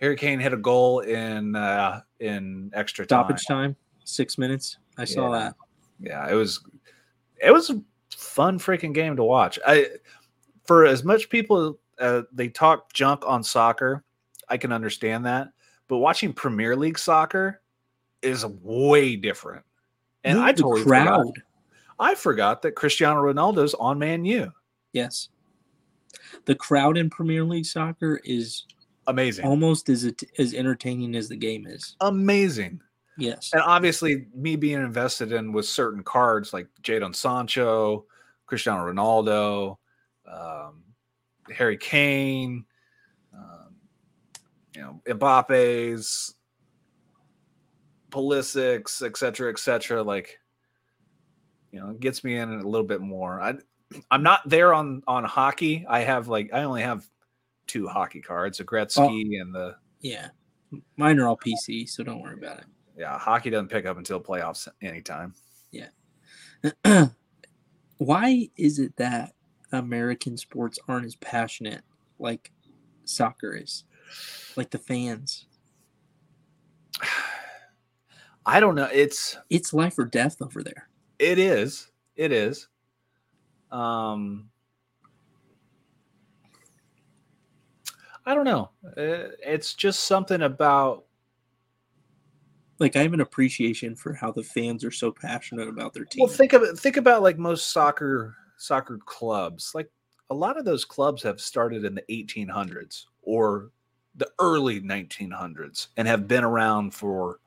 Harry 0.00 0.16
Kane 0.16 0.40
hit 0.40 0.52
a 0.52 0.56
goal 0.56 1.00
in 1.00 1.54
uh, 1.54 2.00
in 2.20 2.70
extra 2.74 3.06
time. 3.06 3.18
Stoppage 3.24 3.46
time. 3.46 3.76
Six 4.04 4.36
minutes. 4.38 4.78
I 4.98 5.04
saw 5.04 5.30
that. 5.32 5.54
Yeah, 6.00 6.28
it 6.28 6.34
was 6.34 6.60
it 7.40 7.52
was 7.52 7.70
a 7.70 7.80
fun 8.16 8.58
freaking 8.58 8.92
game 8.92 9.16
to 9.16 9.24
watch. 9.24 9.58
I 9.66 9.86
for 10.64 10.84
as 10.86 11.04
much 11.04 11.28
people 11.28 11.78
uh, 11.98 12.22
they 12.32 12.48
talk 12.48 12.92
junk 12.92 13.22
on 13.26 13.42
soccer, 13.42 14.04
I 14.48 14.56
can 14.56 14.72
understand 14.72 15.26
that. 15.26 15.48
But 15.88 15.98
watching 15.98 16.32
Premier 16.32 16.74
League 16.76 16.98
soccer 16.98 17.60
is 18.22 18.44
way 18.44 19.16
different. 19.16 19.64
And 20.24 20.38
Look 20.38 20.46
I 20.48 20.52
totally 20.52 20.82
forgot. 20.82 21.06
crowd. 21.06 21.42
I 21.98 22.14
forgot 22.14 22.62
that 22.62 22.72
Cristiano 22.72 23.22
Ronaldo's 23.22 23.74
on 23.74 23.98
Man 23.98 24.24
U. 24.24 24.50
Yes. 24.92 25.28
The 26.46 26.54
crowd 26.54 26.96
in 26.96 27.10
Premier 27.10 27.44
League 27.44 27.66
soccer 27.66 28.20
is 28.24 28.64
Amazing. 29.06 29.44
almost 29.44 29.88
as 29.88 30.10
as 30.38 30.54
entertaining 30.54 31.14
as 31.14 31.28
the 31.28 31.36
game 31.36 31.66
is. 31.66 31.96
Amazing. 32.00 32.80
Yes. 33.16 33.50
And 33.52 33.62
obviously, 33.62 34.26
me 34.34 34.56
being 34.56 34.80
invested 34.80 35.30
in 35.32 35.52
with 35.52 35.66
certain 35.66 36.02
cards 36.02 36.52
like 36.52 36.66
Jadon 36.82 37.14
Sancho, 37.14 38.06
Cristiano 38.46 38.90
Ronaldo, 38.90 39.76
um, 40.30 40.82
Harry 41.54 41.76
Kane, 41.76 42.64
um, 43.34 43.74
you 44.74 44.80
know, 44.82 45.00
Mbappe's, 45.06 46.34
Pulisic's, 48.10 49.02
et 49.02 49.16
cetera, 49.16 49.50
et 49.50 49.58
cetera. 49.58 50.02
Like, 50.02 50.38
you 51.72 51.80
know, 51.80 51.90
it 51.90 52.00
gets 52.00 52.22
me 52.24 52.36
in 52.36 52.48
a 52.60 52.68
little 52.68 52.86
bit 52.86 53.00
more. 53.00 53.40
I, 53.40 53.54
I'm 54.10 54.22
not 54.22 54.40
there 54.48 54.72
on 54.74 55.02
on 55.06 55.24
hockey. 55.24 55.84
I 55.88 56.00
have 56.00 56.28
like 56.28 56.50
I 56.52 56.62
only 56.64 56.82
have 56.82 57.06
two 57.66 57.86
hockey 57.88 58.20
cards, 58.20 58.60
a 58.60 58.64
Gretzky 58.64 59.40
and 59.40 59.54
the 59.54 59.76
Yeah. 60.00 60.28
Mine 60.96 61.18
are 61.20 61.28
all 61.28 61.36
PC, 61.36 61.88
so 61.88 62.02
don't 62.02 62.20
worry 62.20 62.34
about 62.34 62.58
it. 62.58 62.64
yeah. 62.96 63.16
Hockey 63.18 63.50
doesn't 63.50 63.68
pick 63.68 63.86
up 63.86 63.96
until 63.96 64.20
playoffs 64.20 64.66
anytime. 64.82 65.34
Yeah. 65.70 65.88
Why 67.98 68.48
is 68.56 68.78
it 68.80 68.96
that 68.96 69.34
American 69.74 70.36
sports 70.36 70.78
aren't 70.88 71.06
as 71.06 71.16
passionate 71.16 71.82
like 72.18 72.52
soccer 73.04 73.54
is? 73.54 73.84
Like 74.56 74.70
the 74.70 74.78
fans. 74.78 75.46
I 78.46 78.60
don't 78.60 78.74
know. 78.74 78.88
It's 78.92 79.36
It's 79.50 79.72
life 79.72 79.98
or 79.98 80.04
death 80.04 80.40
over 80.40 80.62
there. 80.62 80.88
it 81.18 81.38
is. 81.38 81.90
It 82.16 82.32
is. 82.32 82.68
Um 83.70 84.50
I 88.26 88.34
don't 88.34 88.44
know. 88.44 88.70
Uh, 88.84 89.32
It's 89.44 89.74
just 89.74 90.04
something 90.04 90.42
about 90.42 91.04
like 92.80 92.96
I 92.96 93.02
have 93.02 93.12
an 93.12 93.20
appreciation 93.20 93.94
for 93.94 94.12
how 94.14 94.32
the 94.32 94.42
fans 94.42 94.84
are 94.84 94.90
so 94.90 95.12
passionate 95.12 95.68
about 95.68 95.94
their 95.94 96.04
team. 96.04 96.24
Well, 96.24 96.32
think 96.32 96.52
of 96.52 96.62
it. 96.62 96.78
Think 96.78 96.96
about 96.96 97.22
like 97.22 97.38
most 97.38 97.70
soccer 97.72 98.34
soccer 98.64 98.98
clubs. 99.04 99.72
Like 99.74 99.90
a 100.30 100.34
lot 100.34 100.58
of 100.58 100.64
those 100.64 100.84
clubs 100.84 101.22
have 101.22 101.40
started 101.40 101.84
in 101.84 101.94
the 101.94 102.04
1800s 102.10 103.04
or 103.22 103.70
the 104.16 104.28
early 104.38 104.80
1900s 104.80 105.88
and 105.96 106.06
have 106.08 106.28
been 106.28 106.44
around 106.44 106.94
for 106.94 107.40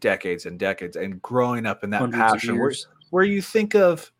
decades 0.00 0.46
and 0.46 0.58
decades 0.58 0.96
and 0.96 1.20
growing 1.22 1.66
up 1.66 1.84
in 1.84 1.90
that 1.90 2.10
passion. 2.10 2.58
Where, 2.58 2.72
where 3.10 3.24
you 3.24 3.42
think 3.42 3.74
of, 3.74 4.10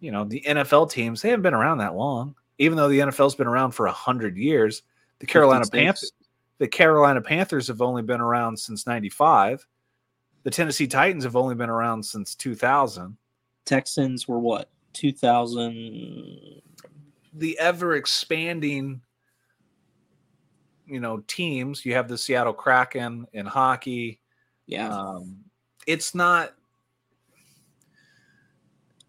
you 0.00 0.10
know, 0.10 0.24
the 0.24 0.42
NFL 0.46 0.90
teams, 0.90 1.22
they 1.22 1.30
haven't 1.30 1.42
been 1.42 1.54
around 1.54 1.78
that 1.78 1.94
long. 1.94 2.34
Even 2.58 2.76
though 2.76 2.88
the 2.88 3.00
NFL's 3.00 3.34
been 3.34 3.46
around 3.46 3.72
for 3.72 3.86
a 3.86 3.92
hundred 3.92 4.36
years, 4.36 4.82
the 5.18 5.26
Carolina 5.26 5.66
Panthers, 5.70 6.12
the 6.58 6.68
Carolina 6.68 7.20
Panthers 7.20 7.68
have 7.68 7.82
only 7.82 8.02
been 8.02 8.20
around 8.20 8.58
since 8.58 8.86
'95. 8.86 9.66
The 10.42 10.50
Tennessee 10.50 10.86
Titans 10.86 11.24
have 11.24 11.36
only 11.36 11.54
been 11.54 11.68
around 11.68 12.02
since 12.04 12.34
2000. 12.34 13.16
Texans 13.66 14.28
were 14.28 14.38
what 14.38 14.70
2000. 14.96 16.62
the 17.34 17.58
ever 17.58 17.94
expanding 17.96 19.00
you 20.86 21.00
know 21.00 21.22
teams 21.26 21.84
you 21.84 21.94
have 21.94 22.08
the 22.08 22.16
seattle 22.16 22.52
kraken 22.52 23.26
in 23.32 23.44
hockey 23.44 24.20
Yeah, 24.66 24.88
um 24.88 25.38
it's 25.86 26.14
not 26.14 26.54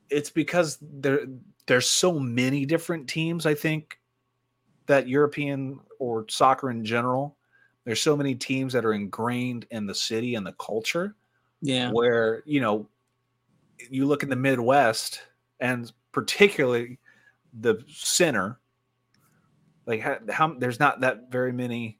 it's 0.10 0.30
because 0.30 0.78
there 0.82 1.22
there's 1.68 1.88
so 1.88 2.20
many 2.20 2.66
different 2.66 3.08
teams 3.08 3.46
i 3.46 3.54
think 3.54 4.00
that 4.88 5.08
european 5.08 5.80
or 6.00 6.26
soccer 6.30 6.72
in 6.72 6.84
general 6.84 7.38
there's 7.86 8.02
so 8.02 8.18
many 8.18 8.36
teams 8.36 8.74
that 8.74 8.84
are 8.84 8.94
ingrained 8.94 9.66
in 9.72 9.86
the 9.86 9.96
city 9.96 10.36
and 10.36 10.46
the 10.46 10.54
culture 10.54 11.16
yeah. 11.62 11.92
where 11.92 12.44
you 12.46 12.60
know 12.60 12.88
you 13.90 14.06
look 14.06 14.24
in 14.24 14.30
the 14.30 14.36
midwest 14.36 15.22
and 15.60 15.92
particularly 16.12 17.00
the 17.60 17.84
center 17.88 18.60
like 19.86 20.02
how, 20.02 20.18
how 20.30 20.54
there's 20.60 20.80
not 20.80 21.00
that 21.02 21.32
very 21.32 21.52
many 21.52 22.00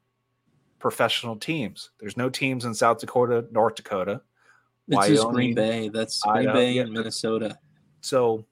professional 0.78 1.34
teams 1.36 1.90
there's 2.00 2.16
no 2.16 2.28
teams 2.28 2.64
in 2.64 2.74
south 2.74 2.98
dakota 2.98 3.46
north 3.50 3.74
dakota 3.74 4.20
It's 4.88 5.08
just 5.08 5.28
Green 5.28 5.54
Bay. 5.54 5.88
That's 5.88 6.20
Green 6.22 6.36
Idaho, 6.48 6.54
Bay 6.54 6.72
yeah. 6.72 6.82
and 6.82 6.92
Minnesota. 6.92 7.58
so 8.00 8.44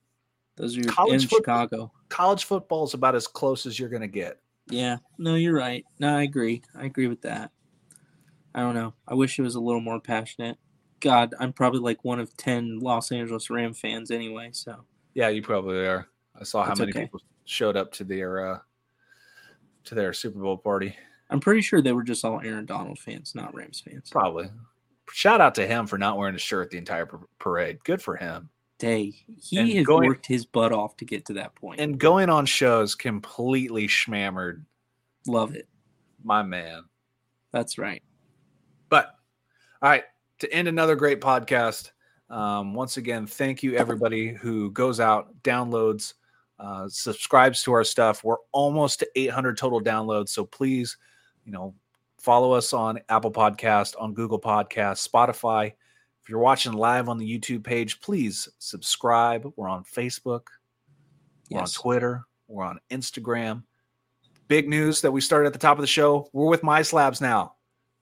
Those 0.57 0.77
are 0.77 0.81
your 0.81 0.93
College 0.93 1.23
in 1.23 1.29
football- 1.29 1.63
Chicago. 1.65 1.93
college 2.09 2.45
football 2.45 2.85
is 2.85 2.95
about 2.95 3.15
as 3.15 3.27
close 3.27 3.65
as 3.67 3.79
you're 3.79 3.89
going 3.89 4.03
to 4.03 4.09
get 4.09 4.41
Yeah, 4.69 4.99
no, 5.19 5.35
you're 5.37 5.55
right. 5.57 5.85
No, 5.99 6.17
I 6.17 6.23
agree. 6.25 6.63
I 6.75 6.85
agree 6.87 7.07
with 7.07 7.23
that. 7.23 7.53
I 8.55 8.61
don't 8.61 8.75
know. 8.75 8.95
I 9.07 9.15
wish 9.15 9.39
it 9.39 9.43
was 9.43 9.55
a 9.55 9.61
little 9.61 9.81
more 9.83 10.01
passionate. 10.01 10.57
God, 11.01 11.35
I'm 11.39 11.53
probably 11.53 11.81
like 11.81 12.05
one 12.05 12.19
of 12.21 12.35
ten 12.37 12.81
Los 12.81 13.13
Angeles 13.13 13.49
Ram 13.51 13.75
fans 13.75 14.11
anyway. 14.11 14.49
So 14.53 14.85
yeah 15.17 15.29
you 15.29 15.43
probably 15.43 15.79
are 15.87 16.07
i 16.41 16.45
saw 16.45 16.63
how 16.63 16.69
That's 16.69 16.81
many 16.81 16.93
okay. 16.93 17.01
people 17.03 17.21
showed 17.47 17.77
up 17.77 17.91
to 17.95 18.05
their 18.05 18.53
uh 18.53 18.59
to 19.85 19.95
their 19.97 20.13
super 20.13 20.39
bowl 20.39 20.57
party 20.59 20.95
I'm 21.29 21.41
pretty 21.41 21.61
sure 21.63 21.83
they 21.83 21.93
were 21.93 22.05
just 22.05 22.25
all 22.25 22.41
Aaron 22.41 22.67
Donald 22.67 23.01
fans, 23.01 23.35
not 23.35 23.53
Rams 23.53 23.81
fans. 23.81 24.11
probably 24.11 24.49
shout 25.11 25.41
out 25.41 25.57
to 25.57 25.67
him 25.67 25.87
for 25.89 25.99
not 25.99 26.17
wearing 26.19 26.37
a 26.37 26.39
shirt 26.39 26.71
the 26.71 26.79
entire 26.79 27.09
parade 27.41 27.79
good 27.85 28.01
for 28.03 28.15
him 28.17 28.49
Day 28.79 29.13
he 29.41 29.57
And 29.59 29.69
has 29.73 29.87
going- 29.87 30.07
worked 30.09 30.27
his 30.27 30.45
butt 30.45 30.71
off 30.73 30.97
to 30.99 31.05
get 31.07 31.25
to 31.27 31.33
that 31.35 31.55
point. 31.57 31.81
and 31.81 31.99
going 31.99 32.29
on 32.31 32.45
shows 32.47 32.95
completely 32.95 33.89
schmammered 33.89 34.65
Love 35.27 35.55
it. 35.57 35.67
my 36.23 36.43
man. 36.45 36.83
That's 37.53 37.79
right. 37.79 38.03
But 38.91 39.15
all 39.83 39.89
right, 39.91 40.05
to 40.41 40.53
end 40.53 40.69
another 40.69 40.95
great 40.95 41.21
podcast. 41.21 41.91
Um, 42.29 42.75
once 42.75 42.97
again, 42.97 43.27
thank 43.27 43.63
you 43.63 43.75
everybody 43.77 44.33
who 44.33 44.71
goes 44.73 44.99
out, 45.01 45.29
downloads, 45.43 46.15
uh, 46.59 46.89
subscribes 46.89 47.63
to 47.65 47.73
our 47.73 47.85
stuff. 47.85 48.25
We're 48.25 48.37
almost 48.53 49.01
to 49.01 49.09
800 49.15 49.57
total 49.57 49.81
downloads, 49.81 50.31
so 50.31 50.45
please, 50.45 50.97
you 51.45 51.53
know, 51.53 51.75
follow 52.19 52.53
us 52.53 52.73
on 52.73 52.99
Apple 53.09 53.31
Podcast, 53.31 53.95
on 54.01 54.15
Google 54.15 54.41
Podcast, 54.41 55.07
Spotify. 55.09 55.67
If 56.23 56.29
you're 56.31 56.41
watching 56.41 56.73
live 56.73 57.09
on 57.09 57.19
the 57.19 57.39
YouTube 57.39 57.63
page, 57.63 58.01
please 58.01 58.49
subscribe. 58.59 59.51
We're 59.55 59.69
on 59.69 59.85
Facebook. 59.85 60.47
We're 61.51 61.61
Yes. 61.61 61.77
on 61.77 61.83
Twitter. 61.83 62.25
We're 62.49 62.65
on 62.65 62.81
Instagram. 62.91 63.63
Big 64.49 64.69
news 64.69 65.01
that 65.03 65.13
we 65.13 65.21
started 65.21 65.47
at 65.49 65.53
the 65.53 65.59
top 65.59 65.77
of 65.79 65.83
the 65.83 65.87
show. 65.87 66.29
We're 66.33 66.49
with 66.49 66.63
MySlabs 66.63 67.21
now. 67.21 67.56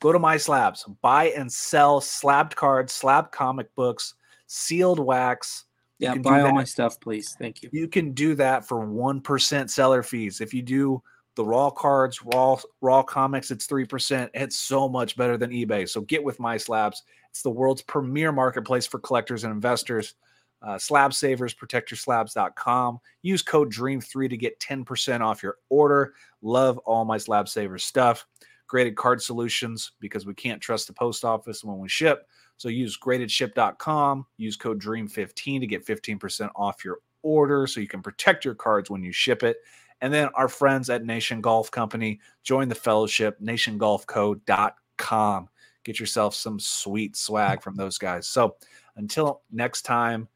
Go 0.05 0.13
to 0.13 0.19
MySlabs, 0.19 0.85
buy 1.01 1.31
and 1.31 1.51
sell 1.51 1.99
slabbed 1.99 2.55
cards, 2.55 2.93
slab 2.93 3.33
comic 3.33 3.75
books, 3.75 4.13
sealed 4.47 4.99
wax. 4.99 5.65
Yeah, 5.99 6.13
can 6.13 6.21
buy 6.21 6.43
all 6.43 6.53
my 6.53 6.65
stuff, 6.65 7.01
please. 7.01 7.35
Thank 7.39 7.63
you. 7.63 7.71
You 7.73 7.89
can 7.89 8.13
do 8.13 8.35
that 8.35 8.69
for 8.69 8.87
1% 8.87 9.71
seller 9.71 10.03
fees. 10.03 10.43
If 10.43 10.53
you 10.53 10.61
do 10.61 11.03
the 11.37 11.45
raw 11.47 11.71
cards, 11.71 12.23
raw 12.23 12.59
raw 12.83 13.03
comics, 13.03 13.51
it's 13.51 13.67
3%. 13.67 14.29
It's 14.35 14.59
so 14.59 14.91
much 14.91 15.17
better 15.17 15.39
than 15.39 15.49
eBay. 15.49 15.89
So 15.89 16.03
get 16.03 16.23
with 16.23 16.37
MySlabs. 16.37 16.97
It's 17.31 17.41
the 17.41 17.49
world's 17.49 17.81
premier 17.81 18.31
marketplace 18.31 18.87
for 18.87 18.99
collectors 18.99 19.45
and 19.45 19.55
investors. 19.55 20.17
Uh, 20.61 20.77
slab 20.77 21.15
savers, 21.15 21.55
protectyourslabs.com. 21.55 22.99
Use 23.23 23.41
code 23.41 23.73
DREAM3 23.73 24.29
to 24.29 24.37
get 24.37 24.61
10% 24.61 25.23
off 25.23 25.43
your 25.43 25.57
order. 25.71 26.13
Love 26.43 26.77
all 26.85 27.07
my 27.07 27.17
slab 27.17 27.49
savers 27.49 27.87
stuff. 27.87 28.27
Graded 28.67 28.97
card 28.97 29.23
solutions 29.23 29.93
because 30.01 30.27
we 30.27 30.35
can't 30.35 30.61
trust 30.61 30.87
the 30.87 30.93
post 30.93 31.25
office 31.25 31.63
when 31.63 31.79
we 31.79 31.89
ship. 31.89 32.27
So 32.57 32.69
use 32.69 32.99
gradedship.com. 32.99 34.27
Use 34.37 34.57
code 34.57 34.81
DREAM15 34.81 35.61
to 35.61 35.67
get 35.67 35.87
15% 35.87 36.51
off 36.57 36.85
your 36.85 36.99
order 37.23 37.67
so 37.67 37.81
you 37.81 37.89
can 37.89 38.03
protect 38.03 38.45
your 38.45 38.55
cards 38.55 38.91
when 38.91 39.03
you 39.03 39.13
ship 39.13 39.43
it. 39.43 39.59
And 40.01 40.13
then 40.13 40.29
our 40.35 40.49
friends 40.49 40.91
at 40.91 41.05
Nation 41.05 41.41
Golf 41.41 41.71
Company, 41.71 42.21
join 42.43 42.69
the 42.69 42.75
fellowship, 42.75 43.41
nationgolfco.com. 43.41 45.49
Get 45.85 46.01
yourself 46.01 46.35
some 46.35 46.59
sweet 46.59 47.17
swag 47.17 47.63
from 47.63 47.77
those 47.77 47.99
guys. 47.99 48.27
So 48.27 48.57
until 48.97 49.43
next 49.51 49.83
time, 49.83 50.29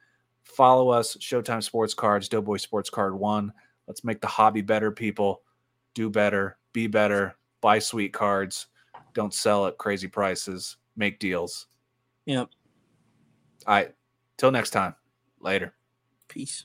follow 0.43 0.91
us, 0.91 1.17
Showtime 1.17 1.63
Sports 1.63 1.95
Cards, 1.95 2.29
Doughboy 2.29 2.59
Sports 2.59 2.91
Card 2.91 3.15
One. 3.15 3.53
Let's 3.87 4.05
make 4.05 4.21
the 4.21 4.27
hobby 4.27 4.61
better, 4.61 4.91
people. 4.91 5.43
Do 5.95 6.11
better, 6.11 6.59
be 6.73 6.87
better, 6.87 7.37
buy 7.61 7.79
sweet 7.79 8.13
cards. 8.13 8.67
Don't 9.15 9.35
sell 9.35 9.67
at 9.67 9.79
crazy 9.79 10.09
prices. 10.09 10.77
Make 10.97 11.19
deals. 11.19 11.67
Yep. 12.27 12.49
All 13.67 13.75
right. 13.75 13.95
Till 14.37 14.51
next 14.51 14.71
time. 14.71 14.95
Later. 15.41 15.75
Peace. 16.29 16.65